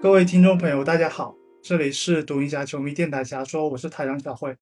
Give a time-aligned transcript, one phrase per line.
[0.00, 4.56] 各位听众朋友，大家好，这里是独行侠球迷电台侠说，我是台长小慧。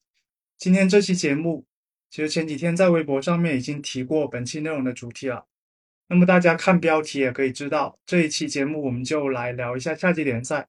[0.56, 1.66] 今天这期节目，
[2.08, 5.44] 其实前几天在微博上面已经提过本期内容的主题了。
[6.08, 10.68] 那么大家看标题也可以知道，这一期节目我们就来聊一下夏季联赛，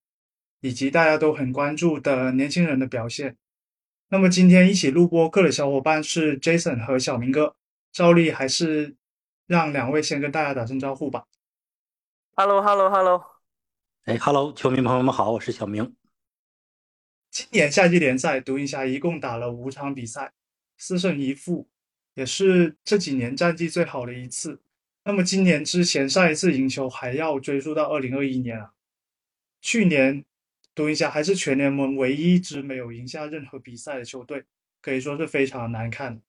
[0.60, 3.38] 以及大家都很关注的年轻人的表现。
[4.10, 7.56] 那么今天一起录播课的小伙伴是 Jason 和小明哥，
[7.94, 8.98] 照例还是
[9.46, 11.24] 让两位先跟大家打声招呼吧。
[12.36, 13.37] Hello，Hello，Hello。
[14.08, 15.94] 哎哈喽球迷朋友们好，我是小明。
[17.30, 20.32] 今年夏季联赛，独行侠一共打了五场比赛，
[20.78, 21.68] 四胜一负，
[22.14, 24.62] 也是这几年战绩最好的一次。
[25.04, 28.72] 那么今年之前上一次赢球还要追溯到二零二一年啊。
[29.62, 30.24] 去年
[30.74, 34.46] 独行侠还是全联盟唯一一支没有赢下任何比赛的球队，
[34.82, 36.22] 可以说是非常难看。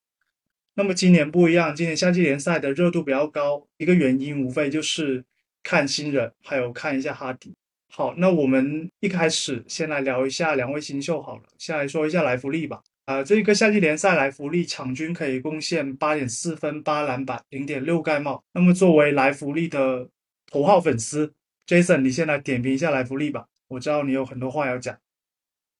[0.73, 5.23] 那么今年不一样，今年夏季联赛的热度比较高，一个原因无非就是
[5.63, 7.55] 看新人，还有看一下哈迪。
[7.91, 12.81] 好，那我们一开始先来聊一下两位新秀好了，先来说一下莱弗利吧。
[13.05, 18.43] 啊，这个夏季联赛莱弗利场均可以贡献八点四分、八篮板、零点六盖帽。
[18.51, 20.07] 那么作为莱弗利的
[20.45, 21.33] 头号粉丝
[21.65, 23.47] ，Jason，你先来点评一下莱弗利吧。
[23.67, 24.95] 我知道你有很多话要讲。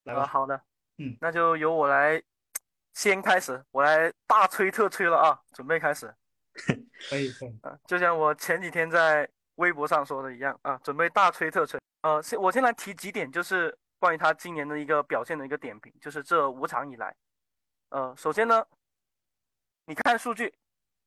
[0.02, 0.60] 来吧，啊，好的，
[0.98, 2.20] 嗯，那就由我来
[2.92, 6.12] 先开始，我来大吹特吹了啊，准备开始
[7.08, 7.58] 可以，可以。
[7.62, 11.78] 啊，就像我前几天在微博上说的一样啊，准备大吹特吹。
[12.02, 17.14] 呃，先我先来提几点，就是关于他今年的一个表现的一个点评，就是这五场以来，
[17.90, 18.66] 呃，首先呢，
[19.84, 20.54] 你看数据，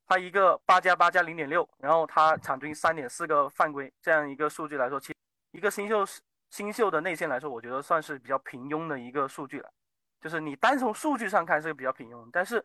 [0.05, 5.15] 他一个八加八加零点六，然后他场均三点四个犯规，这样一个数据来说，其
[5.51, 6.05] 一个新秀
[6.51, 9.71] 新秀的内线来说，我觉得算是比较平庸的一个数据了。
[10.21, 12.63] 就是你单从数据上看是比较平庸，但是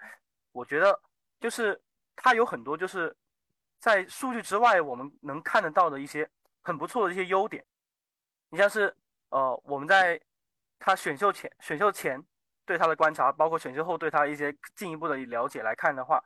[0.53, 1.01] 我觉得
[1.41, 1.81] 就是
[2.15, 3.17] 他有很多就是
[3.81, 6.29] 在数据之外我们能看得到的一些
[6.61, 7.65] 很不错的一些优点。
[8.51, 8.95] 你像是
[9.31, 10.21] 呃我们在
[10.79, 12.23] 他选秀前选秀前
[12.65, 16.23] 对他的观察，包括选秀后对他一些进一步的了解来看的话，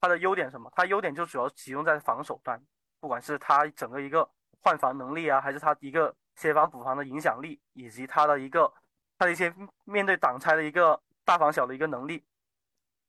[0.00, 0.70] 他的优点什么？
[0.74, 2.60] 他优点就主要集中在防守端，
[3.00, 4.28] 不管是他整个一个
[4.60, 8.72] 换防能力啊，还是他一个协防补防的影响力，以及他的一个
[9.18, 9.52] 他的一些
[9.84, 12.24] 面对挡拆的一个大防小的一个能力，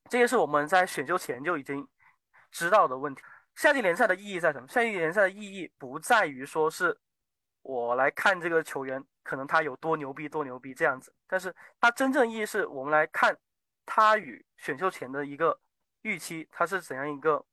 [0.10, 1.88] 这些是我们在选秀前就已经
[2.52, 3.22] 知道的问题。
[3.56, 4.68] 夏季联赛的意义在什么？
[4.68, 6.98] 夏季联赛的意义不在于说是
[7.62, 13.38] 我来看这个球员，可能他有多牛逼多牛逼这样子，但是它真正意义是我们来看
[13.86, 15.60] 他与选秀前的一个
[16.02, 17.44] 预期，它是怎样一个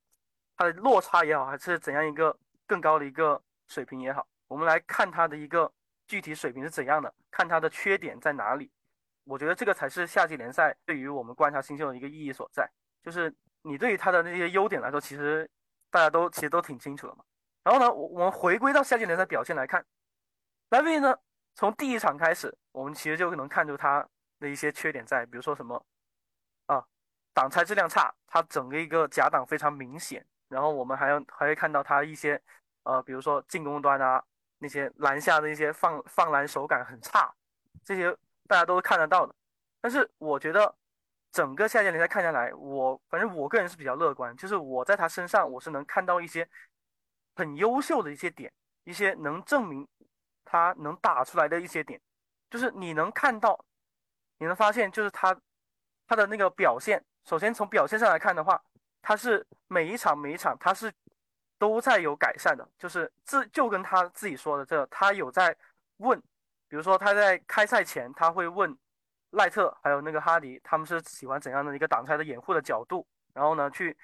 [0.55, 5.71] 它的落差也好，还是怎样一个更高的一个水平也好，我们来看他的一个
[6.07, 8.71] 具体水平是怎样的，看他的缺点在哪里。
[9.25, 12.67] 我觉得这个才是夏季联赛对于我们观察新秀的一个意义所在，
[13.03, 15.47] 就是你对于他的那些优点来说，其实
[15.91, 17.23] 大家都其实都挺清楚的嘛。
[17.63, 19.85] 然后呢，我我们回归到夏季联赛表现来看，
[20.69, 21.17] 莱维呢，
[21.55, 24.05] 从第一场开始，我们其实就能看出他
[24.39, 25.81] 的一些缺点在，比如说什么
[26.65, 26.85] 啊，
[27.33, 30.25] 挡拆质量差，他整个一个假挡非常明显。
[30.49, 32.41] 然后我们还要还会看到他一些
[32.83, 34.23] 呃，比如说进攻端啊，
[34.59, 37.33] 那些篮下的一些放放篮手感很差，
[37.83, 38.15] 这些
[38.47, 39.33] 大家都是看得到的。
[39.79, 40.73] 但是我觉得
[41.31, 46.47] 整个夏季联赛看下来，我反正我个人是比较乐观，就是我在他身上我是能看到一些
[47.35, 48.51] 很优秀的一些点，
[48.83, 49.87] 一些能证明
[50.49, 51.99] 他能打出来的一些点，
[52.49, 53.65] 就是你能看到，
[54.39, 55.37] 你能发现就是他
[56.07, 58.61] 他的那个表现，首先从表现上来看的话，
[59.01, 60.91] 他是每一场每一场他是
[61.59, 65.55] 都在有改善的，就是自就跟他自己说的这，他有在
[65.97, 66.17] 问，
[66.69, 68.75] 比如说他在开赛前他会问
[69.31, 73.97] 赖特还有那个哈迪他们是喜欢怎样的一个挡拆的掩护的角度，然后呢去，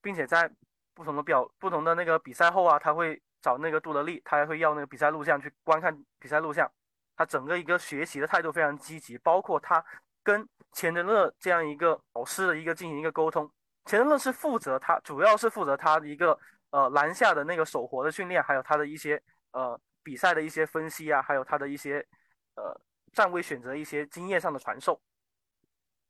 [0.00, 0.48] 并且在
[0.94, 6.70] 不同的表不同的那个比赛后啊，他会找那个杜德利，他还会要那个比赛录像去观看比赛录像，
[7.16, 9.84] 他整个一个学习的态度非常积极，包括他
[10.22, 13.50] 跟钱德勒这样一个老师的一个进行一个沟通。
[13.84, 16.38] 钱德勒是负责他，主要是负责他的一个
[16.70, 22.06] 呃篮下的那个手活的训练，还有他的一些呃比赛的一些分析啊，还有他的一些
[22.54, 22.78] 呃
[23.12, 25.00] 站位选择一些经验上的传授。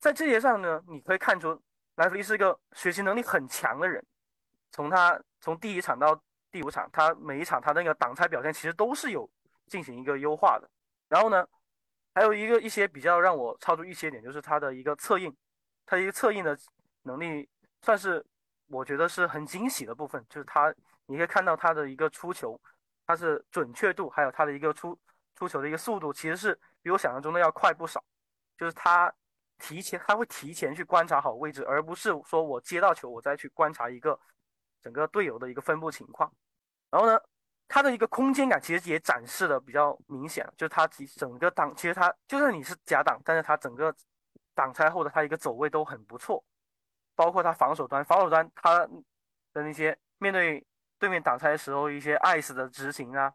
[0.01, 1.61] 在这些上呢，你可以看出
[1.97, 4.05] 莱弗利是一个学习能力很强的人。
[4.71, 9.29] 从他从第一场到第五场，他每一场他那个挡拆表现其实都是有
[9.67, 10.69] 进行一个优化的。
[11.09, 11.47] 然后呢，
[12.15, 15.35] 还有一个一些比较让我超出预期的点，就是他的一个策应，
[15.87, 16.59] 他一个策应的
[17.03, 17.49] 能力
[17.83, 18.25] 算是
[18.69, 20.75] 我觉得是很惊喜的部分，就是他
[21.07, 22.61] 你可以看到他的一个出球，
[23.07, 24.99] 他是准确度，还有他的一个出
[25.35, 28.03] 出球的一个速度，其实是比我想象中的要快不少。
[28.57, 29.13] 就是他
[29.59, 34.19] 提前他会提前去观察好位置，而不是说我接到球我再去观察一个
[34.83, 36.33] 整个队友的一个分布情况。
[36.91, 37.21] 然后呢，
[37.67, 43.95] 他的一个空间感其实也展示的比较明显，就是他其整个挡，其实他就算你是假挡，但是他整个
[44.55, 46.43] 挡拆后的他一个走位都很不错，
[47.15, 48.79] 包括他防守端，防守端他
[49.53, 50.67] 的那些面对
[50.99, 53.33] 对面挡拆的时候一些 ice 的执行啊，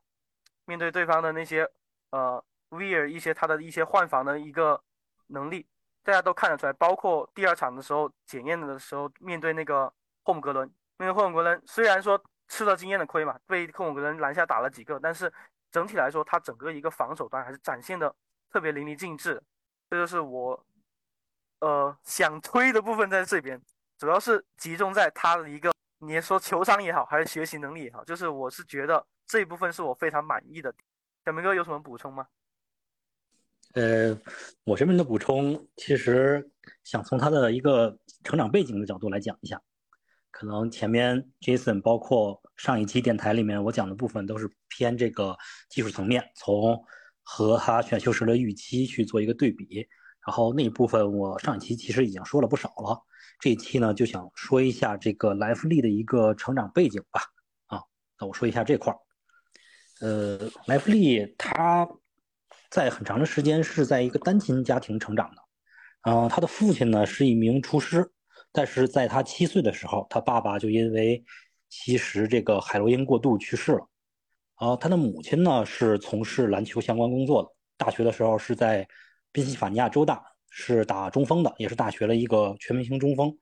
[0.66, 1.70] 面对对方的那些
[2.10, 4.82] 呃 weir 一些他的一些换防的一个
[5.28, 5.68] 能力，
[6.04, 9.94] 大家都看得出来，包括第二场的时候检验的时候面对那个
[10.24, 10.70] 霍姆格伦，
[11.04, 12.22] 因为霍姆格伦虽然说。
[12.50, 15.32] 吃了经验的亏嘛，被克姆格伦篮下打了几个，但是
[15.72, 18.14] 整体来说，他整个一个防守端还是展现的
[18.52, 19.42] 特别淋漓尽致。
[19.90, 20.66] 这就是我
[21.62, 23.60] 呃想推的部分在这边，
[23.98, 30.72] 主要是集中在他的一个，你说球商也好，还是学习能力也好，就是我是觉得这一部分是我非常满意的。
[31.26, 32.28] 小明哥有什么补充吗？
[33.74, 34.16] 呃，
[34.66, 36.52] 我这边的补充，其实
[36.84, 39.60] 想从他的一个成长背景的角度来讲一下。
[40.34, 45.38] 可能前面 Jason 包括上一期电台里面我讲的部分都是偏这个
[45.70, 46.84] 技术层面，从
[47.22, 49.88] 和他选秀时的预期去做一个对比。
[50.26, 53.00] 然后那一部分我上一期其实已经说了不少了，
[53.40, 57.22] 这一期呢就想说一下这个莱弗利的一个成长背景吧。
[57.68, 57.84] 啊，
[58.20, 58.98] 那我说一下这块儿。
[60.02, 61.88] 呃，莱弗利他
[62.72, 65.42] 在很长的时间是在一个单亲家庭成长的，
[66.10, 68.12] 嗯，他的父亲呢是一名厨师。
[68.56, 71.22] 但是在他七岁的时候，他爸爸就因为
[71.70, 73.90] 吸食这个海洛因过度去世了。
[74.56, 78.88] 啊，他的母亲呢是从事篮球相关工作的，大学的时候是在
[79.32, 83.36] 宾夕法尼亚州大是打中锋的，也是大学的一个全明星中锋。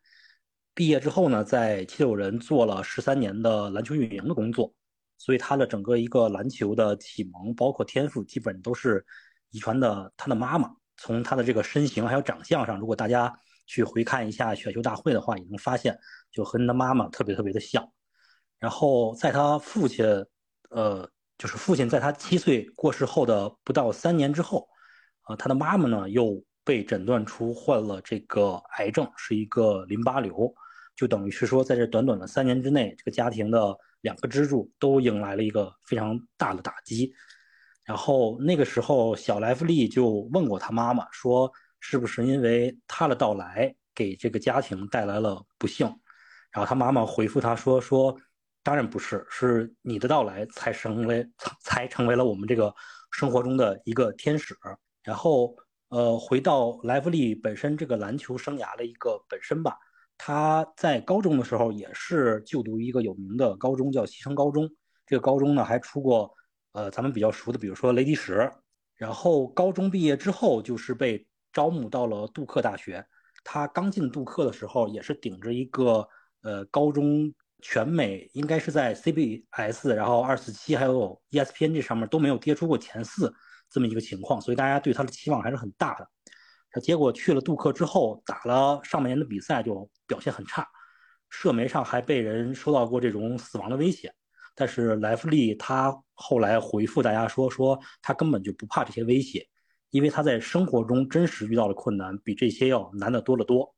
[0.74, 4.74] 毕业之后呢，在七六人做了十三年的篮球运营的工作，
[5.18, 9.06] 所以他的整个一个篮球的启蒙，包括天赋，基本都是
[9.50, 10.72] 遗传的他的妈妈。
[10.96, 13.32] 从他的这个身形还有长相上，如果大家。
[13.66, 15.98] 去回看一下选秀大会的话，也能发现
[16.32, 17.90] 就和他妈妈特别特别的像。
[18.60, 20.06] 然后在他父亲，
[20.70, 24.68] 呃，就是父亲在他七岁过世后的不到三年之后，
[25.24, 30.54] 啊，他的妈妈呢又被诊断出患了这个癌症，是一个淋巴瘤，
[30.96, 37.14] 就等于是说在这短短的三年之内，这个家庭的两个支柱都迎来了一个非常大的打击。
[37.84, 41.52] 然后那个时候，小莱弗利就问过他妈妈说。
[41.82, 45.86] 是不是因为他的到来给这个家庭带来了不幸？
[46.52, 48.16] 然后他妈妈回复他说：“说
[48.62, 51.28] 当然不是，是你的到来才成为
[51.62, 52.74] 才成为了我们这个
[53.12, 54.56] 生活中的一个天使。”
[55.02, 55.56] 然后，
[55.90, 59.76] 呃，回到莱弗利本身这个篮球生涯的一个本身吧，
[60.18, 64.70] 他在高中的时候也是就读一个有名的高中，叫西城高中。
[65.06, 66.32] 这个高中呢还出过
[66.74, 68.52] 呃咱们比较熟的，比如说雷迪什。
[68.96, 71.26] 然后高中毕业之后就是被。
[71.54, 73.06] 招募到了杜克大学，
[73.44, 76.08] 他刚进杜克的时候也是顶着一个
[76.42, 83.34] 呃高中全美应该是在 CBS，然后二四七还有 ESPN 这上面都没有跌出过前四
[83.70, 86.08] 这么一个情况，所以大家对他的期望还是很大的。
[86.72, 90.68] 他结果去了杜克之后，打了上半年的比赛就表现很差，
[91.30, 94.14] 射门上还被人收到过这种死亡的威胁。
[94.56, 99.48] 但是莱弗利他后来回复大家说，说他根本就不怕这些威胁。
[99.92, 103.76] 因为他在生活中真实遇到的困难比这些要难得多得多。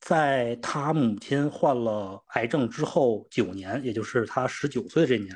[0.00, 5.34] 在他母亲患了癌症之后九年，也就是他十九岁这年，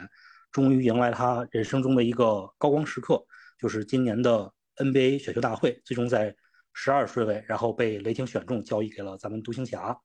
[0.52, 3.24] 终于迎来他人生中的一个高光时刻，
[3.58, 6.34] 就是今年的 NBA 选秀大会，最终在
[6.72, 9.98] 十二顺位，然后被雷霆选中，交易给了咱们独行侠。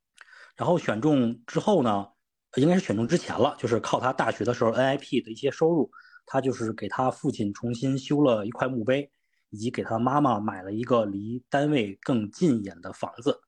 [0.55, 2.08] 然后选中之后呢，
[2.55, 5.91] 应该是选中之前了，就是靠他大学的时候 NIP 的一些收入，
[6.25, 9.12] 他就是给他父亲重新修了一块墓碑。
[9.56, 13.40] 以及给他妈妈买了一个离单位更近一点的房子，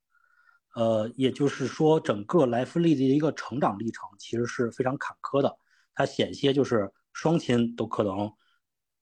[0.74, 5.54] 呃，也就是说，整个莱弗利的一个成长历程其实是非常坎坷的。
[5.94, 8.32] 他险些就是双亲都可能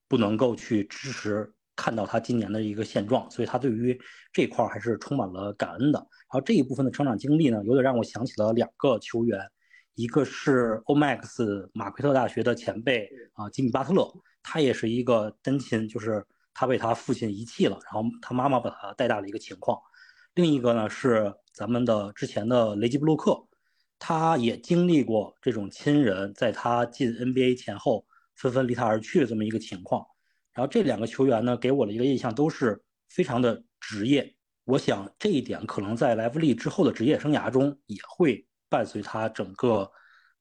[0.09, 3.97] 不能够去支持看到他今年的一个现状，所以他对于
[4.33, 5.99] 这块还是充满了感恩的。
[5.99, 9.39] 然后这一部分的成长经历呢，有点让我想起了两个球员，
[9.95, 16.25] 一个是 Omax 马奎特大学的前辈啊，吉米巴特勒，他也是一个单亲，就是。
[16.59, 19.79] 他被他父亲遗弃了，然后他妈妈把他带大的一个情况。
[20.33, 23.47] 另一个呢是咱们的之前的雷吉布洛克，
[23.99, 30.03] 他也经历过这种亲人在他进 NBA 前后纷纷离他而去的这么一个情况。
[30.51, 34.35] 然后这两个球员呢给我的一个印象都是非常的职业。
[34.63, 39.87] 我想这一点可能在莱弗利之后的职业生涯中也会伴随他整个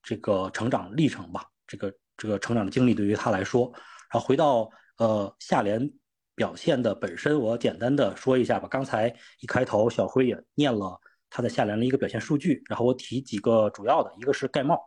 [0.02, 1.44] 这个成长历程吧。
[1.66, 3.70] 这个这个成长的经历对于他来说，
[4.10, 5.92] 然后回到呃下联。
[6.36, 8.68] 表现的本身，我简单的说一下吧。
[8.68, 9.08] 刚才
[9.40, 14.78] 一开头，小辉也念了他的下联的一个表现数据，然后我提几个主要的，一个是盖帽。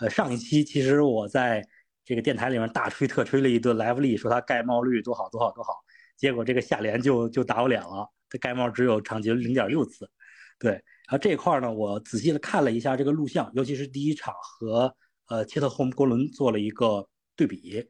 [0.00, 1.62] 呃，上一期其实我在
[2.04, 5.74] 这个电台里面大吹特吹了一顿莱弗利，说他盖帽率多好多好多好，
[6.16, 10.10] 结果这个下联就就打我脸了，这盖帽只有场均零点六次。
[10.58, 14.94] 对，然后这一块呢，我仔细的看了一下这个录像，尤其是第一场和
[15.28, 17.86] 呃切特霍姆波伦做了一个对比，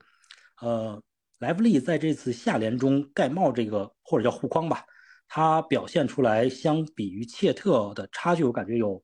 [0.61, 1.01] 呃，
[1.39, 4.85] 莱弗利在这次下联中盖帽这个或者叫护框吧，
[5.29, 9.03] 他表现出来相比于切特的差距，我感觉有。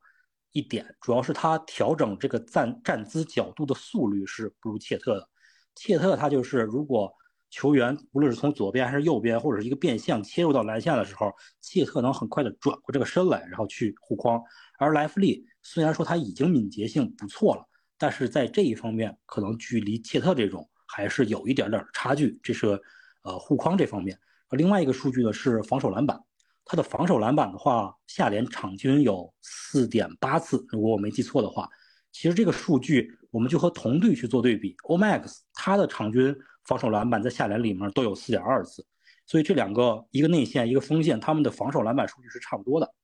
[0.54, 5.26] 一点主要是他调整这个站站姿角度的速率是不如切特的。
[5.74, 7.10] 切特他就是如果
[7.48, 14.42] 球员无论是从左边还是右边或者是一个变向切入到篮下的时候，切特能很快的转过这个身来，然后去护框。
[14.78, 22.38] 而莱弗利虽然说他已经敏捷性不错了，但是在这一方面可能距离切特这种还是有一点点差距。
[22.42, 22.78] 这是
[23.22, 24.18] 呃护框这方面。
[24.50, 26.20] 另外一个数据呢是防守篮板。
[26.64, 31.68] 他的防守篮板的话，下联场均有四点八次，如果我没记错的话。
[32.12, 38.86] 其实这个数据，我们就和同队去做对比，Omax 他的场均防守篮板在下联里面都有四点二次，
[39.26, 42.94] 所以这两个一个内线一个锋线，他们的防守篮板数据是差不多的。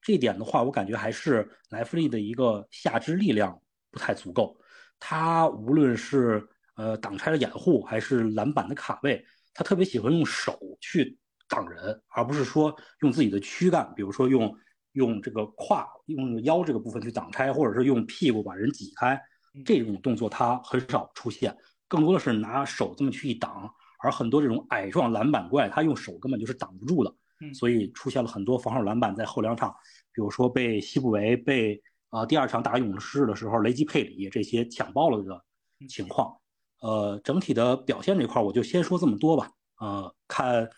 [0.00, 3.60] 这一点的话，我感觉还是莱弗利的一个下肢力量
[3.90, 4.56] 不太足够。
[5.00, 6.48] 他无论是
[6.78, 11.18] 呃挡拆的掩护，还是篮板的卡位，他特别喜欢用手去。
[11.50, 14.54] 挡人，而不是说用自己的躯干，比如说用
[14.92, 19.18] 用这个胯、用腰这个部分去挡拆，或者是用屁股把人挤开，
[19.64, 21.56] 这种动作他很少出现，
[21.88, 23.66] 更多的是拿手这么去一挡。
[24.00, 27.10] 而很多这种矮壮篮板怪，他用手根本就是挡不住的，
[27.54, 29.74] 所以出现了很多防守篮板在后两场，
[30.12, 35.42] 比如说被西布维、被啊第二场打勇士的时候雷吉佩里这些抢爆了的
[35.88, 36.38] 情况。
[36.80, 39.50] 呃，整体的表现这块我就先说这么多吧。
[39.78, 40.68] 呃，看。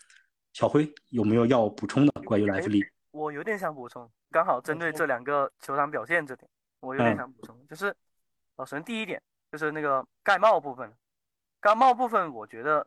[0.53, 2.83] 小辉有没有要补充的关于莱弗利？
[3.11, 6.45] 我有点想补充，刚好针对这两个球场表现这点，
[6.81, 7.95] 我有点想补充，就是，
[8.57, 10.93] 首先第一点就是那个盖帽部分，
[11.61, 12.85] 盖帽部分我觉得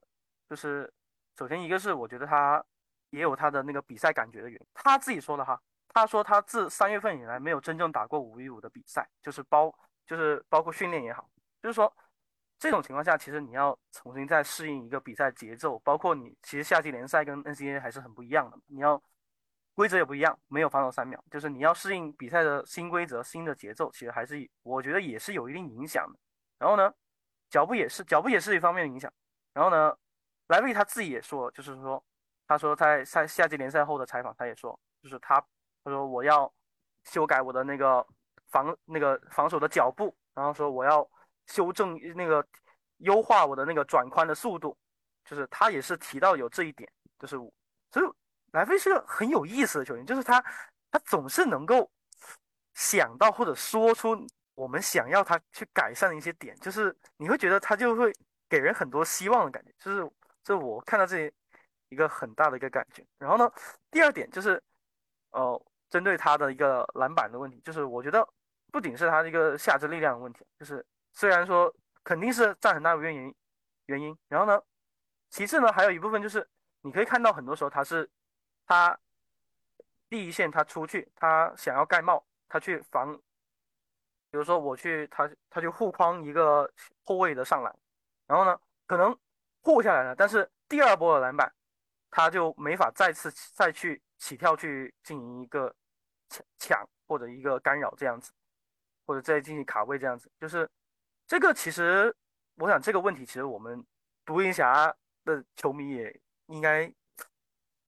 [0.51, 0.93] 就是，
[1.39, 2.63] 首先一个是我觉得他
[3.09, 9.75] 也有他的那个比赛感觉的原因，他自己说的哈，他说他自三月份以来没有真正打过五 v 五的比赛，就是包
[10.07, 11.27] 就是包括训练也好，
[11.63, 11.91] 就是说。
[12.65, 19.01] 这种情况下，其实你要重新再适应一个比赛节奏，包括你其实夏季联赛跟 NCAA 还是很不一样的，你要
[19.75, 26.19] 规则也不一样，没有防守三秒，就是你要适应比赛的新规则、新的节奏，其实还是我觉得也是有一定影响的。
[26.59, 26.91] 然后呢，
[27.51, 29.13] 脚步也是脚步也是一方面的影响。
[29.53, 29.95] 然后呢，
[30.49, 32.03] 莱维他自己也说，就是说，
[32.49, 35.39] 他说在赛夏季联赛后的采访，他也说，就是他
[35.85, 36.51] 他说我要
[37.05, 38.07] 修改我的那个
[38.49, 41.07] 防那个防守的脚步，然后说我要。
[41.47, 42.47] 修正那个
[42.99, 44.77] 优化我的那个转宽的速度，
[45.25, 47.37] 就是他也是提到有这一点，就是
[47.91, 48.07] 所以
[48.53, 50.43] 莱菲是个很有意思的球员，就是他
[50.91, 51.91] 他总是能够
[52.75, 54.17] 想到或者说出
[54.55, 58.13] 我们想要他去改善的一些点，就是你会觉得他就会
[58.49, 60.11] 给人很多希望的感觉，就是
[60.43, 61.31] 这我看到这
[61.89, 63.05] 一个很大的一个感觉。
[63.19, 63.53] 然后呢，
[63.91, 64.63] 第二点就是
[65.33, 68.27] 呃，针对他的一个篮板的问题，就是我觉得
[68.73, 70.85] 不仅是他的一个下肢力量的问题，就是。
[71.15, 73.35] 虽然说肯定是占很大的原因，
[73.87, 74.61] 原因，然后呢，
[75.31, 76.47] 其次呢，还有一部分就是
[76.83, 78.11] 你可以看到很多时候他是
[78.67, 78.99] 他
[80.09, 83.15] 第一线他出去，他想要盖帽，他去防，
[84.31, 86.69] 比如说我去他他去护框一个
[87.05, 87.75] 后卫的上篮，
[88.27, 89.17] 然后呢可能
[89.63, 91.51] 护下来了，但是第二波的篮板
[92.11, 95.73] 他就没法再次再去起跳去进行一个
[96.29, 98.33] 抢抢或者一个干扰这样子，
[99.07, 100.69] 或者再进行卡位这样子，就是。
[101.27, 102.15] 这个其实，
[102.57, 103.83] 我想这个问题，其实我们
[104.27, 106.87] 独行侠的球迷也应该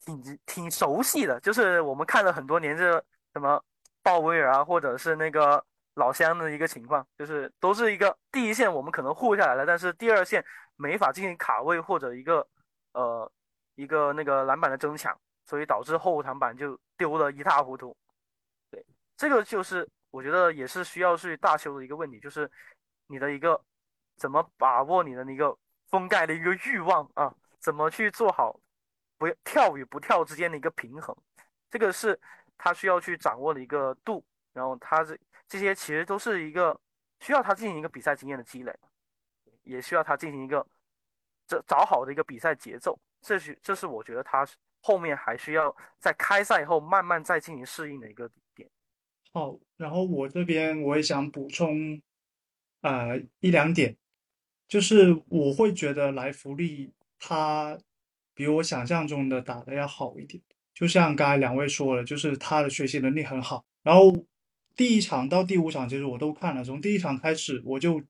[0.04, 1.38] 挺挺熟悉的。
[1.40, 2.92] 就是我们看了很多年，这
[3.34, 3.62] 什么
[4.02, 5.62] 鲍威尔啊，或者是那个
[5.94, 10.42] 老乡的一个情况，就是都是一个第一线我们可能护下来了，但是第二线
[10.76, 12.48] 没法进行卡位或者一个
[12.92, 13.30] 呃
[13.74, 15.14] 一个那个篮板的争抢，
[15.44, 17.94] 所以导致后场板就丢了一塌糊涂。
[18.70, 18.82] 对，
[19.14, 22.50] 这个就是我觉得也是需要去大修的一个问题，就是。
[23.08, 23.62] 你的一个
[24.16, 27.34] 怎么把握你的那个封盖的一个欲望啊？
[27.58, 28.60] 怎么去做好
[29.18, 31.16] 不跳与不跳之间的一个平衡？
[31.70, 32.18] 这个是
[32.56, 34.24] 他需要去掌握的一个度。
[34.52, 36.80] 然后他这这些其实都是一个
[37.20, 38.74] 需要他进行一个比赛经验的积累，
[39.64, 40.66] 也需要他进行一个
[41.46, 42.98] 这找好的一个比赛节奏。
[43.20, 44.46] 这是这是我觉得他
[44.80, 48.66] 后面还需要在开赛以后慢慢再进行适应的一个点。
[49.32, 52.00] 好，然后我这边我也想补充。
[52.86, 53.96] 呃，一两点，
[54.68, 57.76] 就是我会觉得莱弗利他
[58.32, 60.40] 比我想象中的打的要好一点。
[60.72, 63.64] 就像刚才两位说了，就是他的学习能力很好。
[63.82, 64.14] 然后
[64.76, 68.00] 第一场到第五场，其实我都看了，从第一场开始我就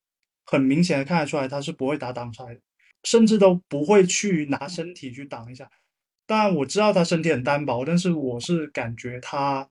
[0.44, 2.60] 很明显的看得出来他是不会打挡拆的，
[3.02, 5.70] 甚至都不会去拿身体去挡一下。
[6.26, 9.70] 当然我知道他身体很单薄，但是我是感觉他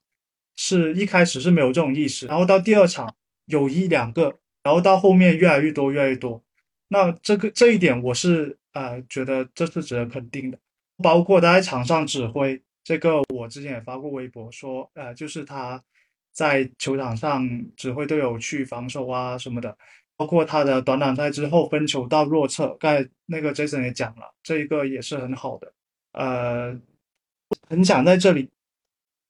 [0.55, 6.43] 是一开始是没有这种意识，然后到第二场有一两个，然后到后面越来越多越来越多。
[6.87, 10.57] 那这个这一点我是呃觉得这是值得肯定的，
[11.03, 15.79] 包括他在场上指挥，这个我之前也发过微博说，呃，就是他
[16.31, 19.77] 在球场上指挥队友去防守啊什么的，
[20.17, 25.71] 包括他的短挡赛之后分球到弱侧，刚才那个 Jason 也讲了，这一个也是很好的。
[26.13, 26.75] 呃，
[27.69, 28.49] 很想在这里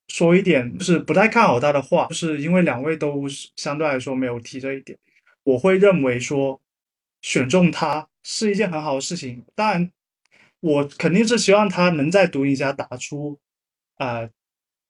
[0.07, 4.97] 说一点，就是不太看好他的话，就是因为两位都相对来说没有提这一点，
[5.45, 6.61] 我会认为说。
[7.21, 9.91] 选中他是一件很好的事情，当然，
[10.59, 13.39] 我肯定是希望他能在独行侠打出，
[13.95, 14.29] 啊，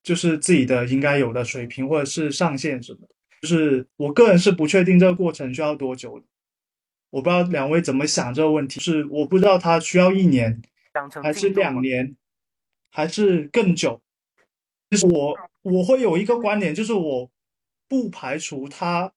[0.04, 3.16] 就是自己的应该有的水平或者是上限什么的。
[3.42, 6.26] 就是我个人是不确定这个过程需要多久的，
[7.10, 8.82] 我不知道两位怎么想这个问题。
[8.82, 10.62] 是我不知道他需要一年，
[11.24, 12.18] 还是两年，
[12.92, 14.02] 还是更久。
[14.90, 17.32] 就是我我会有一个观点，就是我
[17.88, 19.14] 不排除他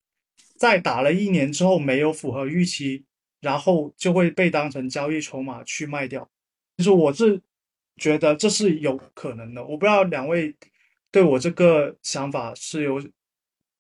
[0.58, 3.06] 在打了一年之后没有符合预期。
[3.40, 6.28] 然后就会被当成交易筹码去卖掉。
[6.76, 7.40] 其实我是
[7.94, 9.64] 觉得这是有可能的。
[9.64, 10.52] 我不知道两位
[11.12, 13.00] 对我这个想法是有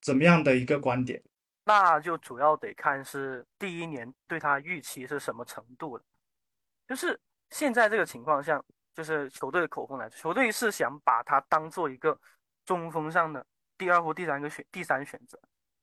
[0.00, 1.20] 怎么样的一个观点。
[1.64, 6.04] 那就主要得看是第一年对他预期是什么程度了。
[6.86, 7.18] 就是
[7.50, 8.62] 现在这个情况下，
[8.94, 12.16] 就是球队的口风来说，球队是想把他当做一个
[12.64, 13.44] 中锋上的
[13.76, 15.36] 第二或第三个选第三选择。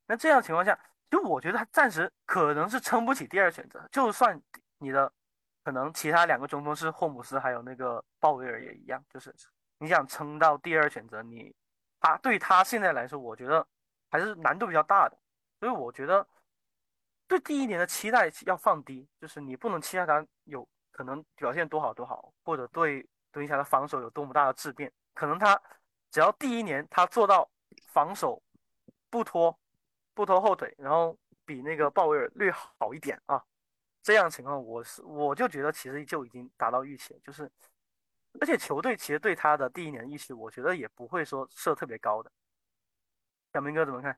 [0.07, 0.77] 那这样情况下。
[1.07, 4.41] 就我觉得他暂时可能是撑不起第二选择，就算
[4.79, 5.09] 你的
[5.63, 9.33] 可能其他两个中锋是霍姆斯还有那个鲍威尔也一样，就是
[9.77, 11.55] 你想撑到第二选择，你
[12.01, 13.65] 他对他现在来说，我觉得
[14.09, 15.15] 还是难度比较大的。
[15.59, 16.27] 所以我觉得
[17.27, 24.91] 对第一年的期待要放低，就是你不能期待他有可能表现多好多好，或者对独行侠的防守有多么大的质变。
[25.13, 25.61] 可能他
[26.11, 27.47] 只要第一年他做到
[27.93, 28.41] 防守
[29.09, 29.57] 不拖。
[30.15, 33.43] 不拖后腿，然后比那个鲍威尔略好一点啊，
[34.01, 37.51] 这样情况我是我就觉得其实就已经达到预期了，就是
[38.39, 42.31] 而且球队其实对他的第一年预期，我觉得也不会说设特别高的。
[43.53, 44.17] 小明哥怎么看？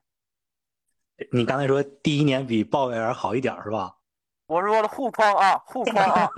[1.32, 3.96] 你刚才说第一年比鲍威尔好一点是吧？
[4.46, 6.28] 我说的护框啊，护框啊，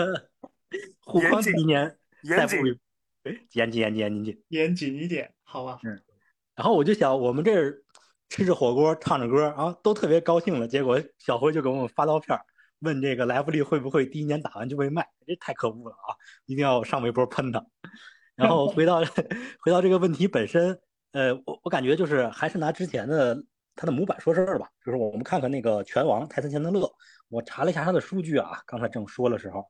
[1.05, 2.81] 护框第一年严谨，
[3.53, 5.79] 严谨严谨严谨严谨一点，好吧？
[5.85, 6.03] 嗯。
[6.55, 7.83] 然后我就想，我们这儿。
[8.31, 10.67] 吃着火锅，唱着歌啊，都特别高兴了。
[10.67, 12.39] 结果小辉就给我们发刀片
[12.79, 15.07] 问这个莱弗利会不会第一年打完就被卖？
[15.27, 16.15] 这太可恶了啊！
[16.47, 17.63] 一定要上微博喷他。
[18.37, 19.03] 然后回到
[19.61, 20.79] 回到这个问题本身，
[21.13, 23.37] 呃，我我感觉就是还是拿之前的
[23.75, 24.69] 他的模板说事儿吧。
[24.85, 26.89] 就是我们看看那个拳王泰森钱德勒，
[27.29, 28.63] 我查了一下他的数据啊。
[28.65, 29.69] 刚才正说的时候，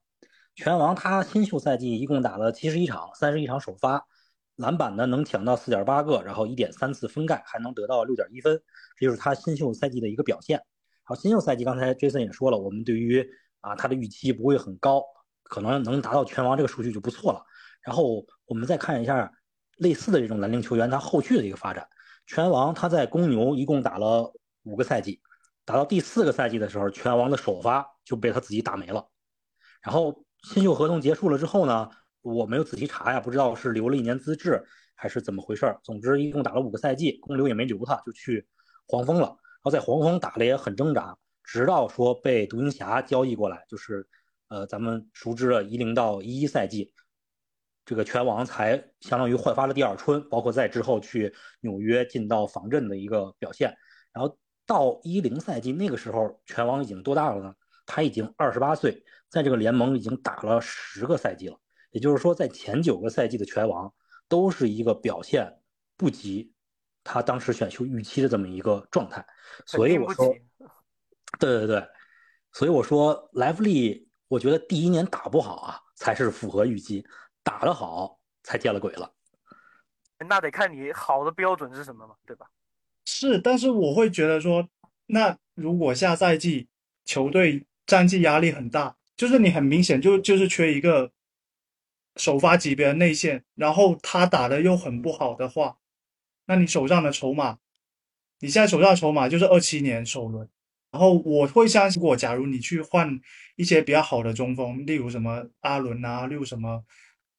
[0.55, 4.07] 拳王他新秀赛季一共打了七十一场，三十一场首发。
[4.61, 8.61] 篮板呢能抢到四点八个，然后一点三次封盖，还能得到六点一分，
[8.97, 10.63] 这就是他新秀赛季的一个表现。
[11.03, 13.27] 好，新秀赛季刚才 Jason 也说了，我们对于
[13.63, 15.03] 啊他的预期不会很高，
[15.45, 17.43] 可能能达到拳王这个数据就不错了。
[17.83, 19.33] 然后我们再看一下
[19.79, 21.89] 类似的这种蓝领球员他后续的一个发展。
[22.27, 24.31] 拳王他在公牛一共打了
[24.65, 25.21] 五个赛季，
[25.65, 29.09] 打到第四个赛季的时候，拳王的首发就被他自己打没了。
[29.81, 31.89] 然后新秀合同结束了之后呢？
[32.23, 34.63] 我没有仔细查呀，不知道是留了一年资质
[34.95, 35.81] 还是怎么回事儿。
[35.83, 38.47] 总之，一共打了五个赛季，公牛也没留他，就去
[38.87, 39.29] 黄蜂了。
[39.29, 44.07] 然后在黄蜂打的也很挣扎，直到说被独行侠交易过来，就是
[44.49, 46.93] 呃咱们熟知的一零到一一赛季，
[47.85, 53.75] 这个拳王才相当于焕发了第二春，包括在之后去纽约进到防阵的一个表现。
[54.13, 57.55] 然后到一零赛季那个时候，拳王已经多大了呢？
[57.87, 61.59] 他已经二十八岁，在这个联盟已经打了十个赛季了。
[61.91, 63.93] 也就是说，在前九个赛季的拳王
[64.29, 65.59] 都是一个表现
[65.97, 66.53] 不及
[67.03, 69.27] 他当时选秀预期的这么一个状态，
[69.67, 70.33] 所以我说，
[71.41, 71.85] 对对对，
[72.53, 77.03] 所以我说莱弗利，我觉得第一年打不好啊，才是符合预期；
[77.43, 79.13] 打得好才见了鬼了。
[80.29, 82.47] 那得看你好的标准是什么嘛，对吧？
[83.05, 84.69] 是，但是我会觉得说，
[85.07, 86.69] 那如果下赛季
[87.05, 91.11] 球队战绩压力很大，就是你很明显就就是缺一个。
[92.21, 95.79] 首发级别的内线，然后他打的又很不好的话，
[96.45, 97.59] 那你手上的筹码，
[98.41, 100.47] 你现在手上的筹码就是二七年首轮，
[100.93, 103.19] 然后我会相信，如果假如你去换
[103.57, 106.85] 一些比较好的中锋，例如什么阿伦啊，例如什么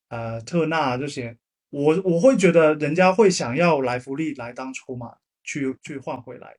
[0.09, 1.37] 呃特纳这些，
[1.69, 6.57] 我我会觉得人家会想要莱弗利来当筹码去去换回来。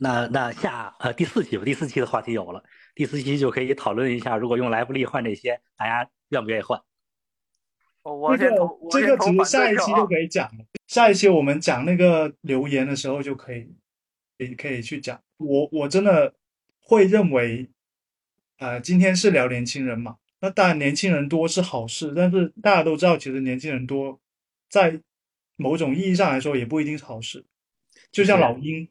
[0.00, 2.64] 那那下呃第四期吧，第四期的话题有了，
[2.96, 6.80] 第四期就可以讨论一下，如果用莱弗利换这些，大家愿不愿意换？
[8.36, 10.06] 这个，我这个只是先投反下一期就。
[10.06, 13.68] 可以讲了，下一期我们讲那个留言的时候就可以，
[14.38, 15.20] 可以可以去讲。
[15.36, 16.34] 我我真的
[16.80, 17.68] 会认为，
[18.58, 24.18] 呃，今天是聊年轻人嘛，那当然年轻人多是好事，但是大家都知道，其实年轻人多，
[24.68, 25.00] 在
[25.56, 27.44] 某种意义上来说也不一定是好事。
[28.10, 28.88] 就像老鹰，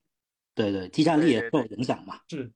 [0.53, 2.19] 对对，激战力也对受影响嘛。
[2.29, 2.51] 是，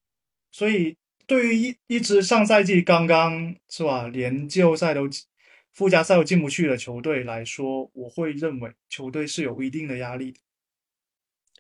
[0.52, 5.26] 所以对于一一支上赛季刚刚是吧，连季后赛都进
[5.74, 10.40] 附加赛又进不去的球队来说，我会认为球队是有一定的压力的。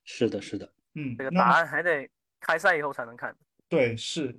[0.03, 3.35] 是的，是的，嗯，这个答案还得开赛以后才能看。
[3.69, 4.37] 对是，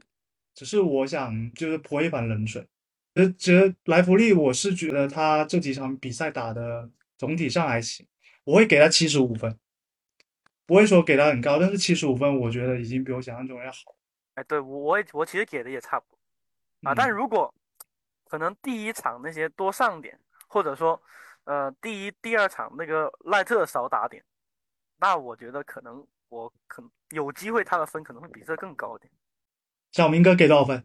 [0.55, 2.67] 只是我想就是泼一盆冷水。
[3.15, 8.07] 其实，其实莱弗利，我是觉得他这几场比赛打的总体上还行，
[8.45, 9.59] 我会给他七十五分，
[10.67, 13.95] 不会说给他很高，但是七十五分我觉得已经比我想象中要好。
[14.35, 17.55] 哎，对我我我其实给的也差不多啊，但嗯如果
[18.33, 20.19] 可能第一场那些多上点，
[20.49, 20.99] 或者说
[21.45, 24.25] 呃第一第二场那个赖特少打点，
[24.97, 29.13] 那我觉得可能我可能有机会他的分可能会比这更高一点。
[29.91, 30.83] 小明哥给多少分？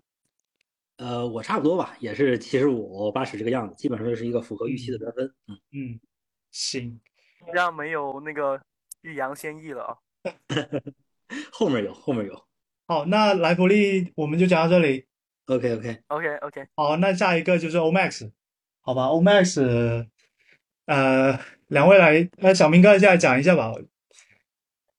[0.97, 5.33] 呃，我差不多吧，也是七十五八十这个样子，基本上就是一个符合预期的得分。
[5.47, 5.99] 嗯，嗯，
[6.51, 6.99] 行，
[7.53, 8.61] 这样没有那个
[9.03, 9.95] 欲扬先抑了啊。
[11.53, 12.45] 后面有，后面有。
[12.87, 15.06] 好，那莱弗利我们就讲到这里。
[15.47, 18.29] OK OK，OK OK，好，那下一个就是 Omax，
[18.81, 20.05] 好吧，Omax，
[20.85, 23.73] 呃，两位来，呃，小明哥现在讲一下吧。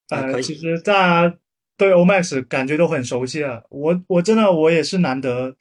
[0.08, 1.38] 呃，啊可以其实大家
[1.76, 5.54] 对 Omax 感觉都很熟悉了，我我真的我也是难得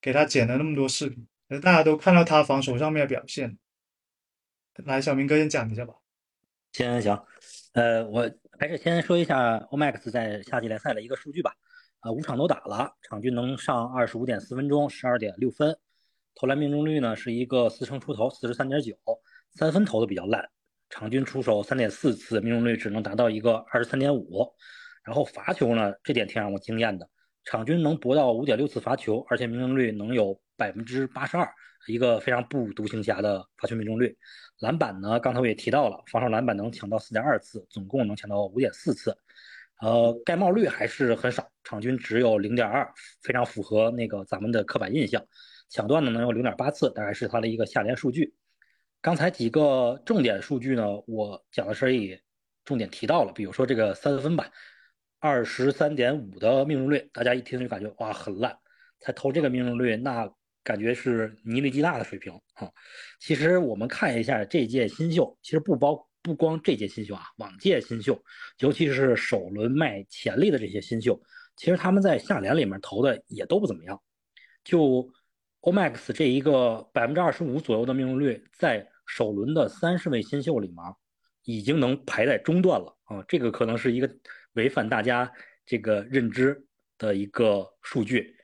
[0.00, 3.56] 给他剪了那么多视频，呃大家都看到他防守上面的表现。
[4.84, 5.94] 来，小明哥先讲一下吧。
[6.72, 7.24] 行行行，
[7.74, 8.28] 呃，我
[8.58, 11.54] 还是先说一下 Omax 在夏季联赛的一个数据吧。
[12.02, 15.78] 啊、五场都打了，场均能上二十五点四分钟，十二点六分，
[16.34, 18.92] 投篮命中率呢是一个四成出头，四十三点九，
[19.54, 20.44] 三分投的比较烂，
[20.90, 24.52] 场均出手三点四次，命中率只能达到一个二十三点五。
[25.04, 27.08] 然后罚球呢，这点挺让我惊艳的，
[27.44, 31.48] 场均能博到五点六次罚球，而且命中率能有百分之八十二，
[31.86, 34.16] 一个非常不独行侠的罚球命中率。
[34.58, 39.16] 篮板呢，刚才我也提到了，防守篮板能抢到四点二次，总共能抢到五点四次。
[39.82, 42.88] 呃，盖帽率还是很少，场均只有零点二，
[43.20, 45.20] 非常符合那个咱们的刻板印象。
[45.68, 48.32] 抢断呢能有零点八次，大概是它的一个下联数据。
[49.00, 52.22] 刚才几个重点数据呢，我讲的时候也
[52.64, 54.48] 重点提到了，比如说这个三分吧，
[55.18, 58.56] 二十三点五的命中率，大家一听就感觉哇很烂，
[59.00, 62.70] 才投这个命中率，那感觉是尼利基纳的水平啊。
[63.18, 68.22] 其实我们看一下这届新秀，其实不包不光这届新秀啊，往届新秀，
[68.58, 71.20] 尤其是首轮卖潜力的这些新秀，
[71.56, 74.00] 其实他们在下联里面投的也都不怎么样。
[74.64, 75.10] 就
[75.62, 80.76] Omax 这一个百分之二十五左右的命中率，在首轮的三十位新秀里面，
[81.42, 83.24] 已经能排在中段了啊！
[83.26, 84.08] 这个可能是一个
[84.52, 85.30] 违反大家
[85.66, 86.64] 这个认知
[86.98, 88.36] 的一个数据。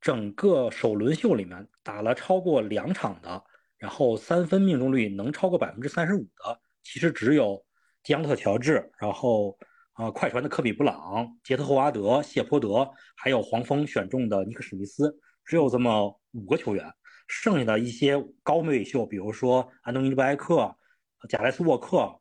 [0.00, 3.44] 整个首轮秀里面打了超过两场的，
[3.76, 7.62] 然后三分命中率能超过百分之三十五的，其实只有
[8.02, 9.58] 吉昂特·乔治，然后
[9.98, 16.90] 呃快船的科比·布朗、杰特·霍华德、谢泼德，还有黄蜂选中的尼克·史密斯，只有这么五个球员。
[17.26, 20.74] 剩下的一些高位秀，比如说安东尼·布莱克、
[21.28, 22.18] 贾莱斯·沃克，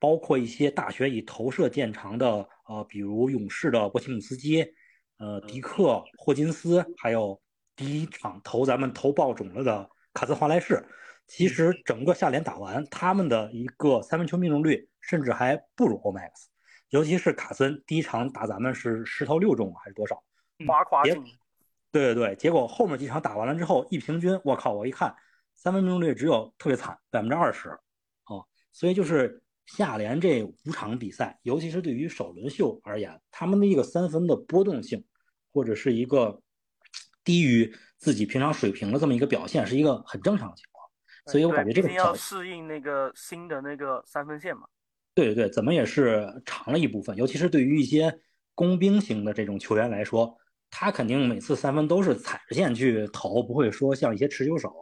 [0.00, 2.26] 包括一些大学以投射见长的，
[2.68, 4.66] 呃，比如勇士的波奇姆斯基，
[5.18, 7.40] 呃，迪克、霍金斯，还有
[7.76, 10.84] 第一场投咱们投爆种了的卡斯·华莱士。
[11.28, 16.30] 其实整个下联打完，他们的一个三分球命中率甚至还不如 Omax，
[16.88, 20.24] 尤其是卡森第一场打咱们是十投六中还是多少？
[20.56, 21.22] 别夸夸进。
[21.92, 25.14] 对对对，结果后面几场打完了之后，一平均，我靠，我一看
[25.54, 27.68] 三分命中率只有特别惨，百分之二十，
[28.26, 35.04] 哦，所以就是下联这五场比赛，尤其是对于首轮秀而言，他们的一个三分的波动性，
[35.52, 36.42] 或者是一个
[37.22, 40.77] 低于自己平常水平的这么一个表现，是一个很正常的情况。
[41.30, 44.66] 所以我感觉这个要适应那个新的那个三分线嘛。
[45.14, 48.20] 对对对，怎么也是长了一部分，尤其是对于一些
[48.54, 50.36] 工兵型的这种球员来说，
[50.70, 54.72] 他肯定每次三分都是踩着线去投，不会说像一些持球手，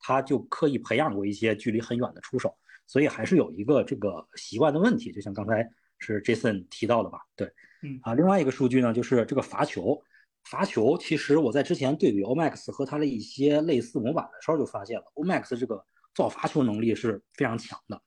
[0.00, 2.52] 他就刻意培养过一些距离很远的出手，
[2.86, 7.20] 所以还是有一个这个习惯的问题，就像刚才是 Jason 提到的吧？
[7.36, 7.46] 对，
[7.82, 10.02] 嗯啊，另外一个数据呢，就是这个罚球，
[10.48, 18.00] 罚球其实我在之前对比 Omax 和他的一些类似模板的时候就发现了，Omax 这个造罚球能力是非常强的。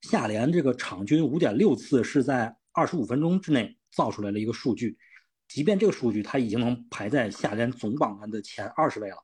[0.00, 4.98] 下联这个场均五点六次是在二十五分钟之内造出来了一个数据，
[5.46, 9.16] 即便这个数据它已经能排在夏联总榜单的前二十位了，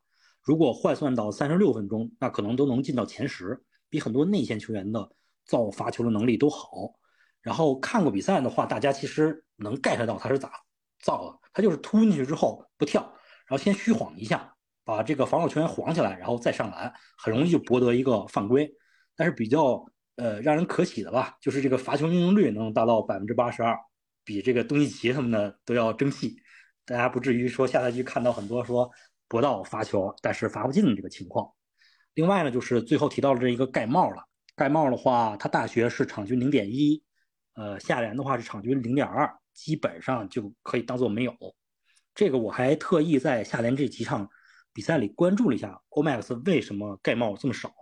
[0.42, 5.10] 如果换算到三十六分钟，那可能都能进到前十，比很多内线球员的
[5.44, 6.94] 造罚球的能力都好。
[7.42, 10.52] 然后看过比赛的话，大家其实能 get 到他是咋
[11.04, 13.02] 造的，他就是突进去之后不跳，
[13.46, 18.68] 然后先虚晃一下，把这个防守球员晃起来，然后再上篮，很容易就博得一个犯规。
[19.14, 19.84] 但是比较
[20.16, 23.78] 呃让人可喜的吧，就是这个罚球命中率能达到百分之八十二，
[24.24, 26.34] 比这个东契奇他们的都要争气。
[26.86, 28.90] 大家不至于说下赛季看到很多说
[29.28, 31.48] 博到罚球但是罚不进的这个情况。
[32.14, 34.24] 另外呢，就是最后提到了这一个盖帽了，
[34.56, 37.02] 盖帽的话，他大学是场均零点一。
[37.54, 41.34] 呃，下联的话是场均零点二，基本上就可以当做没有。
[42.14, 44.28] 这个我还特意在夏联这几场
[44.72, 47.72] 比赛里关注了一下，Omax 为什么盖帽这么少。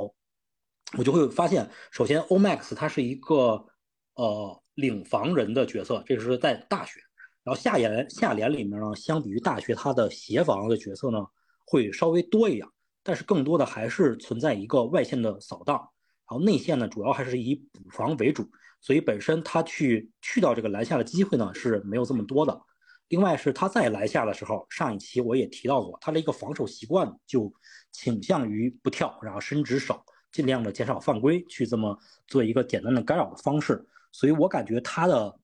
[0.99, 3.67] 我就会发现，首先 Omax 他是一个
[4.15, 7.01] 呃领防人的角色，这是在大学。
[7.43, 11.19] 然后夏联夏联里面呢，相比于大学，他的协防的角色呢
[11.67, 12.67] 会稍微多一点，
[13.03, 18.49] 但是更多的还是存在一个外线的扫荡，然后内线呢主要还是以补防为主。
[18.83, 22.61] 所以本身他去去到这个篮下的机会呢是没有这么多的。
[23.09, 27.53] 另外是他在篮下的时候，上一期我也提到过，他的一个防守习惯就
[27.93, 33.87] 倾向于不跳，然后伸直手，尽量的减少犯规，去这么做一个简单的干扰的方式。
[34.13, 35.39] 所以我感觉他的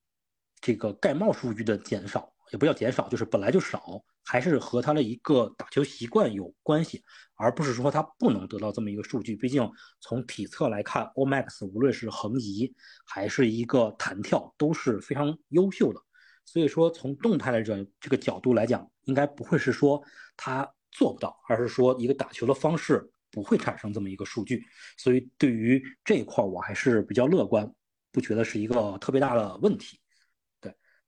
[0.61, 7.03] 这个盖帽数据的减少，也不叫减少，就是本来就少，还是和他的一个打球习惯有关系。
[7.41, 12.75] 而不是说他不能得到这么一个数据，毕竟从体测来看，Omax 无论是横移
[13.07, 16.01] 还是一个弹跳都是非常优秀的。
[16.45, 20.03] 所以说从动态的这这个角度来讲，应该不会是说
[20.37, 24.65] 他做不到，而是说一个打球的方式不会产生这么一个数据。
[24.97, 27.73] 所以对于这一块我还是比较乐观，
[28.11, 30.01] 不觉得是一个特别大的问题。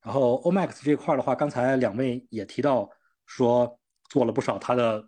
[0.02, 2.90] 然后 Omax 这块的话，刚才两位也提到
[3.26, 5.06] 说做了不少他的。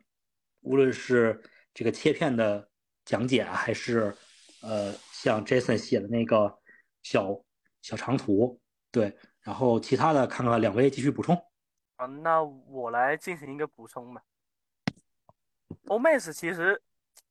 [0.65, 1.43] 无论是
[1.75, 2.69] 这个切片的
[3.05, 4.17] 讲解啊，还是
[4.61, 6.57] 呃像 Jason 写的那个
[7.03, 7.37] 小
[7.81, 8.61] 小长图，
[8.93, 11.35] 对，然后其他的看看两位继续补充。
[11.97, 14.23] 啊，那我来进行一个补充吧。
[15.87, 16.81] Omax 其实，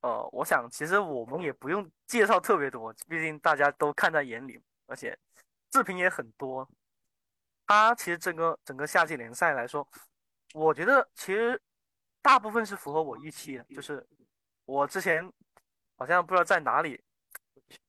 [0.01, 5.17] 呃，我想其实我们也不用介绍特别多，毕竟大家都看在眼里，而且
[5.71, 6.69] 视频也很多。
[7.71, 9.87] 他其实整个整个夏季联赛来说，
[10.53, 11.61] 我觉得其实。
[12.23, 14.07] 大部分是符合我预期的，就是
[14.65, 15.27] 我之前
[15.97, 17.03] 好像不知道在哪里，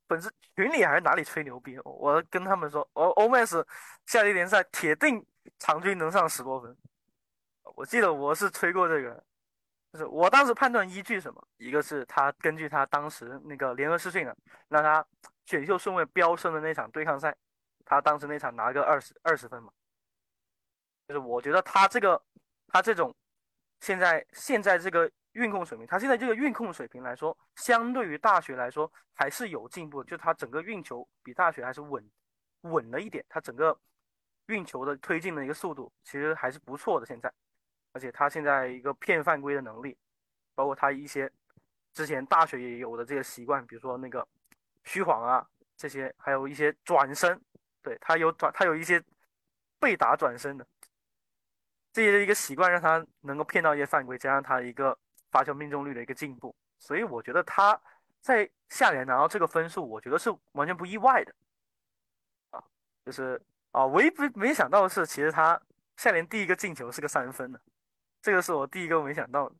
[0.07, 3.63] 本是群里还是哪里吹牛逼，我跟他们说，哦欧麦斯
[4.07, 5.23] 夏季联赛铁定
[5.59, 6.75] 场均能上十多分。
[7.77, 9.23] 我记得我是吹过这个，
[9.93, 14.35] 就是我当时判断依据什么，一个是他根据他当时那个联合试训啊，
[14.69, 15.07] 让他
[15.45, 17.37] 选秀顺位飙升的那场对抗赛，
[17.85, 19.73] 他当时那场拿个二十二十分嘛，
[21.09, 22.23] 就是我觉得他这个
[22.69, 23.15] 他这种。
[23.81, 32.09] 现在现在这个运控水平，他现在这个运控水平来说，相对于大学来说还是有进步，就他整个运球比大学还是稳
[32.61, 33.77] 稳了一点，他整个
[34.47, 37.05] 运球的推进的一个速度其实还是不错的。
[37.05, 37.29] 现在，
[37.93, 39.99] 而且他现在一个骗犯规的能力，
[40.55, 41.29] 包括他一些
[41.93, 44.25] 之前大学也有的这些习惯，比如说那个
[44.85, 45.45] 虚晃啊
[45.77, 47.37] 这些，还有一些转身，
[47.83, 49.03] 对他有转，他有一些
[49.79, 50.67] 被打转身的。
[51.93, 54.99] 这些的一个习惯让他能够骗到一些犯规，加上他一个
[55.31, 57.79] 罚球命中率的一个进步，所以我觉得他
[58.23, 61.35] 在下联拿到这个分数，我觉得是完全不意外的。
[62.51, 62.65] 啊，
[63.05, 63.39] 就是
[63.73, 65.61] 啊，唯一不没想到的是，其实他
[65.99, 67.61] 下联第一个进球是个三分的，
[68.23, 69.55] 这个是我第一个没想到的。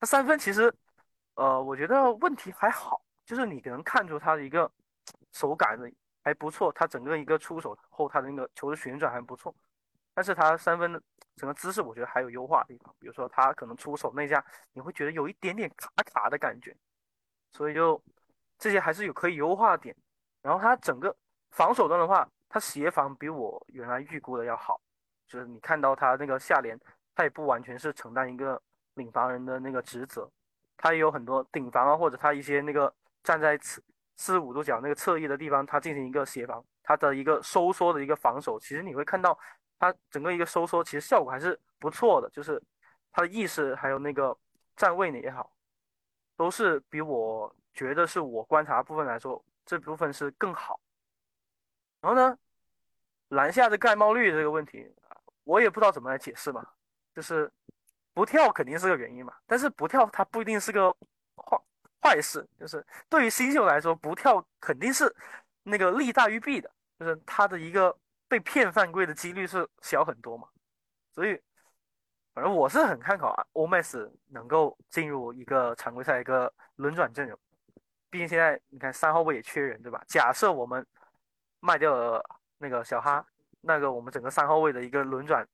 [0.00, 0.72] 他三分其实，
[1.34, 4.70] 呃，我觉得问题还好，就是你能看出他的一个
[5.32, 5.90] 手感的
[6.26, 9.54] 还不错，他整个一个出手后他的那个球的旋转还不错。
[10.12, 11.00] 但是他三分的
[11.36, 16.76] 整个姿势，我觉得还有优化的地方，比如说他可能出手那下，你会觉得有一点点卡卡的感觉，
[17.52, 18.02] 所以就
[18.58, 19.94] 这些还是有可以优化的点。
[20.42, 21.16] 然后他整个
[21.52, 24.80] 防守端的话，他协防比我原来预估的要好，
[25.28, 26.76] 就是你看到他那个下联，
[27.14, 28.60] 他也不完全是承担一个
[28.94, 30.28] 领防人的那个职责，
[30.76, 33.80] 他也有很多顶防啊，或者他一些那个站在此
[34.16, 39.38] 四十五度角那个侧翼的地方，他进行一个协防，他的一个收缩的一个防守，其实你会看到。
[39.78, 42.58] 他整个一个收缩，其实效果还是不错的，就是
[43.12, 44.34] 他的意识还有那个
[44.74, 45.52] 站位呢也好，
[46.34, 50.80] 都是比我觉得是我观察部分来说，这部分是更好。
[52.00, 52.38] 然后呢，
[53.28, 54.90] 篮下的盖帽率这个问题，
[55.44, 56.66] 我也不知道怎么来解释嘛，
[57.14, 57.52] 就是
[58.14, 60.96] 不跳肯定是个原因嘛，但是不跳它不一定是个
[62.06, 65.12] 坏事，就是对于新秀来说，不跳肯定是
[65.64, 67.96] 那个利大于弊的，就是他的一个。
[68.28, 70.48] 被骗犯规的几率是小很多嘛。
[71.14, 71.40] 所以，
[72.34, 77.38] 反正我是很看好啊，OMAS 能够进入一个常规赛一个轮转阵容。
[78.10, 80.02] 毕竟现在你看三号位也缺人，对吧？
[80.08, 80.84] 假设我们
[81.60, 82.20] 卖掉了
[82.58, 83.24] 那个小哈，
[83.60, 85.46] 那个我们整个三号位的一个轮转，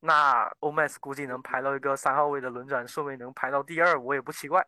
[0.00, 4.66] 那 OMAS 估计能排到一个三号位的轮转顺位能排到第二，我也不奇怪。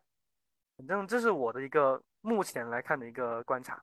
[0.78, 3.82] 反正这是我的一个目前来看的一个观察。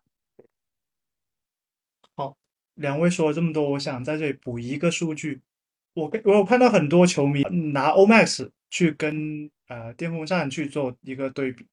[2.15, 2.37] 好，
[2.75, 5.41] 两位说了这么多，我想在这里补一个数据。
[5.93, 7.41] 我我有看到很多球迷
[7.73, 11.67] 拿 Omax 去跟呃电风扇去做一个对比，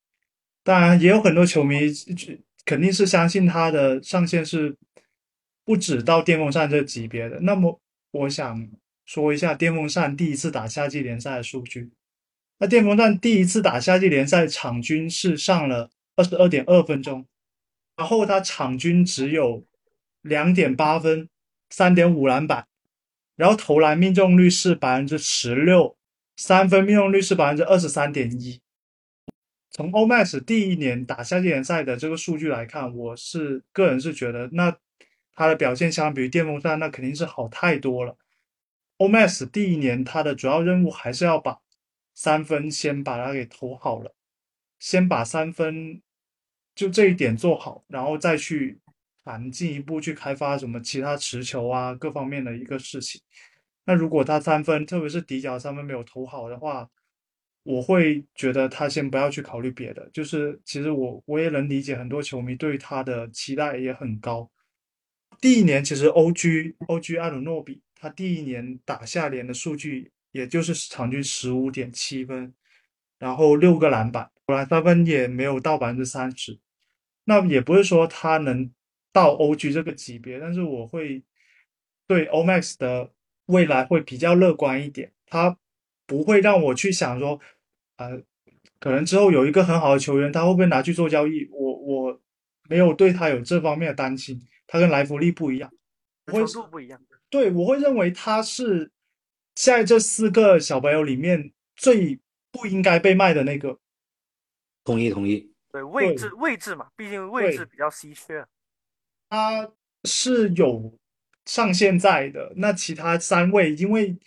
[0.64, 1.82] 当然也有很多球迷
[2.64, 4.76] 肯定是相信它的上限是
[5.64, 7.38] 不止到电风扇这级别的。
[7.40, 7.80] 那么
[8.10, 8.68] 我想
[9.04, 11.92] 说一下电风扇第一次打夏季联赛的数据。
[12.62, 17.26] 那电风扇第一次打夏季联赛场均是上了二十二点二分钟，
[17.96, 19.66] 然后他场均只有
[20.20, 21.28] 两点八分，
[21.70, 22.68] 三点五篮板。
[23.34, 25.96] 然后投篮命中率是百分之十六，
[26.36, 28.60] 三分命中率是百分之二十三点一。
[29.68, 34.76] 从 Omax 第一年打夏季联赛的这个数据来看，我是个人是觉得，那
[35.34, 38.16] 他的表现相比于电风扇那肯定是好太多了。
[38.98, 41.58] Omax 第一年他的主要任务还是要把
[42.14, 44.14] 三分先把它给投好了，
[44.78, 46.02] 先把三分
[46.74, 48.78] 就这一点做好，然后再去。
[49.24, 53.20] 谈进一步去开发什么其他持球啊各方面的一个事情。
[53.84, 56.90] 那如果他三分，特别是底角三分没有投好的话，
[57.62, 60.10] 我会觉得他先不要去考虑别的。
[60.12, 64.50] 就是其实我我也能理解很多球迷对他的期待也很高。
[65.40, 66.74] 第一年其实 O.G.
[66.88, 67.16] O.G.
[67.16, 72.52] 艾伦诺比他第一年打下联的数据也就是场均十五点七分，
[73.18, 76.58] 然后六个篮板，投篮三分也没有到百分之三十。
[77.24, 78.70] 那也不是说他能。
[79.14, 81.22] 到 OG 这个级别，但是我会
[82.06, 83.10] 对 Omax 的
[83.44, 85.12] 未来会比较乐观一点。
[85.26, 85.58] 他
[86.06, 87.38] 不会让我去想说，
[87.98, 88.22] 呃，
[88.80, 91.46] 可能之后有一个很好的球员，他会不会拿去做交易？
[91.52, 92.20] 我我
[92.70, 94.40] 没有对他有这方面的担心。
[94.66, 95.70] 他跟莱弗利不一样，
[96.28, 96.98] 程度不一样。
[97.28, 98.91] 对，我会认为他是现
[99.54, 102.18] 在这四个小朋友里面最
[102.50, 103.78] 不应该被卖的那个。
[104.84, 105.52] 同意，同意。
[105.70, 108.46] 对，位置位置嘛，毕竟位置比较稀缺。
[109.30, 109.72] 他
[110.04, 110.98] 是有
[111.46, 114.18] 上限在的，那其他三位，因为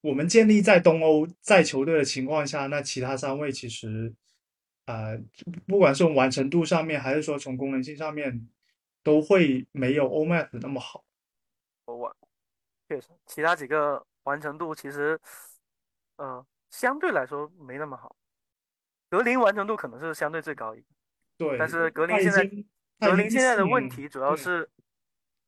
[0.00, 4.12] 我们建立在东欧在球队的情况下，那其他三位其实，
[4.86, 5.16] 呃，
[5.66, 8.48] 不管是从完成度上面，还是说从功能性上面，
[9.04, 11.04] 都会没有欧麦子那么好。
[11.84, 12.16] 我
[12.88, 15.18] 确实，其他几个完成度其实，
[16.16, 18.14] 呃，相对来说没那么好。
[19.08, 20.86] 格林完成度可能是相对最高一个，
[21.38, 22.50] 对，但是格林现在。
[23.00, 24.70] 格林现在的问题主要是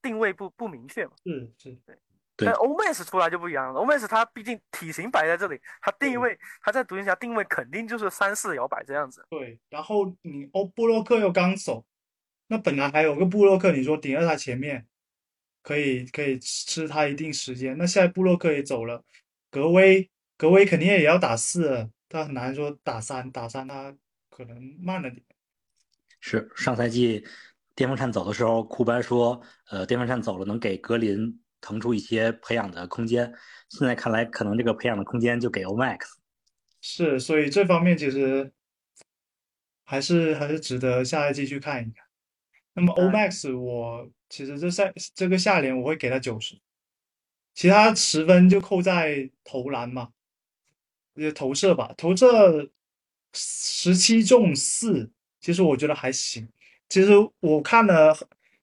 [0.02, 1.12] 定位不不明确嘛？
[1.24, 1.96] 是是，对。
[2.38, 9.24] 但欧麦斯出来就不一样了，欧麦斯他毕竟体型摆在这里，他定位他在独行侠定位肯定就是三四摇摆这样子。
[9.30, 11.86] 对，然后你欧布洛克又刚走，
[12.48, 14.86] 那本来还有个布洛克，你说顶在他前面，
[15.66, 17.76] 可以可以吃他一定时间。
[17.76, 19.04] 那现在布洛克也走了，
[19.50, 23.92] 格威格威肯定也要打四，他很难说打三打三，他
[24.30, 25.20] 可能慢了点。
[26.20, 27.24] 是上赛季
[27.74, 33.34] 电风扇走的时候，库班说：“呃，电风扇走了，能给格林腾出一些培养的空间。”
[33.68, 35.98] 现在看来，可能这个培养的空间就给 Omax。
[36.80, 38.52] 是，所以这方面其实
[39.82, 42.06] 还是还是值得下赛季去看一看。
[42.72, 46.58] 那么 Omax，我其实这赛这个下联我会给他九十，
[47.54, 50.10] 其他十分就扣在投篮嘛，
[51.14, 52.70] 也投射吧，投射
[53.32, 55.10] 十七中四。
[55.40, 56.48] 其实我觉得还行。
[56.88, 58.16] 其实我看了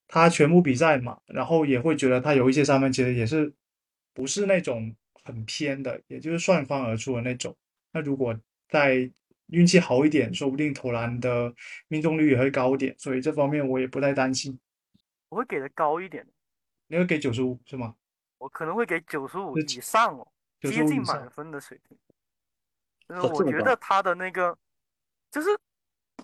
[0.08, 3.54] 他全部比赛嘛，然后也会觉得他有一些三分其实也是
[4.13, 7.56] 不是那种很偏的，也就是顺方而出的那种。
[7.93, 9.10] 那如果再
[9.47, 11.54] 运气好一点，说不定投篮的
[11.88, 12.93] 命中率也会高点。
[12.97, 14.60] 所以这方面我也不太担心。
[15.34, 16.23] 我会给的高一点，
[16.86, 17.96] 你会给九十五是吗？
[18.38, 20.27] 我可能会给九十五以上哦，
[20.62, 21.98] 接近满分的水平。
[23.10, 24.58] 就是我觉得他的那个
[25.31, 25.50] 就是。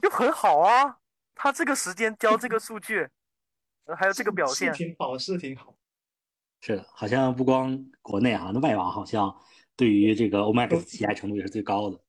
[0.01, 0.97] 就很好啊，
[1.35, 3.09] 他这个时间交这个数据，
[3.97, 5.75] 还有这个表现，是挺好，是挺好。
[6.61, 9.35] 是的，好像不光国内啊，那外网好像
[9.75, 11.99] 对于这个 Omax 喜爱程度也是最高的。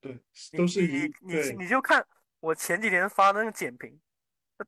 [0.00, 0.20] 对，
[0.58, 2.04] 都是你你你就看
[2.40, 3.98] 我前几天发的那个简评，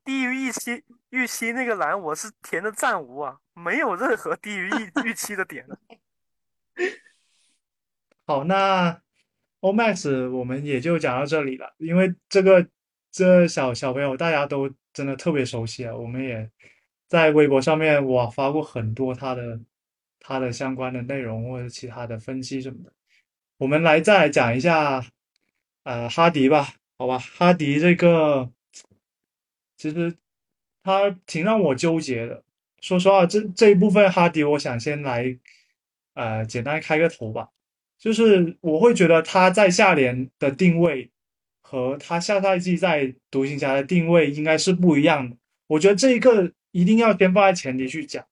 [0.03, 5.65] 低于预期预期那个栏我是填的暂无啊，没有任何低于预预期的点。
[8.25, 9.01] 好，那。
[9.61, 12.67] Omax，我们也就讲到这里了，因为这个
[13.11, 16.49] 这小小朋友大家都真的特别熟悉啊，我们也
[17.07, 19.59] 在微博上面我发过很多他的
[20.19, 22.91] 他的相关的内容或者其他的分析什么的。
[23.57, 25.05] 我们来再来讲一下，
[25.83, 28.51] 呃，哈迪吧，好吧，哈迪这个
[29.81, 30.15] 其实
[30.83, 32.43] 他挺让我纠结的。
[32.81, 35.35] 说实话，这这一部分哈迪，我想先来
[36.13, 37.49] 呃简单开个头吧。
[37.97, 41.09] 就是我会觉得他在下联的定位
[41.61, 45.35] 和他下赛季在独行侠的定位应该是不一样的。
[45.65, 48.23] 我觉得这一个一定要先放在前提去讲。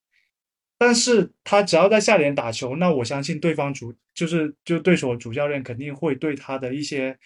[0.77, 7.17] 但是他只要在下联打球，那我相信对方主就是就对手主教练肯定会对他的一些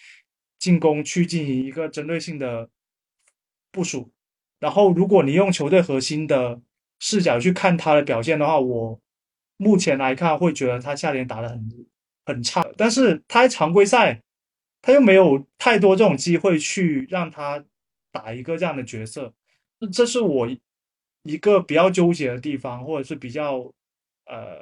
[0.59, 2.69] 进攻去进行一个针对性的
[3.69, 4.12] 部署。
[4.63, 6.61] 然后如果你用球队核心的
[6.99, 8.97] 视角去看他的表现的话，我
[9.57, 11.69] 目前来看会觉得他下联打得很
[12.25, 12.65] 很差。
[12.77, 14.21] 但是他在常规赛
[14.81, 17.63] 他又没有太多这种机会去让他
[18.11, 19.33] 打一个这样的角色，
[19.91, 20.47] 这是我。
[21.25, 23.59] 一个比较纠结的地方，或者是比较
[24.25, 24.61] 呃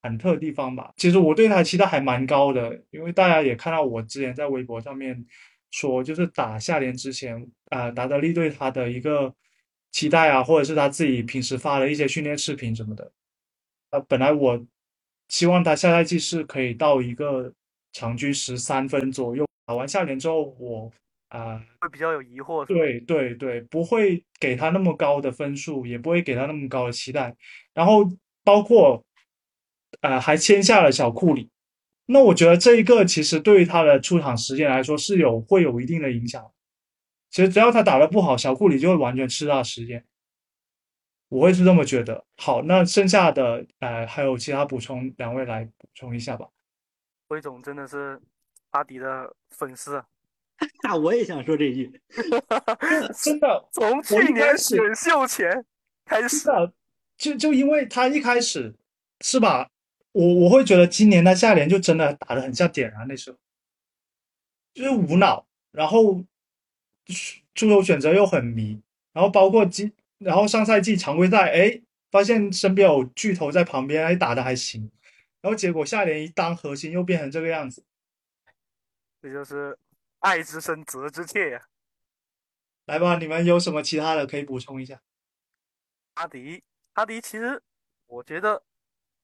[0.00, 0.92] 忐忑的地方吧。
[0.96, 5.26] 其实我对他期待还蛮高的，因为大家也看到我之前在微博上面
[5.72, 9.34] 说，就是打下联之前，啊，达德利对他的一个
[9.90, 13.10] 期待啊，或者是他自己平时发的一些训练视频什么的。
[13.90, 14.64] 呃，本来我
[15.28, 17.52] 希望他下赛季是可以到一个
[17.92, 19.44] 场均十三分左右。
[19.66, 20.92] 打完下联之后，我。
[21.28, 22.62] 啊，会比较有疑惑。
[22.66, 27.34] 对对对，不会给他那么高的分数，也不会给他那么高的期待。
[27.72, 28.04] 然后
[28.44, 29.02] 包括，
[30.02, 31.48] 呃，还签下了小库里。
[32.12, 36.52] 那我觉得这一个其实对于他的出场时间来说是有会有一定的影响。
[37.30, 40.04] 其实只要他打得不好，小库里就会完全吃他时间。
[41.28, 42.26] 我会是这么觉得。
[42.36, 46.46] 好，那剩下的呃还有其他补充，两位来补充一下吧。
[47.26, 48.20] 辉总真的是
[48.70, 50.04] 阿迪的粉丝。
[50.84, 51.90] 那 我也想说这句，
[53.24, 55.64] 真的，从去年选秀前
[56.04, 56.46] 开始，
[57.16, 58.74] 就就因为他一开始
[59.22, 59.70] 是吧，
[60.12, 63.38] 我我会觉得今年的下联就真的打的很像点燃，那时候
[64.72, 66.24] 就是无脑，然后
[67.54, 68.80] 出手选择又很迷，
[69.12, 74.90] 然后包括今，然后上赛季常规赛，哎，发现身边有巨头在旁边，哎，打的还行，
[75.40, 77.84] 然后结果下联一当核心又变成这个样子，
[79.20, 79.78] 这就是。
[80.22, 81.66] 爱之深，责之切呀！
[82.84, 85.02] 来吧，你们有什么其他的可以补充一下？
[86.14, 87.60] 阿迪，阿迪，其实
[88.06, 88.62] 我觉得，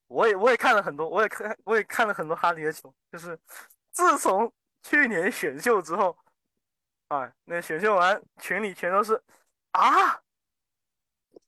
[0.08, 2.92] 我也我也看了很多，我也看我也看了很多哈迪的球。
[3.12, 3.38] 就是
[3.90, 4.52] 自从
[4.82, 6.18] 去年选秀之后，
[7.06, 9.22] 啊，那选秀完群里全都是
[9.70, 10.14] 啊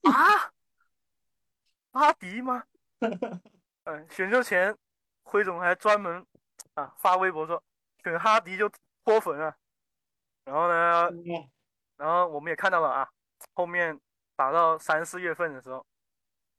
[0.02, 0.52] 啊
[1.90, 2.64] 阿迪吗？
[3.84, 4.76] 嗯，选秀前
[5.24, 6.24] 辉总还专门
[6.74, 7.60] 啊发微博说
[8.04, 8.70] 选哈迪就。
[9.02, 9.56] 脱粉啊，
[10.44, 11.10] 然后呢，
[11.96, 13.08] 然后我们也看到了啊，
[13.54, 13.98] 后面
[14.36, 15.84] 打到三四月份的时候，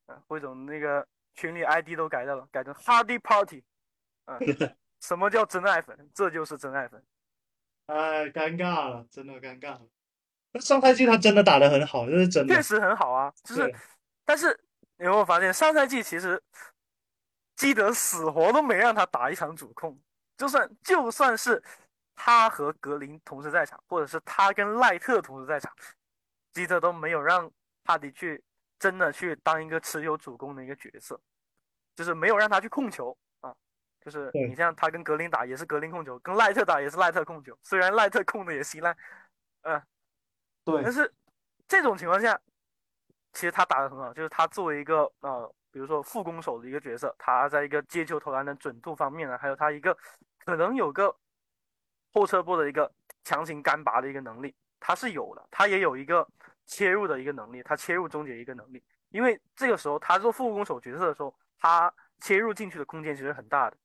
[0.08, 3.64] 啊，辉总那个群里 ID 都改掉了，改成 Hardy Party，
[4.26, 4.38] 啊，
[5.00, 6.10] 什么叫真爱粉？
[6.14, 7.04] 这就是真爱粉。
[7.88, 9.88] 哎，尴尬了，真的尴尬了。
[10.52, 13.34] 那上赛季他真的打得很好，这是真的，确实很好啊。
[13.44, 13.76] 就是，
[14.26, 14.58] 但是
[14.98, 16.42] 你有没有发现，上赛季其实
[17.56, 20.00] 基德死活都没让他打一场主控，
[20.38, 21.62] 就算就算是。
[22.24, 25.74] 他和格林同时在场，或者是他跟赖特同时在场，
[26.52, 27.50] 基德都没有让
[27.84, 28.44] 哈迪去
[28.82, 31.22] 真的去当一个持有主攻的一个角色，
[31.96, 33.56] 就是没有让他去控球啊。
[34.02, 38.98] 就是你像他跟格林打也是格林控球，跟赖特打也是赖特控球，虽然赖特控的也稀烂，
[39.62, 39.80] 嗯，
[40.66, 40.82] 对。
[40.84, 41.14] 但是
[41.68, 42.42] 这种情况下，
[43.34, 49.96] 其实他打的很好，就是他作为一个呃，比如说副攻手的一个角色，他在一个接球投篮的准度方面呢，还有他一个
[50.44, 51.16] 可能有个。
[52.14, 52.92] 后撤步的一个
[53.24, 56.28] 强行干拔的一个能力，他是有的，他也有一个
[56.66, 58.84] 切入的一个能力，他切入终结一个能力。
[59.10, 63.78] 因为这个时候他做副攻手角色的时候，他切入进去的空间其实很大的。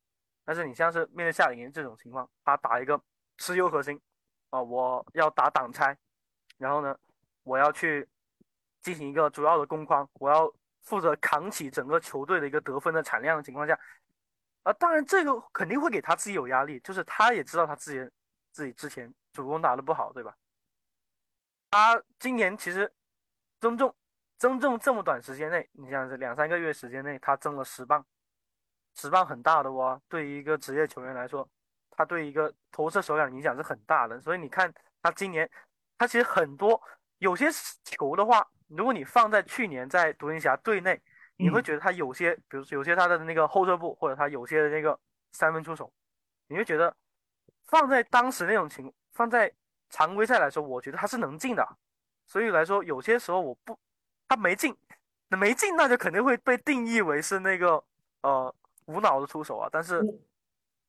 [0.44, 3.00] 但是你像是面对夏令营这种情况，他打一个
[3.38, 4.00] 持优核心，
[4.50, 5.96] 啊，我要打挡拆，
[6.58, 6.96] 然后呢，
[7.42, 8.08] 我要去
[8.80, 10.52] 进行一个主要的攻框，我要
[10.82, 13.76] 负责扛起整个球队的一个得分的产量的情况下。
[14.62, 18.10] 啊，当然这个肯定会给他自己有压力，就是他也知道他自己
[18.52, 20.36] 自己之前主攻打的不好，对吧？
[21.70, 22.92] 他今年其实
[23.60, 23.94] 增重，
[24.38, 28.04] 增重这么短时间内，你想是两三个月时间内，他增了十磅，
[28.94, 30.00] 十磅很大的哦！
[30.08, 31.48] 对于一个职业球员来说，
[31.90, 34.20] 他对一个投射手感影响是很大的。
[34.20, 35.48] 所以你看他今年，
[35.98, 36.80] 他其实很多
[37.18, 37.48] 有些
[37.84, 41.00] 球的话，如果你放在去年在独行侠队内。
[41.38, 44.98] 你会觉得他有些，比如有些他的那个后撤步，或者他有些的那个
[45.32, 45.92] 三分出手，
[46.46, 46.96] 你会觉得
[47.66, 49.52] 放在当时那种情，放在
[49.90, 51.66] 常规赛来说，我觉得他是能进的。
[52.26, 53.78] 所以来说，有些时候我不
[54.28, 54.76] 他没进，
[55.28, 57.82] 那没进那就肯定会被定义为是那个
[58.22, 58.54] 呃
[58.86, 59.68] 无脑的出手啊。
[59.70, 60.02] 但是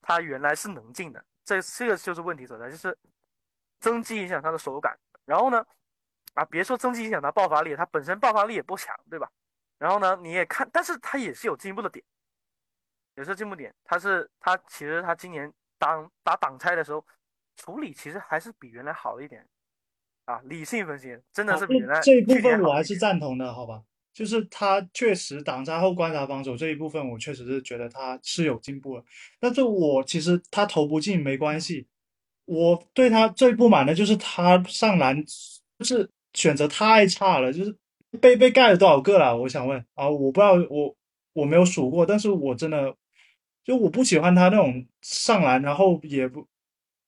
[0.02, 2.98] 他原来是能进的，这这个就是问题所在，就是
[3.80, 4.98] 增肌影响他的手感。
[5.26, 5.64] 然后呢，
[6.34, 9.30] 啊别说增肌影响他爆发力，他本身爆发力也不强，对吧？
[9.78, 12.04] 然后呢，你也看，但是他也是有进步的点，
[13.14, 13.72] 也是进步点。
[13.84, 17.06] 他是他其实他今年当打挡拆的时候
[17.58, 19.46] 处理其实还是比原来好一点。
[20.24, 23.82] 啊，理性分析真的是比原来这一部分我还是赞同的，好吧？
[24.14, 29.04] 就是他确实挡拆后观察防守这一部分，我确实是觉得他是有进步了。
[29.40, 31.88] 但是我其实他投不进没关系，
[32.46, 35.16] 我对他最不满的就是他上篮
[35.80, 37.74] 就是选择太差了，就是
[38.20, 39.38] 被被盖了多少个了？
[39.38, 40.94] 我想问啊，我不知道，我
[41.34, 42.94] 我没有数过，但是我真的
[43.64, 46.46] 就我不喜欢他那种上篮，然后也不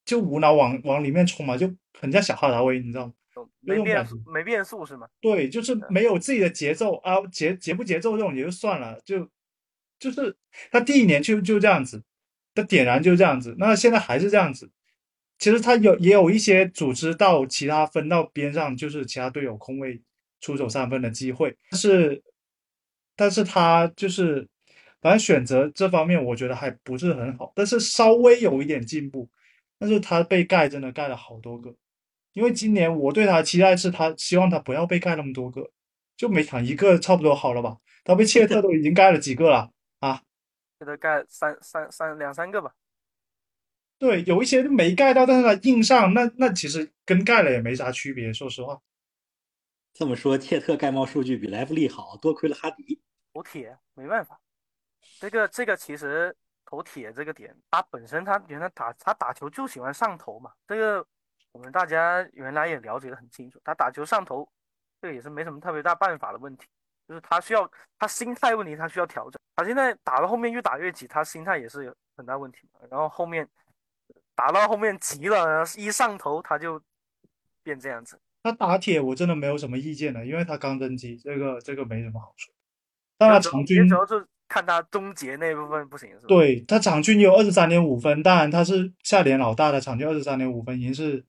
[0.09, 1.71] 就无脑往往里面冲嘛，就。
[2.01, 3.13] 很像小哈达威，你知道吗？
[3.59, 5.05] 没变没变速是吗？
[5.19, 9.27] 对，就是没有自己的节奏啊，节节不节奏这种也就算了，就
[9.99, 10.33] 就是
[10.71, 12.01] 他第一年就就这样子，
[12.55, 14.71] 他点燃就这样子，那现在还是这样子。
[15.39, 20.01] 其实他有也有一些组织到其他分到边上，就是其他队友空位
[20.39, 22.23] 出手三分的机会，但是
[23.17, 24.47] 但是他就是
[25.01, 29.29] 反正选择这方面我觉得还不是很好，但是稍微有一点进步，
[29.79, 31.75] 但是他被盖真的盖了好多个。
[32.33, 35.71] 因为今年我对他期待是他希望他不要被盖那么多个，
[36.15, 37.77] 就每场一个差不多好了吧？
[38.03, 40.21] 他被切特 都已经盖了几个了啊？
[40.79, 42.73] 给他盖三三三两三个吧。
[43.97, 48.31] 对，有一些没盖到，但是他硬上，那那其实跟盖了也没啥区别。
[48.31, 48.79] 说实话，
[49.93, 53.01] 这么说，切特盖帽数据比莱弗利好多亏了哈迪。
[53.33, 54.39] 补铁没办法，
[55.19, 56.33] 这个这个其实
[56.69, 61.05] 投铁这个点，他本身他原来打他打球就喜欢上头嘛，这个。
[61.51, 64.47] 我们大家原来也了解的很清楚，他打球上头，
[65.01, 66.67] 这个也是没什么特别大办法的问题，
[67.07, 69.41] 就是他需要他心态问题，他需要调整。
[69.55, 72.69] 他现在打到后面越打越急，他心态也是有很大问题。
[72.91, 73.49] 然后后面
[74.35, 76.79] 打到后面急了，一上头他就
[77.63, 78.21] 变这样子。
[78.43, 82.53] 他打铁我真的没有什么意见的，因为他刚登基，这个这个没什么好说。
[83.17, 86.25] 但他场均主要是看他终结那部分不行，是吧？
[86.27, 91.23] 对他场均有二十三点五分，当然他是下联老大的场均二十三点五分已经是。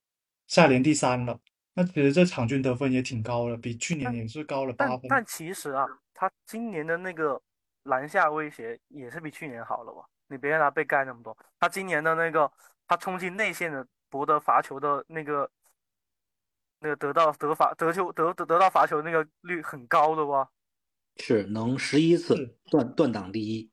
[0.47, 1.39] 下联第三了，
[1.75, 5.03] 那其实这场均得分也挺高了，比去年也是高了八分。
[5.07, 7.41] 但其实啊，他今年的那个
[7.83, 10.01] 篮下威胁也是比去年好了吧？
[10.27, 11.37] 你别看他被盖那么多。
[11.57, 12.51] 他今年的那个
[12.85, 15.49] 他冲进内线的博得罚球的那个
[16.81, 20.49] 那个得到得罚得球得得得到罚球那个率很高的吧？
[21.17, 23.71] 是能十一次断断档第一。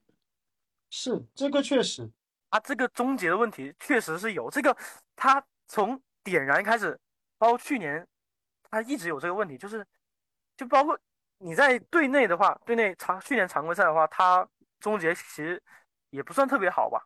[0.91, 2.11] 是这个确实
[2.51, 4.77] 啊，这个终结的问题确实是有这个
[5.15, 6.01] 他从。
[6.25, 6.99] 点燃开始，
[7.39, 8.07] 包括去年，
[8.65, 9.87] 他一直有这个问题，就是，
[10.59, 10.99] 就包括
[11.39, 14.47] 你在队内的话，队内常去年常规赛的话，他
[14.79, 15.63] 终结其实
[16.11, 17.03] 也不算特别好吧，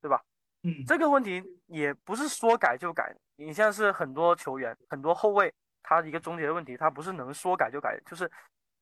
[0.00, 0.20] 对吧？
[0.64, 3.14] 嗯，这个问题也不是说改就改。
[3.36, 8.28] 你像是很多球员、很多后卫，他一个终结的问题，他不是能说改就改，就是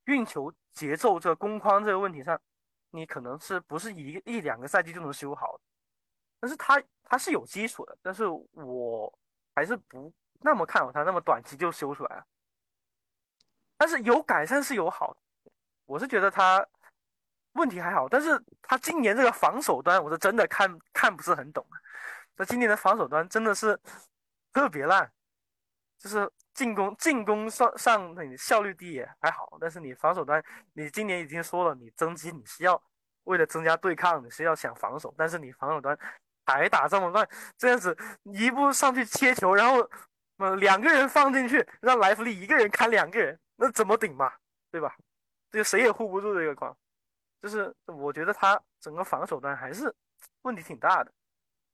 [0.08, 2.38] 运球节奏这攻框这个问题上，
[2.90, 5.58] 你可能是不是一一两个赛季就能修好？
[6.40, 9.18] 但是他他是有基础的，但是我。
[9.58, 12.24] 还是不那么看好他那么短期就修出来了，
[13.76, 15.16] 但是有改善是有好，
[15.84, 16.64] 我是觉得他
[17.54, 21.66] 问题还好，但是他今年这个防守端我是真的看看不是很懂，
[22.36, 23.76] 他今年的防守端真的是
[24.52, 25.10] 特别烂，
[25.98, 30.42] 就是进攻进攻上上你效率低也还好，但是你防守端
[30.72, 32.82] 你今年已经说了你增肌你是要
[33.24, 35.96] 为了增加对抗你是要想防守，但是你防守端。
[36.50, 37.28] 还打这么乱，
[37.58, 39.86] 这样子一步上去切球，然后，
[40.38, 44.32] 呃，两个人放进去，让莱弗利一个人看两个人，那怎么顶嘛？
[44.70, 44.96] 对吧？
[45.50, 46.74] 这谁也护不住这个框，
[47.42, 49.94] 就是我觉得他整个防守端还是
[50.40, 51.12] 问题挺大的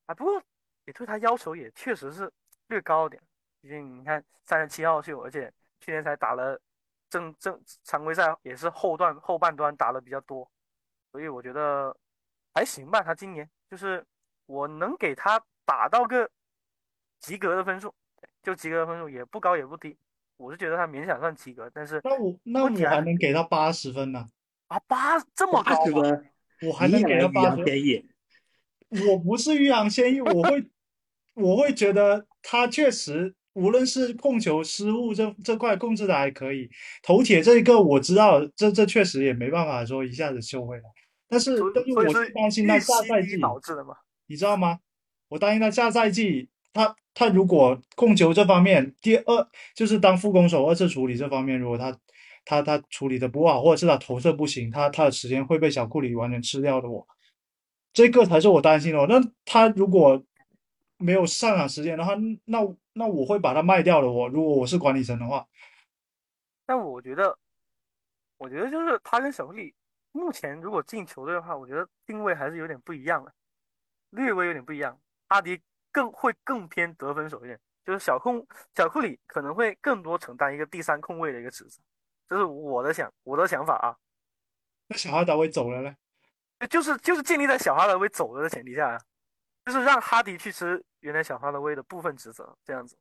[0.06, 0.14] 啊。
[0.16, 0.42] 不过
[0.86, 2.28] 也对他要求也确实是
[2.66, 3.22] 略高点，
[3.64, 5.50] 毕竟你看三十七号秀，而且
[5.80, 6.60] 去年才打了
[7.08, 10.46] 正正常规赛，也是后段后半段打的比较多，
[11.10, 11.96] 所以我觉得
[12.52, 13.02] 还行吧。
[13.02, 14.04] 他今年就是。
[14.46, 16.30] 我能给他打到个
[17.18, 17.94] 及格的分数，
[18.42, 19.96] 就及格的分数也不高也不低，
[20.36, 21.70] 我是觉得他勉强算及格。
[21.72, 24.28] 但是那我那我还能给到八十分呢？
[24.66, 26.30] 啊，八这么高分？
[26.68, 29.08] 我还能给到八十分。
[29.08, 30.70] 我不是欲扬先抑，我会
[31.32, 36.68] 我会觉得他确实无论是控球失误这这块控制的还可以，
[37.02, 40.82] 头铁这一个我知道，这这确实也没办法说一下子修回来。
[41.28, 43.94] 但是但是我是担心他下赛季导致的嘛？
[44.26, 44.78] 你知道吗？
[45.28, 51.98] 我担心他下赛季，他他如果控球这方面第二就是当副攻手二次处理这方面，如果他
[52.44, 56.88] 他他处理的不好，或者是他投射不行，他他的时间会被小库里完全吃掉的。
[56.88, 57.06] 我
[57.92, 59.06] 这个才是我担心的。
[59.06, 60.22] 那他如果
[60.98, 62.60] 没有上场时间的话，那
[62.94, 64.10] 那我会把它卖掉的。
[64.10, 65.46] 我如果我是管理层的话，
[66.64, 67.38] 但我觉得，
[68.38, 69.74] 我觉得就是他跟小库里
[70.12, 73.34] 目前如果进球队的话，我觉得定位还是有点不一样的，
[74.10, 74.98] 略微有点不一样。
[75.26, 75.60] 阿迪
[75.92, 77.60] 更会更偏得分手一点。
[77.84, 81.82] 就是小控小库里可能会更多承担一个第三控卫的一个职责，
[82.26, 83.94] 这是我的想我的想法啊。
[84.86, 85.94] 那小哈达威走了呢？
[86.70, 88.98] 就是就是建立在小哈达威走了的前提下，
[89.64, 92.96] 就是让哈迪去吃原来小哈达威的部分职责这样子。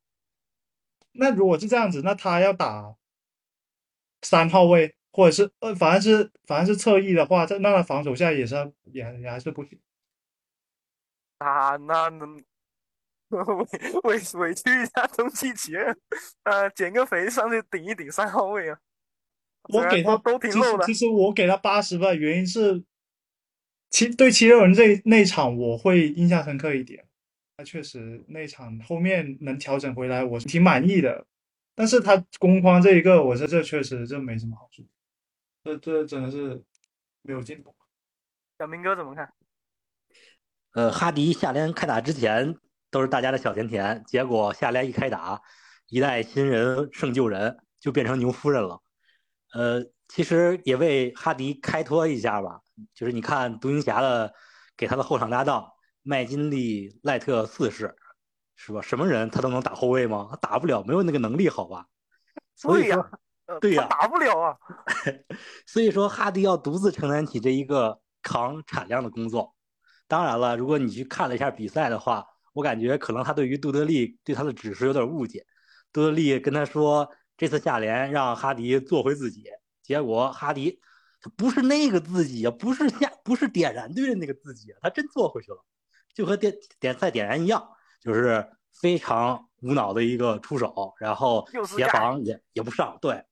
[1.12, 2.96] 那如果是这样子，那他要打
[4.22, 8.56] 三号位，或者是呃，反正是反正是侧翼的话，这那他防守下也是
[8.86, 9.80] 也也还是不行。
[11.40, 12.44] 啊，那能。
[13.34, 13.40] 委
[14.04, 15.74] 委委屈一下东契奇，
[16.44, 18.78] 呃，减个肥上去顶一顶三号位啊！
[19.70, 20.86] 我给他都挺漏的。
[20.86, 22.84] 其实我给他八十分，原因是
[23.94, 27.08] 七对七六人这那场我会印象深刻一点。
[27.56, 31.26] 他确实那场后面能调整回来，我是挺满意的。
[31.74, 34.86] 但是他攻框这一个，我说这确实这没什么好处，
[35.64, 36.62] 这这真的是
[37.22, 37.74] 没有进步。
[38.60, 39.32] 小明哥怎么看？
[40.74, 42.58] 呃，哈迪夏联开打之前。
[42.94, 45.42] 都是大家的小甜甜，结果下联一开打，
[45.88, 48.84] 一代新人胜旧人，就变成牛夫人了。
[49.52, 49.84] 呃，
[50.14, 52.60] 其实也为哈迪开脱一下吧，
[52.94, 54.32] 就是你看独行侠的
[54.78, 55.68] 给他的后场搭档
[56.04, 57.96] 麦金利赖特四世，
[58.56, 58.80] 是吧？
[58.80, 60.28] 什么人他都能打后卫吗？
[60.30, 61.88] 他打不了，没有那个能力，好吧？
[62.56, 63.10] 所以说，
[63.60, 64.56] 对呀，打不了啊。
[65.66, 69.56] 所以说哈迪要独自承担起这一个扛产量的工作。
[70.08, 72.24] 当然了，如果你去看了一下比赛的话。
[72.54, 75.44] 我感觉可能他对于杜德利对他的指示有点误解，
[75.92, 79.46] 杜德利跟他说这次下联让哈迪做回自己，
[79.84, 80.82] 结果哈迪
[81.22, 85.64] 他不是那个自己啊，不是下不是点燃队的那个自己，他真做回去了，
[86.16, 87.70] 就和点点赛点燃一样，
[88.02, 88.50] 就是
[88.82, 93.24] 非常无脑的一个出手，然后协防也也不上，对，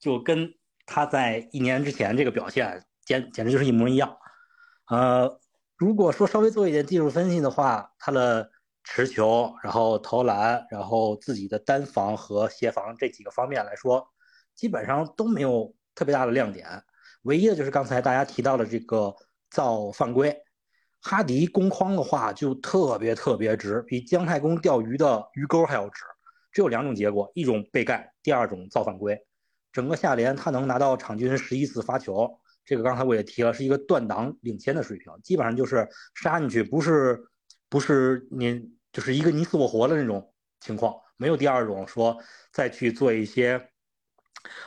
[0.00, 0.52] 就跟
[0.86, 4.16] 他在一年之前这个表现简简直就是一模一样，
[4.88, 5.40] 呃。
[5.76, 8.48] 如果说稍微做一点技术分析的话，他的
[8.84, 14.08] 持球、然后投篮、然后自己的单防和协防这几个方面来说，
[14.54, 16.66] 基本上都没有特别大的亮点。
[17.22, 19.14] 唯一的就是刚才大家提到的这个
[19.50, 20.36] 造犯规，
[21.00, 26.02] 哈迪攻框的话就特别特别直，比姜太公钓鱼的鱼钩还要直。
[26.52, 29.18] 只有两种结果：一种被盖，第二种造犯规。
[29.72, 32.40] 整个下联他能拿到场均十一次发球。
[32.64, 37.22] 这个刚才我也提了，是一个断档领先的水平，基本上就是杀进去，不是
[37.68, 42.16] 不是你就是一个你死我活的那种情况，没有第二种说
[42.52, 43.70] 再去做一些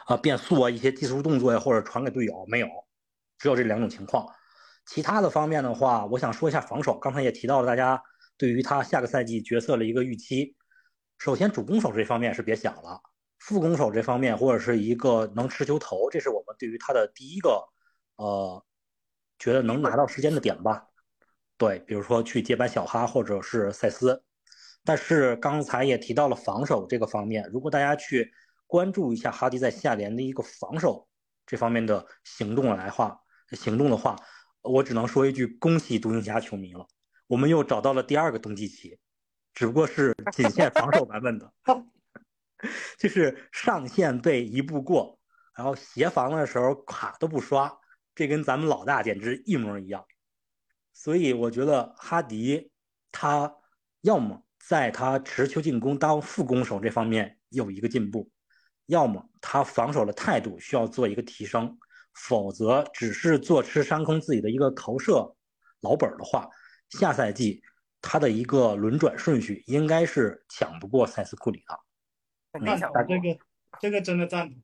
[0.06, 2.68] 啊变速啊一些技术动作呀，或者传给队友，没有，
[3.38, 4.28] 只有这两种情况。
[4.86, 8.02] 其他的方面的话，我想说一下防守，刚才也提到了大家
[8.38, 10.56] 对于他下个赛季角色的一个预期。
[11.18, 13.02] 首先主攻手这方面是别想了，
[13.40, 17.68] 副攻手这方面或者是一个能持球投，这是我们对于他的第一个。
[18.18, 18.66] 呃，
[19.38, 20.88] 觉得能拿到时间的点吧，
[21.56, 24.24] 对，比如说去接班小哈或者是塞斯，
[24.84, 28.32] 但是刚才也提到了防守这个方面，如果大家去
[28.68, 31.08] 关注一下哈迪在下联的一个防守
[31.46, 33.20] 这方面的行动来话，
[33.54, 34.16] 行动的话，
[34.62, 36.86] 我只能说一句恭喜独行侠球迷了，
[37.26, 39.00] 我们又找到了第二个东契奇，
[39.54, 41.52] 只不过是仅限防守版本的，
[43.00, 45.18] 就是上线被一步过，
[45.56, 47.80] 然后协防的时候卡都不刷。
[48.14, 50.04] 这跟咱们老大简直一模一样，
[50.92, 52.72] 所以我觉得哈迪
[53.12, 53.56] 他
[54.02, 58.32] 要么在他持球进攻当副攻手这方面有一个进步，
[58.88, 61.78] 要么他防守的态度需要做一个提升，
[62.14, 65.36] 否则只是坐吃山空自己的一个投射
[65.82, 66.50] 老本的话，
[66.90, 67.62] 下赛季
[68.02, 72.60] 他的一个轮转顺序应该是抢不过塞斯库里的。
[72.60, 73.40] 那这个
[73.80, 74.62] 这个真的赞同，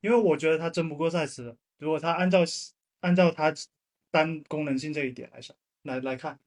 [0.00, 1.56] 因为我觉得他争不过塞斯。
[1.78, 2.40] 如果他按照
[3.00, 3.52] 按照他
[4.10, 6.38] 单功能性这一点来想来来看，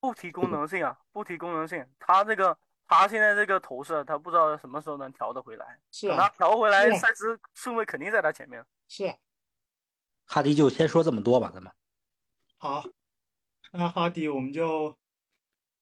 [0.00, 2.56] 不提功能性啊，不提功能性，他这个
[2.86, 5.78] 他现在这个投射，他不知道什么时候能调得回来。
[5.90, 8.64] 是啊，他调回来，赛斯顺位肯定在他前面。
[8.88, 9.16] 是啊，
[10.24, 11.72] 哈迪就先说这么多吧，咱们。
[12.58, 12.84] 好，
[13.72, 14.96] 那哈迪我们就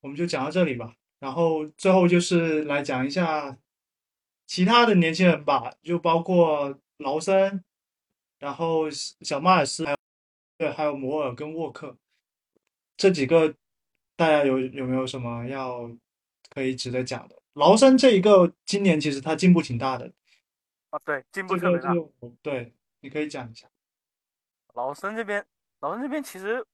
[0.00, 0.94] 我们就讲到这里吧。
[1.18, 3.56] 然后最后就是来讲一下
[4.46, 7.64] 其他的年轻人吧，就包括劳森。
[8.38, 9.96] 然后小马尔斯还有
[10.58, 11.96] 对，还有摩尔跟沃克
[12.96, 13.54] 这几个，
[14.16, 15.90] 大家有有没有什么要
[16.54, 17.42] 可以值得讲的？
[17.54, 20.10] 劳森这一个今年其实他进步挺大的，
[20.90, 21.92] 啊，对，进步这特别大。
[22.42, 23.68] 对，你可以讲一下。
[24.74, 25.44] 劳森这边，
[25.80, 26.64] 劳森这边其实，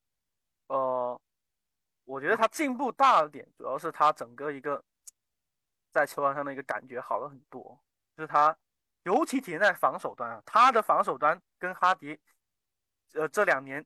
[0.69, 1.21] 呃，
[2.05, 4.83] 我觉得他进步大的点，主要是他整个一个
[5.93, 7.79] 在球场上的一个感觉好了很多，
[8.17, 8.57] 就是他
[9.03, 12.19] 尤其体现在防守端啊，他的防守端跟哈迪，
[13.13, 13.85] 呃，这两年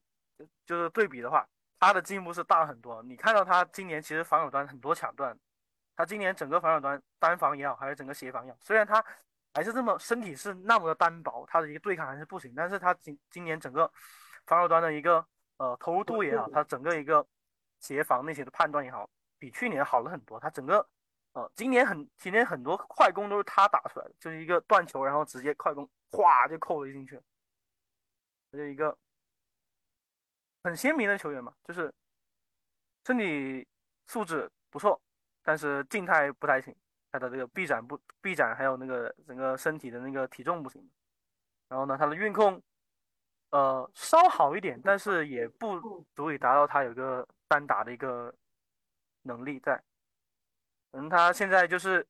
[0.64, 1.48] 就是对比的话，
[1.80, 3.02] 他的进步是大很多。
[3.02, 5.36] 你看到他今年其实防守端很多抢断，
[5.96, 9.04] 他今年整个防守端单防也好，还是整个协防也好，虽然他
[9.52, 13.90] 还是这么身体是那么的单薄，他的一个对抗还是不行，但是他今今年整个
[14.46, 15.24] 防守端的一个
[15.58, 17.24] 呃投入度也好，他整个一个
[17.80, 20.40] 协防那些的判断也好，比去年好了很多。
[20.40, 20.84] 他整个
[21.32, 27.22] 呃今年很今年很多快攻都是他打出来的，就是一个断球，然后直接快攻，哗就扣了进去了，
[28.52, 28.96] 就一个
[30.64, 31.92] 很鲜明的球员嘛，就是
[33.06, 33.66] 身体
[34.06, 35.00] 素质不错，
[35.44, 36.74] 但是静态不太行。
[37.12, 40.90] 他的这个臂展不臂展，还有那个整个身体的那个体重不行。
[41.68, 42.60] 然后呢，他的运控，
[43.50, 48.34] 呃，稍好一点，但是也不足以达到他有个单打的一个
[49.22, 49.80] 能力在。
[50.90, 52.04] 嗯，他现在就是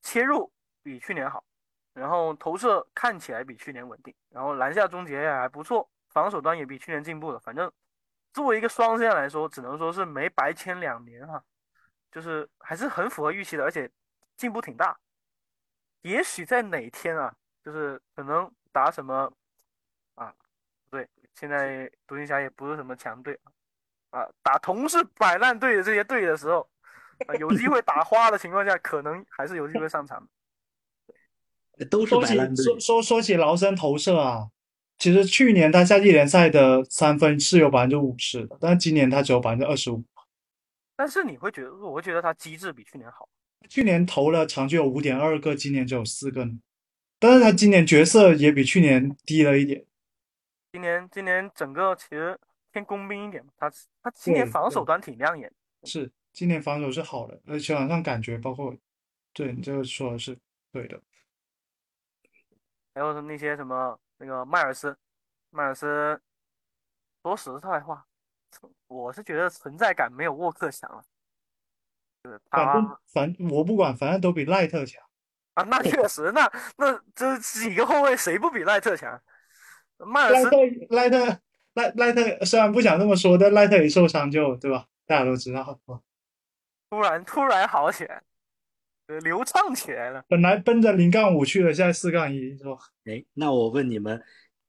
[0.00, 0.50] 切入
[0.82, 1.44] 比去年好，
[1.92, 7.38] 然后投射看起来比去年稳定，然后篮下终结也还不错，防守端也比去年进步了。
[7.38, 7.70] 反正
[8.32, 11.44] 作为一个双线来说，只能说是没白签两年哈，
[12.12, 13.90] 就是还是很符合预期的，而且。
[14.34, 14.98] 进步挺大，
[16.00, 17.32] 也许在哪天啊，
[17.62, 19.30] 就是可能打什么
[20.14, 20.34] 啊，
[20.90, 23.38] 不对，现在独行侠也不是什么强队
[24.10, 26.68] 啊，打同是摆烂队的这些队的时候，
[27.26, 30.26] 啊，有机会打花的情况下，可能还是有机会上场。
[31.88, 32.64] 都是说起摆烂队。
[32.64, 34.48] 说说说起劳森投射啊，
[34.98, 40.02] 其实去年他夏季联赛的三分是有百分之五十的，但是今年他只有百分之二十五。
[40.94, 43.28] 但是你会觉得，我会觉得他机制比去年好。
[43.68, 46.52] 去年投了场均有五点二个，今年只有四个呢。
[47.18, 49.86] 但是他今年角色也比去年低了一点。
[50.72, 52.38] 今年今年整个其实
[52.72, 53.70] 偏工兵一点嘛，他
[54.02, 55.52] 他今年防守端挺亮眼。
[55.84, 58.76] 是，今年防守是好的，而且场上感觉包括，
[59.32, 60.36] 对你这个说的是
[60.72, 61.00] 对的。
[62.94, 64.96] 还有那些什么那个迈尔斯，
[65.50, 66.20] 迈尔斯，
[67.22, 68.06] 说实在话，
[68.88, 71.02] 我是觉得存在感没有沃克强了。
[72.22, 75.02] 就是他反正反我不管，反正都比赖特强。
[75.54, 79.20] 啊，那 确实，那那这几个后卫谁不比赖特强？
[79.98, 80.56] 迈尔斯赖特
[80.90, 81.40] 赖特
[81.74, 84.86] 赖赖特虽然不想这么说，但赖特一受伤就对吧？
[85.06, 85.78] 大家都知道，
[86.90, 88.22] 突然突然好起来，
[89.08, 90.24] 呃流畅起来了。
[90.28, 92.78] 本来奔着零杠五去了，现在四杠一是吧？
[93.04, 94.22] 哎，那我问你们，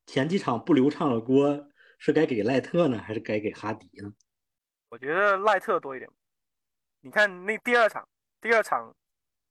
[0.06, 1.68] 前几场不流畅的锅
[2.06, 4.12] 是该给赖特呢，还是该给哈迪呢？
[4.90, 6.12] 我觉得赖特多一点。
[7.00, 8.06] 你看那第二场，
[8.42, 8.94] 第二场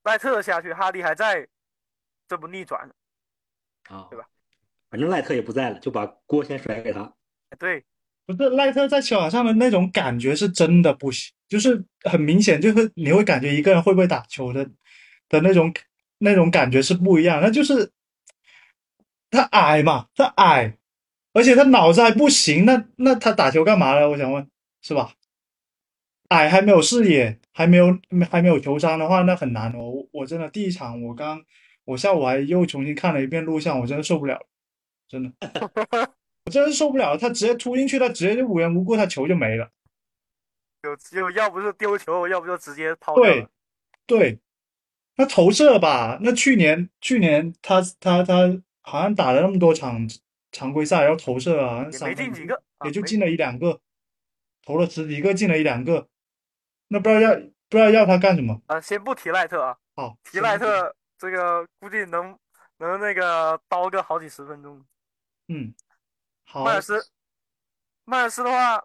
[0.02, 1.48] 赖特下去，哈迪还在，
[2.28, 2.94] 这不逆转了？
[3.88, 4.28] 啊，对吧？
[4.90, 7.14] 反正赖特也不在了，就把锅先甩给他。
[7.48, 7.82] 哎对，
[8.26, 14.62] 不是赖特在球场上的那种感觉是真的不行，就是很明显，就是你会感觉一个人会不会打球的
[15.30, 15.72] 的那种
[16.18, 17.40] 那种感觉是不一样。
[17.40, 17.90] 那就是
[19.30, 20.76] 他矮嘛，他矮，
[21.32, 24.08] 而且他脑子还不行，那那他打球干嘛呢？
[24.08, 24.46] 我想问，
[24.82, 25.14] 是吧？
[26.28, 27.98] 矮还没有视野，还没有
[28.30, 29.78] 还没有球商的话，那很难哦。
[29.80, 31.42] 我我真的第一场我刚
[31.84, 34.46] 我下午还又重新看了一遍录像，我真的受不了了，
[35.08, 35.32] 真的。
[36.44, 39.70] 我真是受不了，他直接突进去，他直接就无缘无故，他球就没了。
[40.82, 43.48] 就就要不是丢球，要不就直接抛掉对。，
[44.06, 44.38] 对，
[45.16, 50.08] 那投射吧，那去年去年他他他好像打了那么多场
[50.52, 53.80] 常规赛，然后投射啊，也没进几个，也就进了一两个，
[54.62, 56.08] 投了十几个，进了一两个，
[56.88, 58.60] 那不知道要不知道要他干什么。
[58.66, 62.38] 啊，先不提赖特啊，好，提赖特这个估计能
[62.76, 64.84] 能那个刀个好几十分钟。
[65.48, 65.74] 嗯，
[66.44, 67.02] 好，迈尔斯，
[68.04, 68.84] 迈尔斯的话，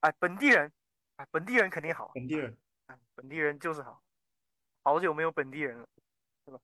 [0.00, 0.72] 哎，本地人，
[1.16, 2.56] 哎，本地人肯定好，本地人，
[2.86, 4.02] 哎，本地人就是好，
[4.82, 5.86] 好久没有本地人了，
[6.46, 6.60] 对吧？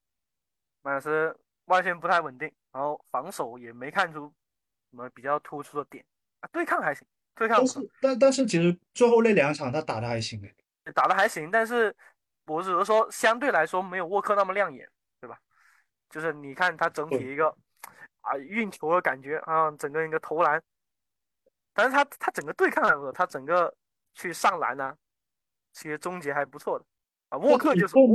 [0.83, 1.39] 迈尔斯
[1.69, 4.33] 外线不太稳定，然后防守也没看出
[4.91, 6.05] 什么比较突出的点
[6.41, 11.95] 啊，对抗还行，对抗但是但但是其实最后那两场他打的还行诶，打的还行，但是
[12.47, 14.89] 我只是说相对来说没有沃克那么亮眼，
[15.21, 15.39] 对吧？
[16.11, 17.55] 就是你看他整体一个
[18.23, 20.63] 啊运球的感觉啊，整个一个投篮，
[21.75, 23.75] 但是他他整个对抗来说，他整个
[24.15, 24.97] 去上篮呢、
[25.75, 26.85] 其实终结还不错的
[27.29, 27.39] 啊。
[27.39, 28.09] 沃克就是沃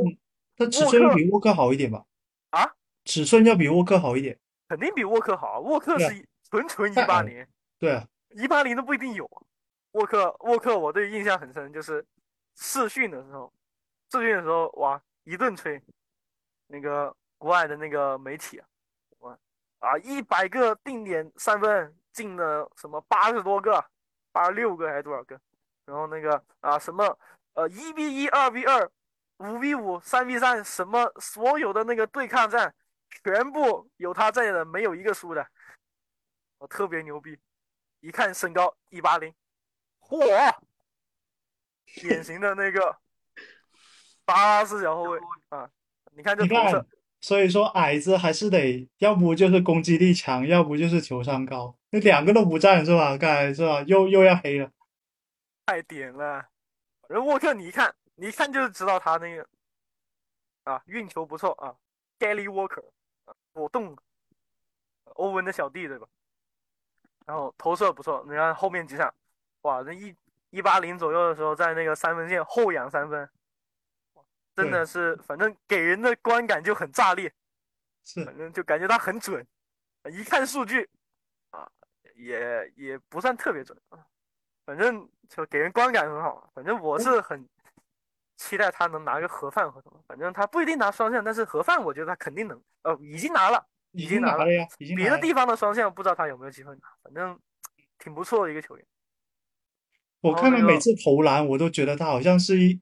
[0.57, 2.03] 他尺寸沃克要比沃克好一点吧？
[2.49, 2.75] 啊，
[3.05, 4.37] 尺寸要比沃克好一点。
[4.69, 7.45] 肯定比沃克好啊，沃克是纯纯一八零，
[7.77, 9.41] 对啊，一八零都不一定有啊。
[9.91, 12.03] 沃克沃克，我对印象很深，就是
[12.55, 13.53] 试训的时候，
[14.11, 15.79] 试训的时候哇一顿吹，
[16.67, 18.65] 那个国外的那个媒体啊，
[19.79, 23.83] 啊，一百个定点三分进了什么八十多个，
[24.31, 25.39] 八十六个还是多少个？
[25.85, 27.15] 然后那个啊什么
[27.53, 28.89] 呃一 v 一、二 v 二、
[29.37, 32.73] 五 v 五、三 v 三，什么所有的那个对抗战，
[33.23, 35.45] 全部有他在的，没有一个输的，
[36.57, 37.37] 我特别牛逼。
[37.99, 39.33] 一看身高一八零，
[40.01, 40.53] 嚯，
[42.01, 42.97] 典型的那个
[44.25, 45.69] 八四小后卫啊！
[46.11, 46.85] 你看这你看投射，，
[47.21, 53.17] 所以说矮子还是得，要不就是攻击力强，要不就是球商高，那两个都不占是吧？
[53.17, 53.81] 刚才是吧？
[53.83, 54.69] 又又要黑了。
[55.65, 56.45] 太点了。
[57.07, 59.47] 反正沃克你一看，你一看就知道他那个
[60.65, 61.73] 啊运球不错啊
[62.19, 62.91] ，Gary Walker，啊
[63.53, 63.95] 果冻，
[65.15, 66.07] 欧文的小弟对吧？
[67.25, 69.13] 然后投射不错，你看后面几场，
[69.61, 70.13] 哇，那一
[70.49, 73.29] 一八零左右的时候，在那个三分线后仰三分，
[74.55, 77.33] 真的是，反正给人的观感就很炸裂，
[78.03, 79.45] 是反正就感觉他很准，
[80.11, 80.89] 一看数据
[81.51, 81.71] 啊，
[82.15, 84.05] 也也不算特别准啊，
[84.65, 86.51] 反正就给人观感很好。
[86.53, 87.47] 反正我是很
[88.43, 97.39] 期待他能拿个盒饭合同，反正他不一定拿双向，但是盒饭我觉得他肯定能，哦，已经拿了，已已经拿了呀，已经别的地方的双向不知道他有没有机会拿，反正
[97.97, 98.85] 挺不错的一个球员。
[100.19, 102.81] 我看他每次投篮，我都觉得他好像是一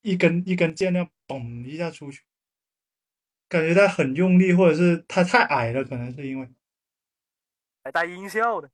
[0.00, 2.22] 一根一根箭那样嘣一下出去，
[3.48, 6.48] 感觉他很用力，或者是他太矮了，可能是因为
[7.82, 8.70] 还带音效的。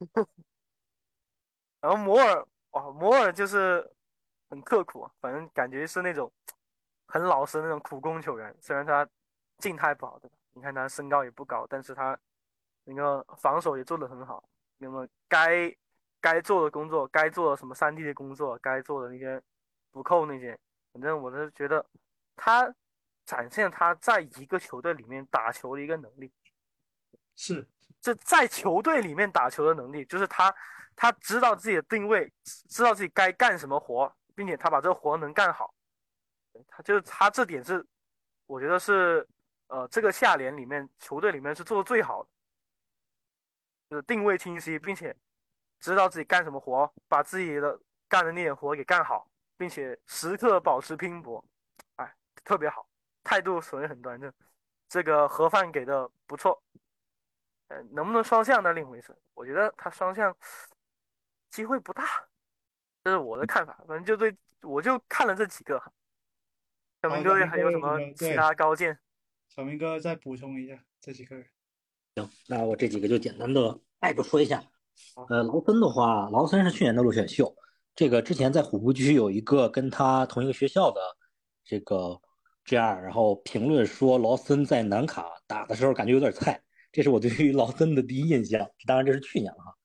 [1.80, 3.94] 然后摩尔，哇，摩尔就是
[4.56, 6.32] 很刻苦啊，反正感觉是那种
[7.06, 8.56] 很老实的那种苦工球员。
[8.58, 9.06] 虽然他
[9.58, 10.36] 静态不好，对吧？
[10.54, 12.18] 你看他身高也不高，但是他
[12.84, 14.48] 那个防守也做得很好。
[14.78, 15.70] 那么该
[16.22, 19.42] 该做的工作，该做的什么三 D 的工作，该做的那些
[19.90, 20.58] 补扣那些，
[20.92, 21.84] 反正我是觉得
[22.34, 22.74] 他
[23.26, 26.32] 展现他在一个球队里面打球的一个能力。
[27.34, 27.68] 是
[28.00, 30.54] 这在球队里面打球的能力，就是他
[30.94, 32.32] 他知道自己的定位，
[32.70, 35.74] 知道自己该干什么活，并且他把这活能干好。
[36.68, 37.84] 他就是他这点是，
[38.46, 39.26] 我觉得是
[39.66, 42.28] 呃这个下联里面球队里面是做的最好的，
[43.90, 45.14] 就是定位清晰，并且
[45.80, 47.78] 知道自己干什么活，把自己的
[48.08, 49.28] 干的那点活给干好，
[49.58, 51.44] 并且时刻保持拼搏，
[51.96, 52.88] 哎，特别好，
[53.22, 54.32] 态度属于很端正。
[54.88, 56.62] 这个盒饭给的不错，
[57.68, 59.14] 呃，能不能双向那另一回事。
[59.34, 60.34] 我觉得他双向
[61.50, 62.26] 机会不大，
[63.06, 63.78] 这是我的看法。
[63.86, 65.80] 反正就对我就看了这几个。
[67.00, 68.98] 小明哥好小明哥还有什么其他高见？
[69.48, 71.46] 小明哥再补充一下这几个人。
[72.16, 74.60] 行，那我这几个就简单的概括说一下。
[75.28, 77.54] 呃，劳森的话，劳森是去年的落选秀，
[77.94, 81.00] 这个之前在虎扑区有一个跟他同一个学校的
[81.64, 82.20] 这个
[82.64, 88.68] GR，然后评论说劳森在南卡打的时候感觉有点菜，这是我对于劳森的第一印象。
[88.84, 89.75] 当然这是去年了哈。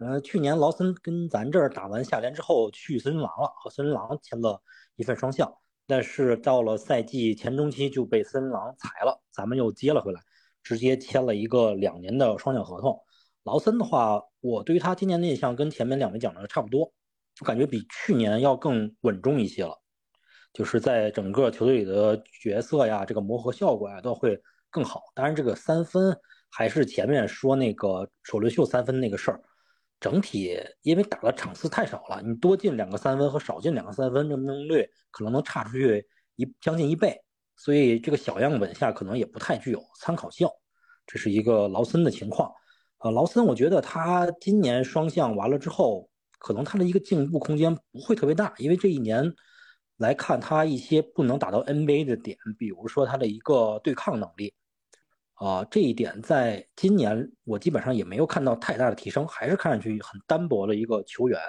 [0.00, 4.60] 呃，去年劳森跟咱这儿打完下联之后去森林狼了，和森林狼签了
[4.96, 5.52] 一份双向，
[5.86, 10.20] 但是到了赛季前中期就被森林狼裁了，咱们又接了回来。
[10.62, 12.98] 直接签了一个两年的双向合同。
[13.44, 16.92] 劳森的话，我对于他今年的印象跟前面两位讲的差不多，
[17.40, 19.74] 我感觉比去年要更稳重一些了，
[20.52, 24.38] 就是在整个球队里的角色呀，这个磨合效果呀都会
[24.70, 25.02] 更好。
[25.14, 26.14] 当然，这个三分
[26.50, 29.40] 还是前面说那个首轮秀三分那个事儿，
[30.00, 36.04] 整体因为打的场次太少了，你多进两个三分和少进两个三分，命中率可能能差出去
[36.36, 37.20] 一将近一倍。
[37.56, 40.48] 所以这个小样本下可能也不太具有参考性，
[41.06, 42.50] 这是一个劳森的情况。
[43.00, 49.30] 呃，劳森我觉得他今年双向完了之后，可能他的一个进步空间不会特别大，因为这一年
[49.98, 54.54] 来看他一些不能打到 NBA 的点，比如说他的一个对抗能力，
[55.40, 61.40] 啊、这一点在今年我基本上也没有看到太大的提升，还是看上去很单薄的一个球员。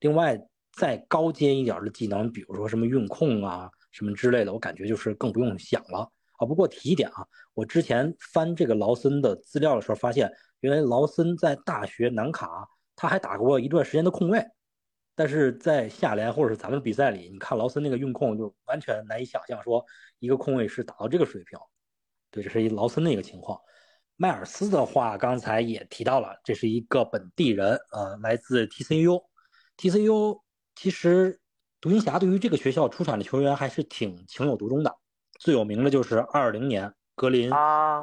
[0.00, 0.36] 另外，
[0.72, 3.70] 再高阶一点的技能，比如说什么运控啊。
[3.92, 6.46] 什么之类的，我感觉就是更不用想了啊。
[6.46, 12.66] 不过提一点啊，我之前翻这个劳森的资料的时候，发现原来劳森在大学南卡
[12.96, 14.42] 他还打过一段时间的控卫，
[15.14, 19.84] 但是在夏联或者是咱们比赛里，你看劳森那个运控就完全难以想象，说
[20.20, 21.58] 一个控卫是打到这个水平。
[22.32, 23.60] 对，这是一劳森的一个情况。
[24.16, 29.22] 迈尔斯的话，刚才也提到了，这是一个本地人，呃，来自 TCU。
[29.76, 30.40] TCU
[30.74, 31.38] 其实。
[31.82, 34.98] 独行侠对于这个学校出产的球员还是挺情有独钟的，
[35.40, 37.50] 最有名的就是二零年格林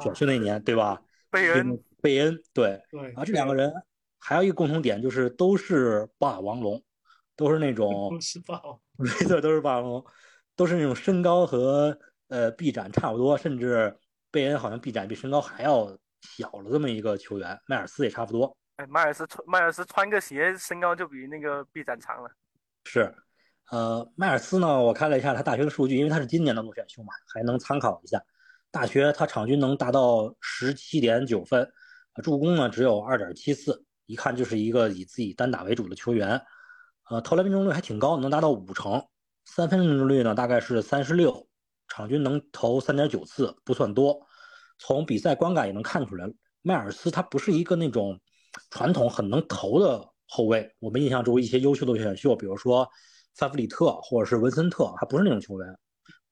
[0.02, 1.00] 选秀那年，对吧？
[1.30, 3.10] 贝恩，贝恩，对，对。
[3.14, 3.72] 啊，这两个人
[4.18, 6.84] 还有一个共同点，就是都是霸王龙，
[7.34, 10.04] 都是那种都是霸王， 没错，都是霸王龙，
[10.54, 13.98] 都是那种身高和呃臂展差不多，甚至
[14.30, 18.56] 贝恩好像臂展比身高还要小了这么一个球员，迈尔斯也差不多。
[18.76, 22.30] 哎，迈尔斯穿迈尔斯穿个鞋，身高就比那个臂展长了。
[22.84, 23.14] 是，
[23.70, 28.22] 呃，迈尔斯呢，我看了一下他大学的数据，因为他是今年的落选秀嘛，还能参考一下。
[28.70, 31.70] 大学他场均能达到十七点九分，
[32.22, 36.40] 助攻呢只有二点七四，一看就是一个以自己单打为主的球员。
[37.10, 39.04] 呃，投篮命中率还挺高，能达到五成。
[39.44, 41.48] 三分命中率呢大概是三十六，
[41.90, 44.18] 场均能投三点九次，不算多。
[44.78, 46.26] 从比赛观感也能看出来，
[46.62, 48.18] 迈尔斯他不是一个那种。
[48.68, 52.88] 传统很能投的后卫，我们印象中一些优秀的选秀，比如说
[53.36, 55.78] 范弗里特或者是文森特，还不是那种球员。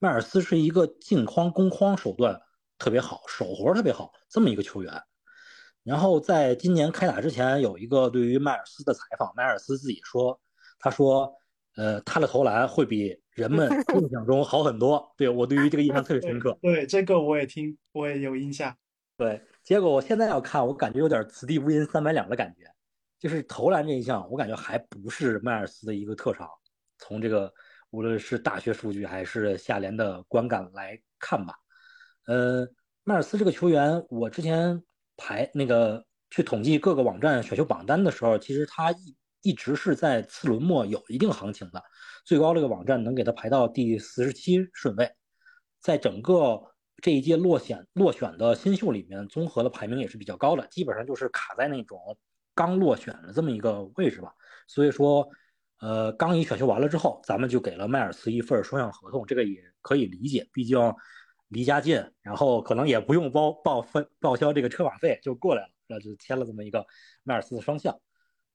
[0.01, 2.41] 迈尔斯是一个进框攻框手段
[2.77, 5.01] 特别好，手活特别好这么一个球员。
[5.85, 10.41] 然后在今年开打之前，有一个对于迈尔斯的采访，迈尔斯自己说，
[10.81, 11.33] 他说，
[11.79, 15.15] 呃，他的投篮会比人们 印象中好很多。
[15.17, 16.59] 对我对于这个印象特别深刻。
[16.61, 18.77] 对这个我也听，我也有印象。
[19.17, 19.41] 对。
[19.63, 22.65] 结果我现在要看，我感觉有点此地无银三百两的感觉，
[23.21, 26.49] 就是投篮这一项，我感觉还不是迈尔斯的一个特长。
[26.99, 27.53] 从这个
[27.91, 31.55] 无论是大学数据还是下联的观感来看吧，
[32.27, 32.67] 呃，
[33.05, 34.83] 迈尔斯这个球员，我之前
[35.17, 41.83] 排那个去统计各个网站选秀榜单的时候，其实他一一直是在次轮末有一定行情的，
[42.25, 45.11] 最高这个网站能给他排到第四十七顺位，
[45.81, 46.63] 在整个。
[47.01, 52.19] 这一届落选落选的新秀里面，综合的排名也是比较高的，基本上就是卡在那种
[52.57, 54.35] 刚落选的这么一个位置吧。
[54.67, 55.29] 所以说，
[55.79, 60.77] 呃，刚一选秀完了之后，咱们就给了迈尔斯一份双向合同，这个也可以理解，毕竟
[61.47, 66.85] 离家近，然后可能也不用报报分报销这个车马费就过来了，那就签了这么一个
[67.23, 67.97] 迈尔斯的双向，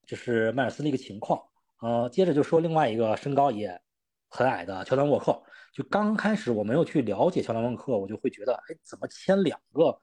[0.05, 1.41] 这是迈尔斯的一个情况。
[1.81, 3.81] 呃，接着就说另外一个身高也
[4.29, 5.41] 很矮的乔丹沃克。
[5.73, 9.99] 就刚开始我没有去了解乔丹沃克，我就会觉得，哎，怎么签两个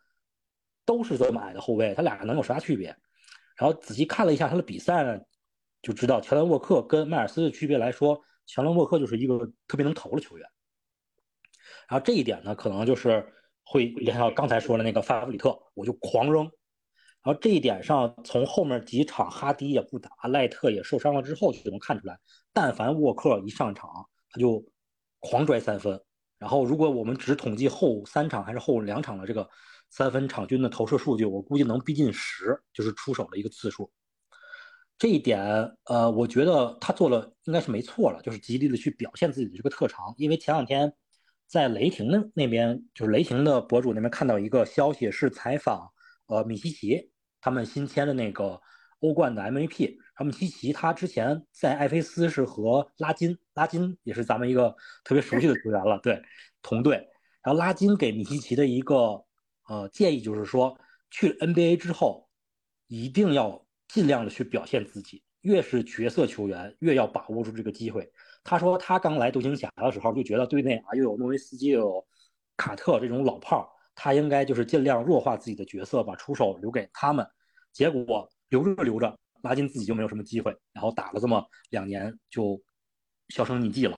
[0.85, 1.95] 都是这么矮的后卫？
[1.95, 2.89] 他俩能有啥区别？
[3.57, 5.21] 然后仔细看了一下他的比赛呢，
[5.81, 9.39] 就知道乔丹沃克跟迈尔斯的区别来说，乔丹沃克就是一个
[9.69, 10.49] 特别能投的球员。
[11.89, 13.33] 然后这一点呢，可能就是
[13.63, 16.51] 会联想到刚才说的那个范弗里特，我就狂扔。
[17.23, 22.19] 然后这一点上，从后面几场哈迪也不打，赖特也受伤了之后，就能看出来，
[22.53, 23.89] 但凡沃克一上场，
[24.31, 24.65] 他就。
[25.23, 26.01] 狂拽三分，
[26.39, 29.47] 然后如果我们只统计后三场还是后两场的这个
[29.91, 33.93] 三分场均的投射数据，我估计能逼近十，就是出手的一个次数。
[34.97, 35.43] 这一点，
[35.85, 40.15] 呃，我觉得他做了应该是没错了，就是极力的去表现自己的这个特长。
[40.17, 40.91] 因为前两天
[41.47, 45.87] 在雷霆的那边，就是雷霆的博主那边看到一个消息，是采访
[46.29, 47.10] 呃米西奇
[47.41, 48.61] 他们新签的那个
[49.01, 50.27] 欧冠的 MVP 然后。
[50.27, 56.23] 米西奇他之前在埃菲斯是和拉金，拉金也是咱们一个特别熟悉的球员了，对，
[56.61, 56.97] 同队。
[57.43, 59.25] 然后拉金给米西奇的一个
[59.67, 60.79] 呃建议就是说，
[61.11, 62.29] 去 NBA 之后
[62.87, 68.13] 一定要尽量的去表现自己，越是角色球员越要把握住这个机会。
[68.45, 72.07] 他说他刚来独行侠的时候就觉得队内啊又有诺维斯基又有
[72.59, 73.65] 卡特这种老炮儿，
[74.03, 77.27] 他应该就是尽量弱化自己的角色，把出手留给他们。
[77.71, 79.15] 结果留着留着。
[79.43, 82.63] 拉金自己就没有什么机会，然后打了这么两年就
[83.29, 83.97] 销声匿迹了。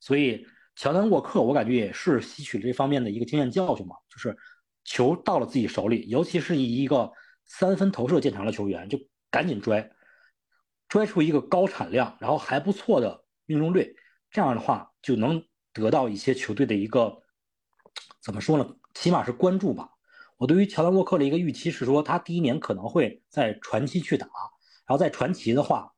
[0.00, 0.44] 所以
[0.74, 4.36] 乔丹沃克，我感觉也是吸取这方面的一个经验教训嘛，就是
[4.82, 7.08] 球到了自己手里，尤其是以一个
[7.46, 8.98] 三分投射见长的球员，就
[9.30, 9.88] 赶紧拽，
[10.88, 13.94] 拽出一个高产量，然后还不错的命中率，
[14.32, 15.40] 这样的话就能
[15.72, 17.22] 得到一些球队的一个
[18.20, 18.68] 怎么说呢？
[18.94, 19.88] 起码是关注吧。
[20.36, 24.26] 我对于乔丹沃克的一个预期是说，他第一年可能会在传奇去打。
[24.86, 25.92] 然后在传奇的话，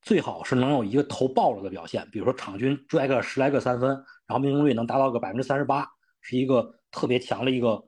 [0.00, 3.90] 最好是能有一个投爆了的表现，比如说场均拽个十来个三分，
[4.26, 5.86] 然后命中率能达到个百分之三十八，
[6.20, 7.84] 是一个特别强的一个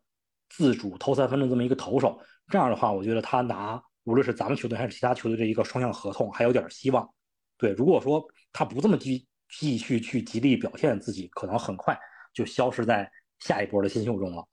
[0.51, 2.21] 自主投三分的这么一个投手。
[2.49, 7.09] 这样的话，我觉得他拿无论是咱们球队还是其他球队的一个双向合同还有点希望。
[7.57, 8.23] 对，如果说
[8.53, 11.99] 他不这么继继续去极力表现自己，可能很快
[12.35, 14.47] 就消失在下一波的新秀中了。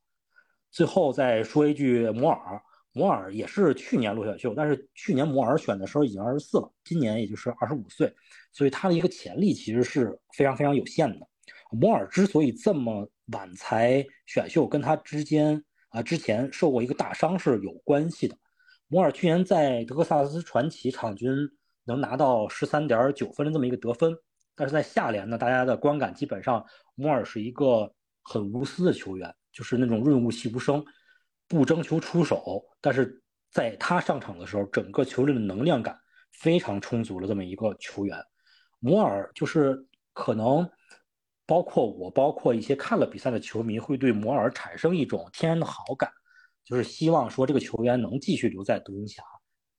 [0.71, 2.61] 最后再说一句，摩尔。
[2.95, 8.13] 摩尔也是去年落选秀，但是去年摩尔选的时候已经二十四了，今年也就是二十五岁，
[8.51, 11.27] 所以他的一个潜力其实是非常非常有限的。
[11.71, 18.37] 摩尔之所以这么晚才选秀，跟他之间啊之前受过一个大伤是有关系的。
[18.87, 21.27] 摩尔去年在德克萨斯传奇场均
[21.85, 24.15] 能拿到十三点九分的这么一个得分，
[24.55, 26.63] 但是在下联呢，大家的观感基本上
[26.93, 27.91] 摩尔是一个
[28.23, 30.83] 很无私的球员，就是那种润物细无声。
[31.45, 33.21] 不争求出手，但是
[33.51, 35.95] 在他上场的时候，整个球队的能量感
[36.31, 37.27] 非常充足了。
[37.27, 38.17] 这么一个球员，
[38.79, 39.77] 摩尔就是
[40.13, 40.67] 可能
[41.45, 46.09] 包括我，包括一些看了比赛的球迷，会对摩尔产生一种天然的好感。
[46.63, 49.21] 就是希望说这个球员能继续留在独行侠。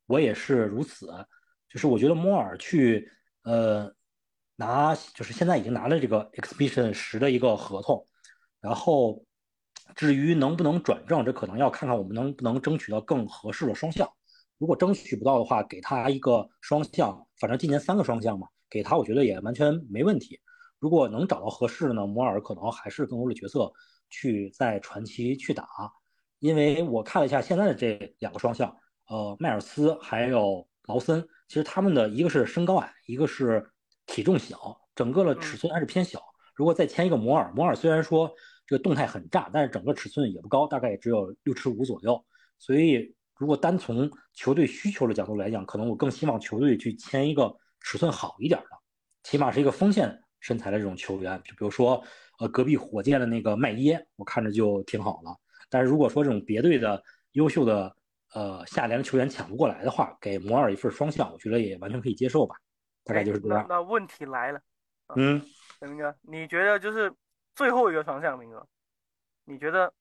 [0.07, 1.09] 我也是如此，
[1.69, 3.11] 就是我觉得摩尔去
[3.43, 3.91] 呃
[4.55, 8.07] 拿，就是现在已经拿了这个 Exhibition 十的一个合同，
[8.65, 9.23] 然后
[9.95, 14.11] 至于能不能转正，这可能要看看我们能不能争取到更合适的双向。
[14.57, 20.41] 如果争取不到的话，给他一个双向，反正今年三个双向嘛，给他我觉得也完全没问题。
[20.79, 23.71] 如果能找到合适的呢，摩尔可能还是更多的角色
[24.09, 25.69] 去在传奇去打，
[26.39, 28.75] 因为我看了一下现在的这两个双向。
[29.09, 33.71] 呃，迈尔斯还有劳森，其实他们的一个是身高矮，一个是
[34.07, 36.19] 体重小，整个的尺寸还是偏小。
[36.55, 38.33] 如果再签一个摩尔，摩尔虽然说
[38.67, 42.25] 这个动态很炸，但是整个尺寸也不高，大概也只有六尺五左右。
[42.59, 48.69] 所以，如果单从球队需求的角度来讲，可能我更希望球队去签一个尺寸好一点的，
[49.23, 51.41] 起码是一个锋线身材的这种球员。
[51.45, 52.03] 就比如说，
[52.39, 55.37] 呃，隔壁火箭的那个麦耶，我看着就挺好了。
[55.69, 57.03] 但是如果说这种别队的
[57.33, 57.95] 优秀的，
[58.35, 62.57] 呃，下联的球员抢不过来的话，给摩尔一份双向，我觉得也完全可以接受吧。
[63.05, 63.67] 大概就是这样。
[63.69, 64.61] 那问题来了，
[65.17, 65.43] 嗯，
[65.81, 67.13] 明哥，你觉得就是
[67.55, 68.67] 最后一个双向，名额，
[69.45, 69.93] 你觉得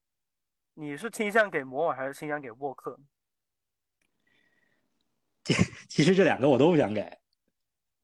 [0.73, 2.99] 你是倾向给摩尔还是倾向给沃克？
[5.89, 7.19] 其实这两个我都不想给，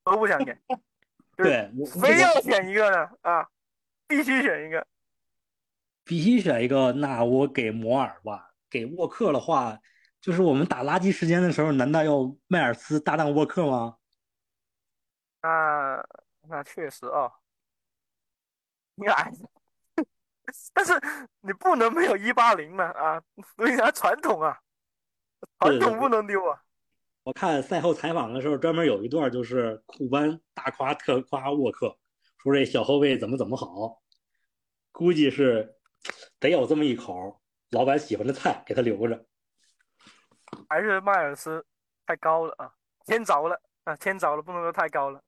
[0.04, 0.58] 都不想给。
[1.36, 1.72] 对，
[2.02, 3.50] 非要选一个呢啊，
[4.08, 4.86] 必须选一个，
[6.04, 8.54] 必须选一个，那我给摩尔吧。
[8.70, 9.80] 给沃克的话。
[10.22, 13.96] 就是我们打垃圾时间的时候，难道要迈尔斯搭档沃克吗？
[15.42, 16.06] 那
[16.50, 17.32] 那确实啊，
[19.00, 19.32] 你矮，
[20.74, 20.94] 但是
[21.42, 23.22] 你不能没有一八零嘛啊，
[23.58, 24.60] 为啥传统啊？
[25.60, 26.62] 传统不能丢啊！
[27.24, 31.98] 我看赛后采访的时候，专门有一段就是库班大夸特夸沃克，
[32.38, 34.02] 说这小后卫怎么怎么好，
[34.92, 35.78] 估计是
[36.40, 37.42] 得有这么一口
[37.72, 39.26] 老板喜欢的菜给他留着。
[40.68, 41.66] 还是迈尔斯
[42.06, 42.74] 太高了啊，
[43.06, 45.22] 天着了啊，天着了，不能说太高了，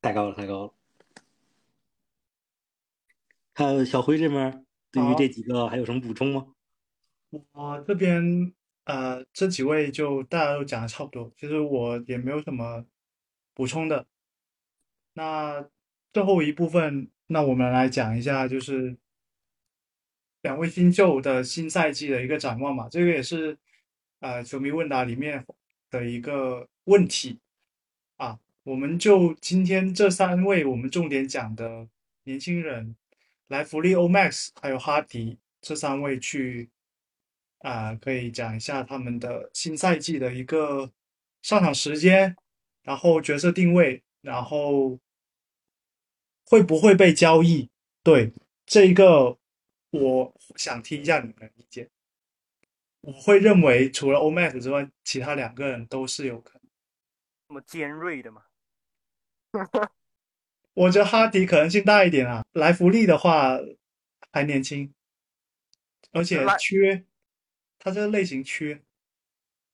[0.00, 0.74] 太高了，太高了。
[3.60, 6.46] 看小辉这边对于这几个还有什么补充吗？
[7.52, 8.50] 我这边
[8.84, 12.86] 呃，这几位就大家都讲的差不多，其实我也没有什么
[13.52, 14.06] 补充的。
[15.12, 15.68] 那
[16.10, 18.96] 最后一部分，那我们来讲一下，就是
[20.40, 23.58] 两位新秀的新赛季的一个展望嘛，这个也是。
[24.20, 25.46] 呃，球迷问答里面
[25.90, 27.38] 的一个问题
[28.18, 31.88] 啊，我们就今天这三位我们重点讲的
[32.24, 32.94] 年轻人，
[33.50, 36.70] 莱弗利、欧 Max 还有哈迪这三位去
[37.58, 40.92] 啊，可以讲一下他们的新赛季的一个
[41.42, 42.36] 上场时间，
[42.82, 45.00] 然后角色定位，然后
[46.44, 47.68] 会不会被交易？
[48.04, 48.32] 对
[48.64, 49.36] 这一个，
[49.90, 51.90] 我想听一下你们的意见。
[53.00, 56.70] 我会认为，除了 Omax 之外，其他两个人都是有可能。
[57.48, 58.44] 那么尖锐的嘛？
[60.74, 62.44] 我觉得哈迪可能性大一点啊。
[62.52, 63.58] 莱弗利的话
[64.32, 64.92] 还年轻，
[66.12, 67.04] 而且缺
[67.78, 68.82] 他这个类型缺。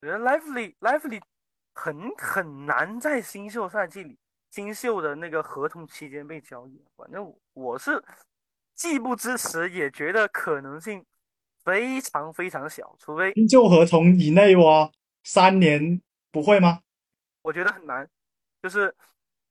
[0.01, 1.21] 我觉得莱弗利莱弗利
[1.73, 4.17] 很很难在新秀赛季里、
[4.51, 6.81] 新秀的那个合同期间被交易。
[6.95, 8.03] 反正我是
[8.75, 11.05] 既不支持，也觉得可能性。
[11.65, 14.89] 非常非常小，除非新旧合同以内哇，
[15.25, 16.01] 三年
[16.31, 16.79] 不会吗？
[17.41, 18.09] 我觉得很难，
[18.63, 18.95] 就是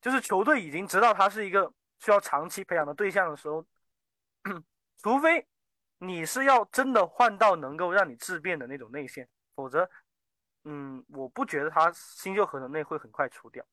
[0.07, 1.69] 就是球队已经知道他是一个
[1.99, 3.66] 需要长期培养的对象的时候，
[5.03, 5.45] 除非
[5.99, 9.91] 你是要真的换到能够让你质变的那种内线，否则，
[10.62, 13.66] 嗯，我不觉得他新旧合同内会很快出掉。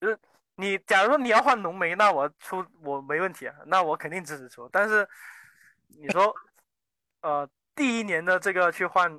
[0.00, 0.16] 就是
[0.54, 4.68] 你假如说你要换浓眉，那我出我没问题啊，那我肯定支持出。
[4.70, 5.08] 但是
[5.88, 6.32] 你说，
[7.22, 7.50] 呃。
[7.72, 9.10] 第一年的这个去换，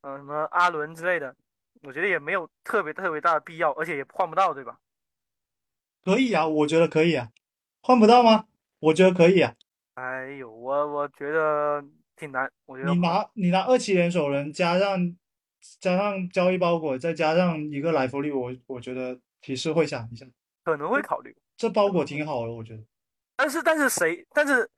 [0.00, 1.36] 嗯，什么阿伦之类的，
[1.82, 4.76] 我觉得也没有特别特别大的必要，而且也换不到，对吧？
[6.04, 7.30] 可以啊，我觉得可以啊，
[7.82, 8.46] 换不到吗？
[8.80, 9.54] 我觉得可以啊。
[9.94, 11.84] 哎呦，我我觉得
[12.16, 15.16] 挺难，我觉得你拿你拿二七联手人加上
[15.80, 20.26] 加上交易包裹，再加上一个来福利，我我觉得提示会想一下，
[20.64, 21.36] 可能会考虑。
[21.56, 22.82] 这包裹挺好的，我觉得。
[23.36, 24.68] 但是但是谁但是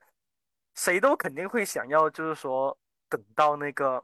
[0.75, 2.77] 谁都肯定会想要，就是说。
[3.09, 4.03] 等到那个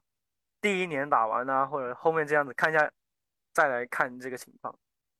[0.61, 2.89] 第一年打完啊，或者后面这样子看一下，
[3.51, 4.73] 再来看这个情况。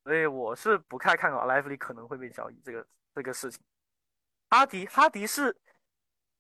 [0.04, 3.62] 所以我是不太看好莱弗利可能会被交易这个这个事情。
[4.50, 5.56] 哈迪哈迪是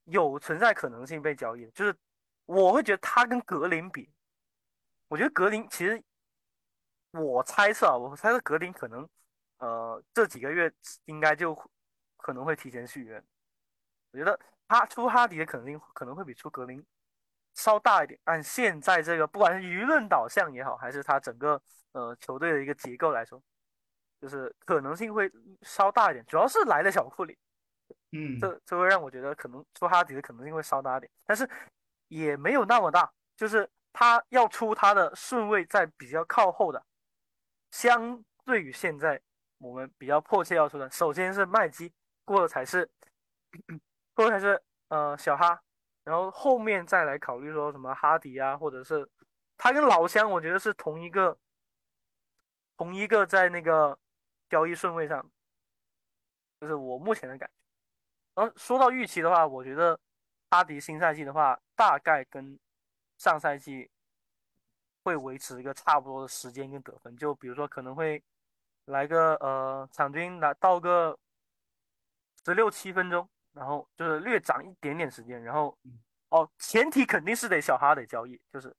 [0.05, 1.95] 有存在可能性被交易，就是
[2.45, 4.09] 我会觉得他跟格林比，
[5.07, 6.03] 我觉得格林其实
[7.11, 9.07] 我猜测啊，我猜测格林可能
[9.57, 10.71] 呃这几个月
[11.05, 11.55] 应该就
[12.17, 13.23] 可能会提前续约。
[14.11, 16.85] 我觉得他出哈迪的肯定可能会比出格林。
[17.55, 18.19] 稍大一点。
[18.23, 21.61] 按现在这个不管是舆论导向也好，还是他整个
[21.91, 23.39] 呃球队的一个结构来说，
[24.23, 25.29] 就是可能性会
[25.63, 26.25] 稍大一点。
[26.25, 27.37] 主要是来的小库里，
[28.13, 31.49] 嗯，这这会让我觉得可能出哈迪的可能性会稍大一点，但是
[32.07, 36.81] 也没有那么大，就是他要出他的顺位在比较靠后的，
[37.71, 39.21] 相对于现在
[39.57, 41.91] 我们比较迫切要出的，首先是麦基，
[42.23, 42.89] 过了才是，
[44.13, 45.61] 过了才是呃小哈，
[46.05, 49.05] 然后后面再来考虑说什么哈迪啊，或者是
[49.57, 51.37] 他跟老乡，我觉得是同一个
[52.77, 53.97] 同一个在那个
[54.53, 55.27] 交易顺位上，
[56.61, 57.55] 就是我目前的感觉。
[58.35, 59.99] 然后说到预期的话，我觉得
[60.49, 62.59] 阿迪新赛季的话，大概跟
[63.17, 63.89] 上赛季
[65.03, 67.17] 会维持一个差不多的时间跟得分。
[67.17, 68.23] 就比如说可能会
[68.85, 71.17] 来个呃场均拿到个
[72.45, 75.43] 十六七分钟，然后就是略涨一点点时间。
[75.43, 75.75] 然后
[76.29, 78.71] 哦，前提肯定是得小哈得交易，就是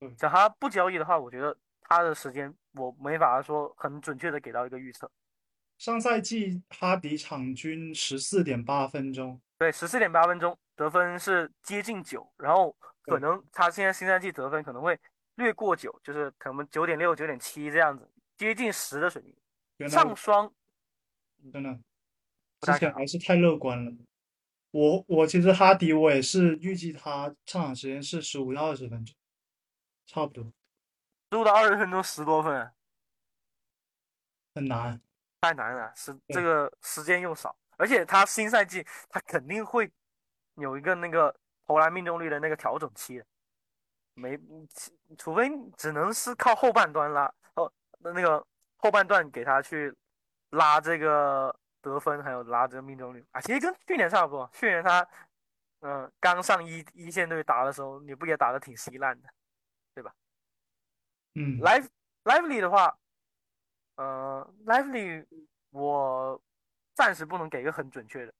[0.00, 5.08] 嗯小哈不交易的话，我觉得他的时间我没法说很准确的给到一个预测。
[5.80, 15.00] 上赛季哈迪场均十四点八分钟，对，十四点八分钟，得分是接近九，然后可能他现在新赛季得分可能会
[15.36, 19.88] 略过九，就是可能九点六、九点七这样子，接近十的水平。
[19.88, 20.52] 上双。
[21.50, 21.80] 真的。
[22.60, 23.90] 之前还是太乐观了。
[24.72, 29.16] 我我其实哈迪我也是预计他上场时间是十五到二十分钟，
[30.04, 30.44] 差不多。
[31.30, 32.70] 十五到二十分钟十多分，
[34.54, 35.00] 很难。
[35.40, 39.90] 太难了，时这个时间又少，而且他新赛季他肯定会
[40.54, 41.34] 有一个那个
[41.66, 43.24] 投篮命中率的那个调整期的，
[44.14, 44.38] 没，
[45.16, 48.46] 除非只能是靠后半段拉，哦，那那个
[48.76, 49.94] 后半段给他去
[50.50, 53.24] 拉这个得分，还有拉这个命中率。
[53.32, 55.00] 啊，其实跟去年差不多，去年他
[55.80, 59.28] 嗯、呃刚上一一线队打的时候，你不也打的挺稀烂的，
[59.94, 60.12] 对吧？
[61.34, 61.88] 嗯，Live
[62.24, 62.98] Lively 的话，
[64.00, 65.26] 呃，Lively
[65.68, 66.40] 我
[66.94, 68.32] 暂时不能给个很准确的，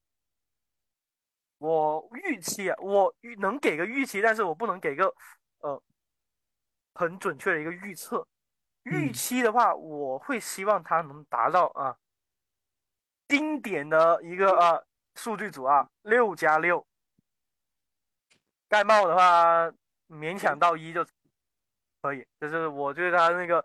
[1.59, 5.13] 我预期啊，我预能给个预期，但是我不能给个
[5.59, 5.79] 呃
[6.95, 8.27] 很准确的一个预测。
[8.83, 9.13] 预嗯。
[9.13, 11.95] 期的话，我会希望他能达到啊
[13.27, 14.81] 经典的一个啊
[15.13, 16.83] 数据组啊六加六，
[18.67, 19.71] 盖帽的话
[20.07, 21.05] 勉强到一就
[22.01, 23.63] 可以，就是我觉得他那个，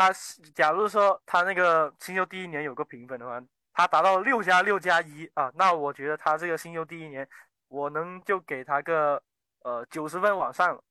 [0.00, 0.10] 他
[0.54, 3.38] 假如说他那个新秀第一年有个评分的话，
[3.74, 7.28] 他达到六加六加一啊，那我觉得他这个新秀第一年，
[7.68, 9.22] 我能就给他个
[9.58, 10.82] 呃九十分往上了，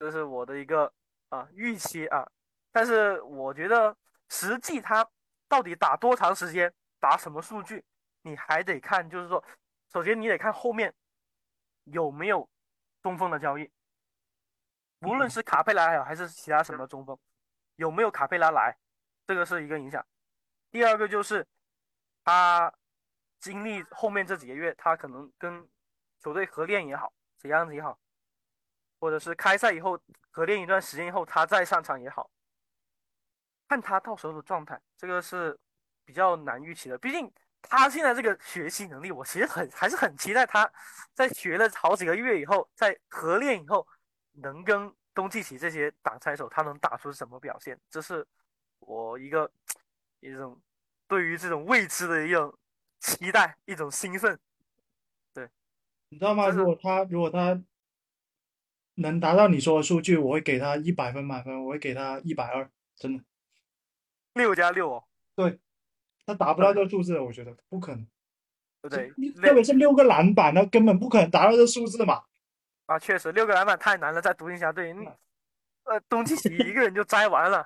[0.00, 0.92] 这是我的一个
[1.28, 2.28] 啊预期啊，
[2.72, 3.96] 但是我觉得
[4.30, 5.08] 实际他
[5.48, 7.84] 到底打多长时间，打什么数据，
[8.22, 9.44] 你还得看，就是说，
[9.92, 10.92] 首先你得看后面
[11.84, 12.50] 有没有
[13.00, 13.70] 中锋的交易。
[15.02, 17.16] 无论是卡佩拉还好，还是其他什么中锋，
[17.80, 18.76] 有没有卡佩拉来，
[19.26, 20.04] 这个是一个影响。
[20.70, 21.46] 第二个就是
[22.22, 22.70] 他
[23.38, 25.66] 经历后面这几个月，他可能跟
[26.22, 27.98] 球队合练也好，怎样子也好，
[28.98, 29.98] 或者是开赛以后
[30.30, 32.30] 合练一段时间以后，他再上场也好，
[33.66, 35.58] 看他到时候的状态，这个是
[36.04, 36.98] 比较难预期的。
[36.98, 37.32] 毕竟
[37.62, 40.70] 他现在这个学习能力，我其实很还是很期待他
[41.14, 43.88] 在学了好几个月以后，在合练以后。
[44.34, 47.78] 能跟东契奇这些挡拆手，他能打出什么表现？
[47.88, 48.26] 这是
[48.78, 49.50] 我一个
[50.20, 50.60] 一种
[51.06, 52.56] 对于这种未知的一种
[53.00, 54.38] 期待，一种兴奋。
[55.32, 55.48] 对
[56.08, 56.48] 你知道吗？
[56.48, 57.62] 如果他如果他
[58.94, 63.24] 能达到你说的数据，我会给他一百分满分，我会给他一百二，真的。
[64.34, 65.04] 六加六哦，
[65.34, 65.58] 对
[66.24, 68.06] 他达不到这个数字，我觉得不可能。
[68.82, 69.32] 对不对？
[69.42, 72.24] 特别是六个篮板，他根本不可能达到这数字嘛。
[72.90, 75.06] 啊，确实六个篮板太难了，在独行侠队，你
[75.84, 77.64] 呃，东契奇一个人就摘完了。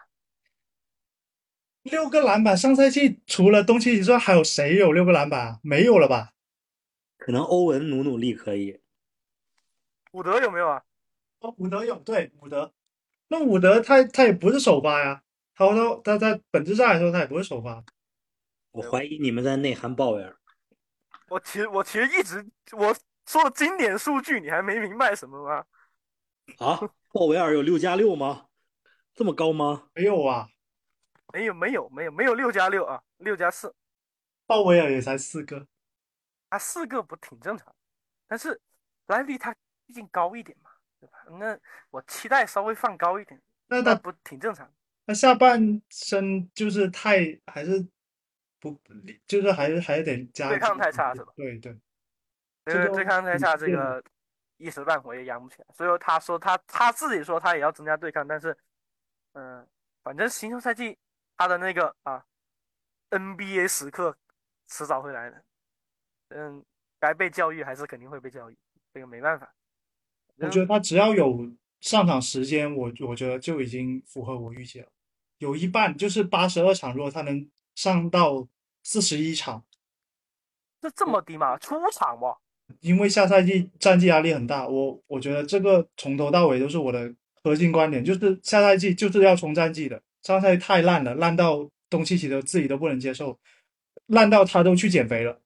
[1.85, 5.61] 六个篮板，上赛季除了东契奇之外，还有谁有六个篮板啊？
[5.63, 6.33] 没有了吧？
[7.17, 8.83] 可能欧文努努力可以。
[10.13, 10.83] 伍德有没有啊？
[11.39, 12.75] 哦，伍德有，对，伍德。
[13.29, 15.23] 那伍德他他也不是首发呀，
[15.55, 17.83] 他他他在本质上来说他也不是首发。
[18.73, 20.37] 我怀疑你们在内涵鲍威尔。
[21.31, 22.95] 我其实我其实一直我
[23.27, 25.65] 说经典数据，你还没明白什么吗？
[26.59, 26.79] 啊，
[27.13, 28.47] 鲍威尔有六加六吗？
[29.15, 29.89] 这么高吗？
[29.95, 30.49] 没有啊，
[31.33, 33.75] 没有没有没有没有六加六啊，六加四。
[34.47, 35.67] 鲍威尔也才四个。
[36.51, 37.75] 他四个不挺正常，
[38.29, 38.61] 但是
[39.07, 39.53] 莱利他
[39.87, 40.71] 毕竟高一点嘛，
[41.01, 41.19] 对吧？
[41.39, 41.59] 那
[41.91, 44.73] 我期待稍微放高一点，那他那不挺正常？
[45.07, 47.85] 他下半身就是太还是
[48.61, 48.81] 不
[49.27, 51.33] 就是还是还得加对抗太差是吧？
[51.35, 51.81] 对对，对
[52.65, 54.05] 这个对抗太下，这嗯个
[54.57, 55.67] 一时半会也养不起来。
[55.75, 58.57] 所以说他说他他自己说他也要增加对抗，但是，
[59.33, 59.67] 嗯，
[60.03, 60.97] 反正新秀赛季
[61.37, 62.25] 他的那个啊
[63.11, 64.17] ，NBA 时刻
[64.67, 65.45] 迟早会来的。
[66.29, 66.65] 嗯，
[66.99, 68.57] 该被教育还是肯定会被教育，
[68.93, 69.55] 这个没办法。
[70.37, 74.89] 我觉得他只要有上场时间，我我觉得就已经符合我预期了。
[75.39, 78.49] 有一半就是八十二场，如果他能上到
[78.83, 79.65] 四十一场，
[80.81, 81.59] 这这么低吗？
[81.59, 82.39] 出场哇！
[82.81, 90.03] 因为下赛季战绩压力很大，我我觉得这个从头到尾都是我的核心观点，就是下赛季就是要冲战绩的。
[90.23, 93.39] 上赛季太烂了，烂到东契奇都自己都不能接受，
[94.07, 95.39] 烂到他都去减肥了。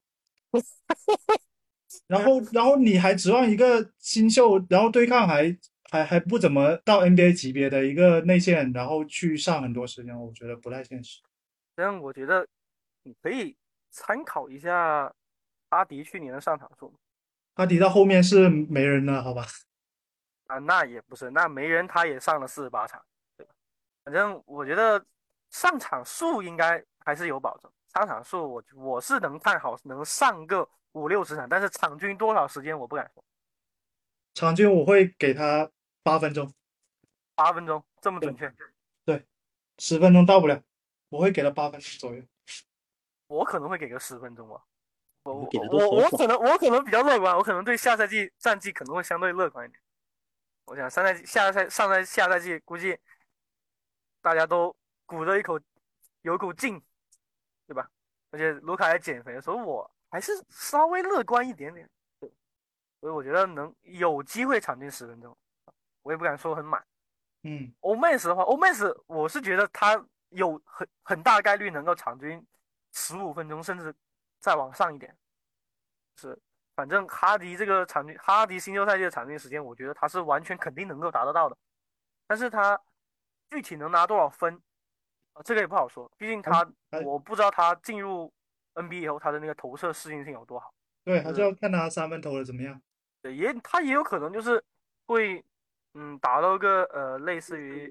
[2.07, 5.55] 然后，然后你还指望一个新秀，然后对抗还
[5.91, 11.21] 还还不怎么到 NBA 级别的一个内线，然后去上很多时间，我觉得不太现实。
[11.77, 12.47] 这样我觉得
[13.03, 13.57] 你可以
[13.91, 15.13] 参考一下
[15.69, 16.93] 阿迪去年的上场数。
[17.59, 19.45] 阿迪到后面是没人了，好吧？
[20.47, 23.05] 啊，那也不是，那没人他也上了四十八场，
[23.37, 23.53] 对吧？
[24.05, 25.05] 反正我觉得
[25.51, 27.69] 上场数应该还是有保证。
[27.93, 33.25] 上场数我我是能看好能上个五六十场，但是场均多少时间我不敢说。
[34.35, 35.69] 场均我会给他
[36.05, 36.55] 八分钟，
[37.35, 38.55] 八分钟这么准确？
[39.05, 39.27] 对，
[39.79, 40.63] 十分钟到不了，
[41.09, 42.23] 我会给他八分钟左右。
[43.27, 44.63] 我可能会给个十分钟吧。
[45.35, 49.81] 我我可能我可能比较乐观，我可能对下赛季战绩可能会相对乐观一点。
[50.65, 52.99] 我想上赛季下赛上赛下赛季估计
[54.21, 54.75] 大家都
[55.07, 55.59] 鼓着一口
[56.23, 56.83] 有股劲。
[57.69, 57.87] 对吧？
[58.31, 61.87] 而且卢卡还减肥，所以我还是稍微乐观一点点。
[62.19, 62.33] 对，
[62.99, 65.37] 所以我觉得能有机会场均十分钟，
[66.01, 66.83] 我也不敢说很满。
[67.43, 72.43] 嗯，欧麦斯的话，欧麦斯我是觉得他有很很大概率能够场均
[72.95, 73.95] 十五分钟，甚至
[74.41, 75.17] 再往上一点。
[76.17, 76.39] 是，
[76.75, 81.57] 反正哈迪这个场均，哈迪新秀赛季的场均时间，我觉得他是完全肯定能够达得到的。
[82.27, 82.81] 但是他
[83.51, 84.61] 具体能拿多少分？
[85.45, 86.69] 这个也不好说，毕竟他，
[87.05, 88.33] 我不知道他进入
[88.75, 90.75] NBA 以后他的那个投射适应性有多好。
[91.05, 92.83] 对，还是要看他三分投的怎么样。
[93.23, 94.63] 对，也他也有可能就是
[95.07, 95.45] 会，
[95.95, 97.87] 嗯，达到个呃类似于，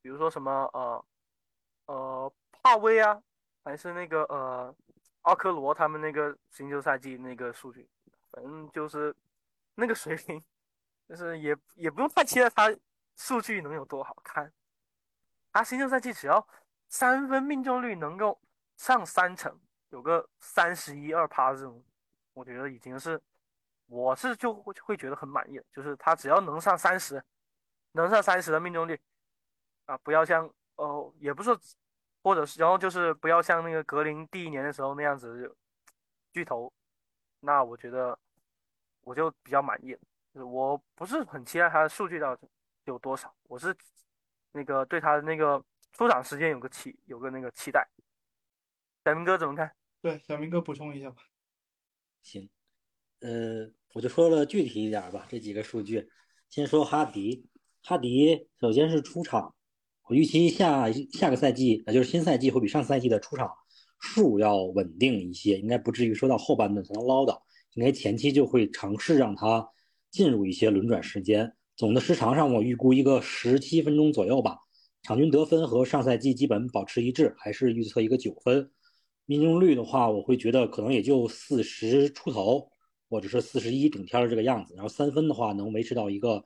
[0.00, 1.04] 比如说什么呃
[1.86, 3.22] 呃帕威啊，
[3.62, 4.74] 还是那个呃
[5.28, 7.86] 奥克罗他们那个新秀赛季那个数据，
[8.30, 9.14] 反正就是
[9.74, 10.42] 那个水平，
[11.06, 12.74] 就是也也不用太期待他
[13.14, 14.50] 数据能有多好看。
[15.52, 16.48] 他新秀赛季只要
[16.88, 18.40] 三分命中率能够
[18.78, 19.54] 上三成，
[19.90, 21.84] 有个三十一二趴这种，
[22.32, 23.20] 我觉得已经是，
[23.84, 25.60] 我是就会会觉得很满意。
[25.70, 27.22] 就是他只要能上三十，
[27.92, 28.98] 能上三十的命中率，
[29.84, 31.50] 啊，不要像哦，也不是，
[32.22, 35.54] 或者是然后就是不要像那个格林第一年的时候那样子
[36.32, 36.72] 巨头，
[37.40, 38.18] 那我觉得
[39.02, 40.00] 我就比较满意了。
[40.34, 42.38] 就是我不是很期待他的数据到
[42.84, 43.74] 有多少，我是。
[44.50, 45.62] 那个对他的那个
[45.92, 47.86] 出场时间有个期，有个那个期待。
[49.04, 49.70] 小明哥怎么看？
[50.00, 51.22] 对，小明哥补充一下吧。
[52.22, 52.48] 行，
[53.20, 56.10] 呃，我就说了具体一点吧，这几个数据。
[56.48, 57.46] 先说哈迪，
[57.82, 59.54] 哈迪首先是出场，
[60.08, 63.50] 我预期下下个赛季，那就是新赛季会比上赛季的出场
[64.00, 67.42] 数要稳定一些，应该不至于说到后半段才能捞到，
[67.74, 69.68] 应该前期就会尝试让他
[70.10, 71.52] 进入一些轮转时间。
[71.76, 74.56] 总的时长上，我预估一个十七分钟左右吧。
[75.02, 78.70] 场均得分和上赛季基本保持一致，还是预测一个九分。
[79.26, 82.68] 命中率的话，我会觉得可能也就四十出头，
[83.10, 84.74] 或者是四十一顶天的这个样子。
[84.74, 86.42] 然后三分的话，能维持到一个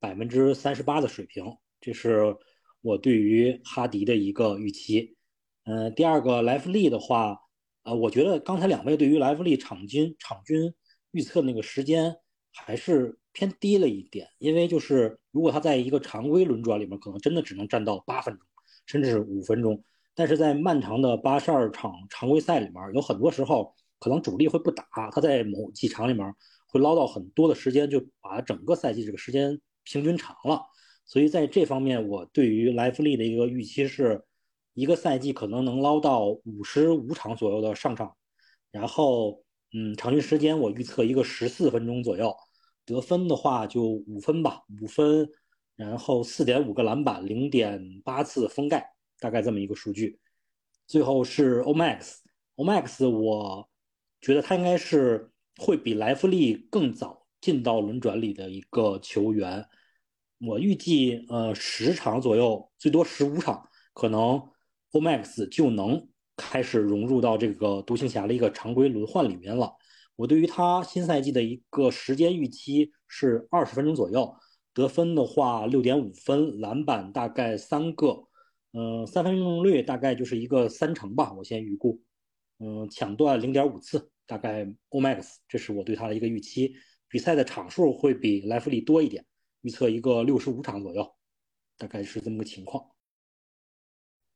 [0.00, 1.44] 百分之三十八的水平，
[1.80, 2.36] 这是
[2.84, 5.16] 我对于哈迪的一个预期。
[5.64, 7.38] 嗯，第二个莱弗利的话，
[7.84, 10.74] 呃，我觉得刚才两位对于莱弗利场均场均
[11.12, 12.14] 预测那个时间
[12.52, 13.18] 还是。
[13.36, 18.46] 偏低了一点，因为就是如果他在一个常规轮转里面，可能真的只能站到八分钟，
[18.86, 19.82] 甚至是五分钟。
[20.14, 26.32] 但是在漫长的八十二场常规赛里面，有很多时候可能主力会不打，他在某几场里面
[26.68, 30.62] 会捞到很多的时间，就把整个赛季这个时间平均长了。
[31.06, 34.24] 所以在这方面，我对于莱弗利的一个预期是，
[34.72, 38.16] 一个赛季可能能捞到五十五场左右的上场，
[38.70, 42.34] 然后嗯，场均时间我预测一个十四分钟左右。
[42.86, 45.26] 得分的话就五分吧，五分，
[45.74, 48.86] 然后四点五个篮板，零点八次封盖，
[49.18, 50.18] 大概这么一个数据。
[50.86, 53.68] 最后是 Omax，Omax，我
[54.20, 59.66] 觉得他应该是会比莱弗利更早进到轮转里的一个球员。
[60.38, 64.42] 我预计呃十场左右，最多十五场，可能
[64.92, 69.72] Omax 就能开始融入到这个独行侠的一个常规轮换里面了。
[70.16, 74.34] 我对于他新赛季的一个时间预期是二十分钟左右，
[74.72, 78.24] 得分的话六点五分，篮板大概三个，
[78.72, 82.00] 嗯，三分命中率大概就是一个三成吧，我先预估，
[82.58, 86.74] 嗯，抢断零点五次，大概 O max，这是我对他的一个预期。
[87.08, 89.24] 比赛的场数会比莱弗利多一点，
[89.64, 91.16] 预测一个六十五场左右，
[91.78, 92.86] 大概是这么个情况。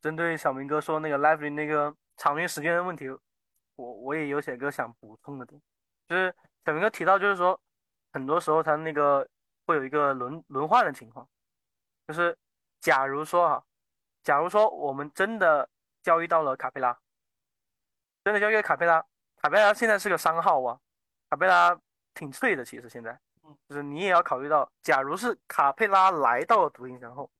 [0.01, 3.11] 针对小明哥说那个 Lively 那个场均时间的问题，
[3.77, 5.61] 我我也有些个想补充的点，
[6.09, 6.35] 就是
[6.65, 7.61] 小明哥提到，就是说
[8.11, 9.29] 很多时候他那个
[9.67, 11.29] 会有一个轮轮换的情况，
[12.07, 12.35] 就是
[12.81, 13.65] 假如说哈，
[14.23, 15.69] 假如说我们真的
[16.03, 16.99] 交易到了卡佩拉，
[18.25, 19.05] 真的交易卡佩拉，
[19.37, 20.81] 卡佩拉现在是个三号啊，
[21.29, 21.79] 卡佩拉
[22.15, 23.21] 挺脆的，其实现在，
[23.69, 27.31] 就是你也要考虑到，假如是卡佩拉来到了独行侠后，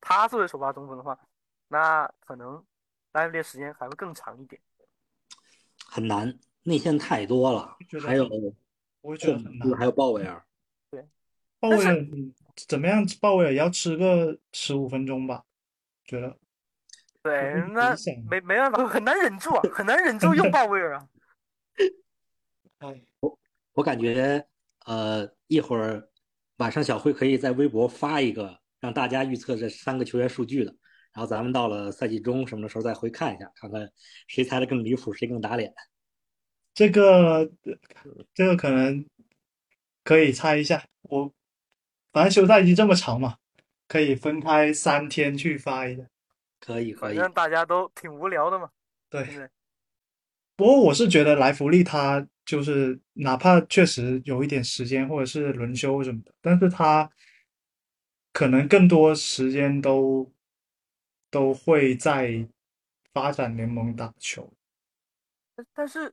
[0.00, 1.18] 他作为首发中锋的话。
[1.70, 2.64] 那可能
[3.12, 4.58] 待的时间还会更长一点，
[5.84, 7.76] 很难，内线太多了，
[8.06, 8.26] 还有，
[9.02, 10.42] 我觉得很难，还有鲍威尔，
[10.90, 11.06] 对，
[11.60, 11.94] 鲍威尔
[12.66, 13.04] 怎么样？
[13.20, 15.44] 鲍威尔要吃个十五分钟吧，
[16.06, 16.38] 觉得，
[17.22, 17.94] 对，那
[18.30, 21.06] 没没办法，很难忍住啊，很难忍住用鲍威尔啊。
[22.80, 23.38] 哎，我
[23.74, 24.48] 我感觉，
[24.88, 26.08] 呃，一会儿
[26.56, 30.74] 晚上小辉可以在微博发一个，让大家预测这三个球员数据的。
[31.12, 33.86] 然后咱们到了赛季中什么的时候再回看一下，看看
[34.28, 35.74] 谁猜的更离谱，谁更打脸。
[36.72, 37.50] 这个
[38.32, 39.04] 这个可能
[40.04, 40.82] 可以猜一下。
[41.02, 41.30] 我
[42.10, 43.36] 反正休赛期这么长嘛，
[43.86, 46.02] 可以分开三天去发一下。
[46.60, 48.70] 可以可以，反正大家都挺无聊的嘛。
[49.10, 49.50] 对。
[50.56, 57.08] 不过我是觉得莱弗利他就是哪怕确实有一点时间或者是轮休什么的，但是他
[58.32, 60.28] 可能更多时间都。
[61.30, 62.42] 都会在
[63.12, 64.50] 发展联盟打球，
[65.54, 66.10] 但但是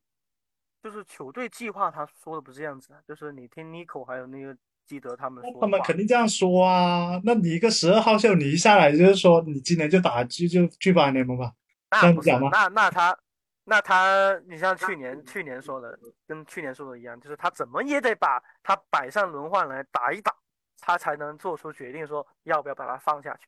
[0.84, 4.54] 就是球队计划他说的不是这样子啊，就是你听 Nico 还有那个
[4.86, 7.18] 基德他们说，他们肯定这样说啊。
[7.24, 11.54] 那你一个十二号秀，你一下来就是说你今年就打就就去发展联盟吧？
[11.92, 12.50] 那不讲吗？
[12.52, 13.18] 那那他
[13.66, 20.34] 那他，你像去年去年说的，跟去年说的一样，就是他怎么也得把他摆上轮换来打一打，
[20.80, 23.48] 他才能做出决定，说要不要把他放下去。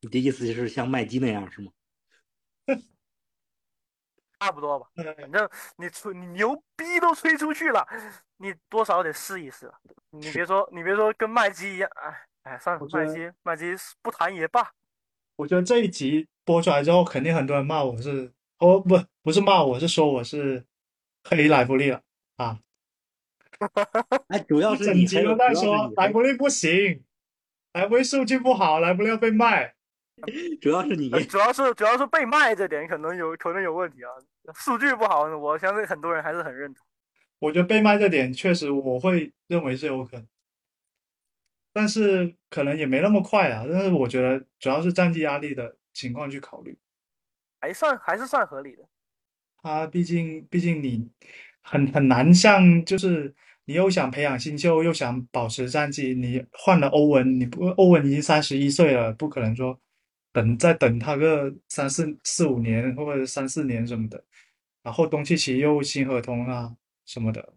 [0.00, 1.70] 你的意思就是像麦基那样是吗？
[4.40, 7.86] 差不多吧，反正你吹你牛逼都吹出去了，
[8.38, 9.72] 你多少得试一试。
[10.10, 13.72] 你别说你别说跟麦基一样，哎哎，算了，麦基麦基
[14.02, 14.72] 不谈也罢。
[15.36, 18.32] 我觉得这一集播出来之后，肯定很多人骂我是
[18.62, 20.64] 哦不不是骂我是说我是
[21.24, 22.00] 黑莱弗利了
[22.36, 22.60] 啊。
[24.28, 27.02] 哎，主要是整集都在说莱弗利不行，
[27.72, 29.74] 莱弗利数据不好，莱弗利要被卖。
[30.62, 34.10] 主要是你，主要是主要是被卖这点可能有可能有问题啊，
[34.54, 36.86] 数据不好，我相信很多人还是很认同。
[37.40, 40.28] 我觉得被卖这点确实我会认为是有可能，
[41.72, 43.66] 但是可能也没那么快啊。
[43.68, 46.78] 但是我觉得主要是战绩压力的情况去考虑，
[47.62, 48.82] 还算还是算合理的。
[49.62, 51.08] 他毕竟毕竟你
[51.62, 53.34] 很很难像就是
[53.64, 59.78] 你又想培养新秀又想保持战绩，你换了欧文，你不欧文已经三十一岁了，不可能说。
[60.34, 64.24] 等再等他个三四四五年或者三四年什么的，
[64.82, 66.74] 然后东契奇又新合同啊
[67.04, 67.52] 什么的，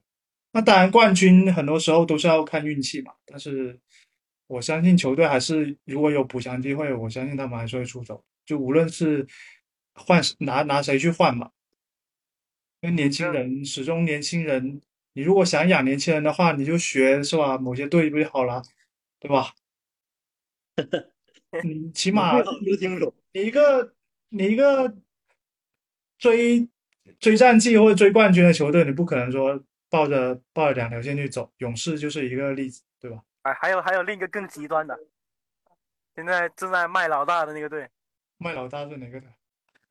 [0.51, 3.13] 那当然冠军很多时候都是要看运气嘛。
[3.25, 3.79] 但是
[4.47, 8.21] 我相信球队还是如果有补强机会，我相信他们还是会出手。
[8.45, 9.25] 就无论是
[9.95, 11.51] 换拿拿谁去换嘛，
[12.81, 14.81] 因为年轻人始终年轻人，
[15.13, 17.57] 你如果想养年轻人的话，你就学是吧？
[17.57, 18.61] 某些队不就好了，
[19.19, 19.53] 对吧？
[21.63, 22.41] 你 起码
[23.33, 23.95] 你一个
[24.29, 24.93] 你一个
[26.17, 26.67] 追
[27.19, 31.49] 追战绩或者追冠军的球队，你不可能说抱着抱着两条线去走。
[31.59, 33.23] 勇士就是一个例子，对吧？
[33.43, 34.99] 哎，还有还有另一个更极端的，
[36.15, 37.89] 现在正在卖老大的那个队，
[38.37, 39.29] 卖老大是哪个队？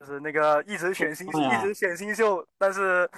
[0.01, 3.09] 就是那个一直选新秀一直选新秀，但是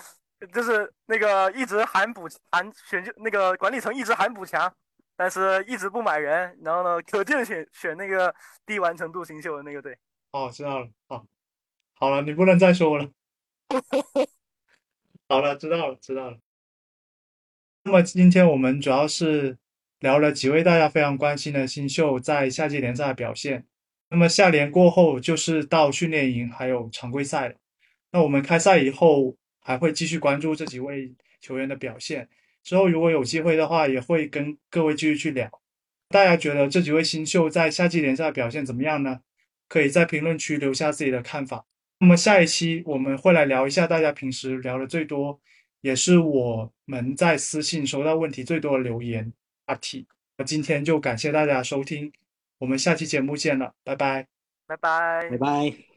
[0.53, 4.73] 就是那个一直喊补喊选秀那个管理层一直喊补强。
[5.19, 8.35] 但是一直不买人，然后呢，可劲选选那个
[8.67, 9.97] 低完成度新秀的那个队。
[10.33, 10.89] 哦，知道了。
[11.09, 11.27] 好，
[11.95, 13.11] 好了，你不能再说了。
[15.27, 16.39] 好了，知道了，知道了。
[17.85, 19.57] 那么今天我们主要是
[20.01, 23.67] 聊了几位大家非常关心的新秀在夏季联赛的表现。
[24.11, 27.57] 那么夏联过后就是到训练营还有常规赛。
[28.13, 32.29] 那我们开赛以后还会继续关注这几位球员的表现。
[32.63, 35.51] 之后如果有机会的话，也会跟各位继续去聊。
[36.09, 39.21] 大家觉得这几位新秀在夏季联赛表现怎么样呢？
[39.69, 41.67] 可以在评论区留下自己的看法。
[41.99, 45.41] 那么下一期我们会来聊一下大家平时聊的最多
[45.81, 49.33] 也是我们在私信收到问题最多的留言
[49.67, 50.07] 话题。
[50.37, 52.13] 那今天就感谢大家收听，
[52.59, 54.27] 我们下期节目见了，拜拜。
[54.67, 55.96] 拜拜拜拜。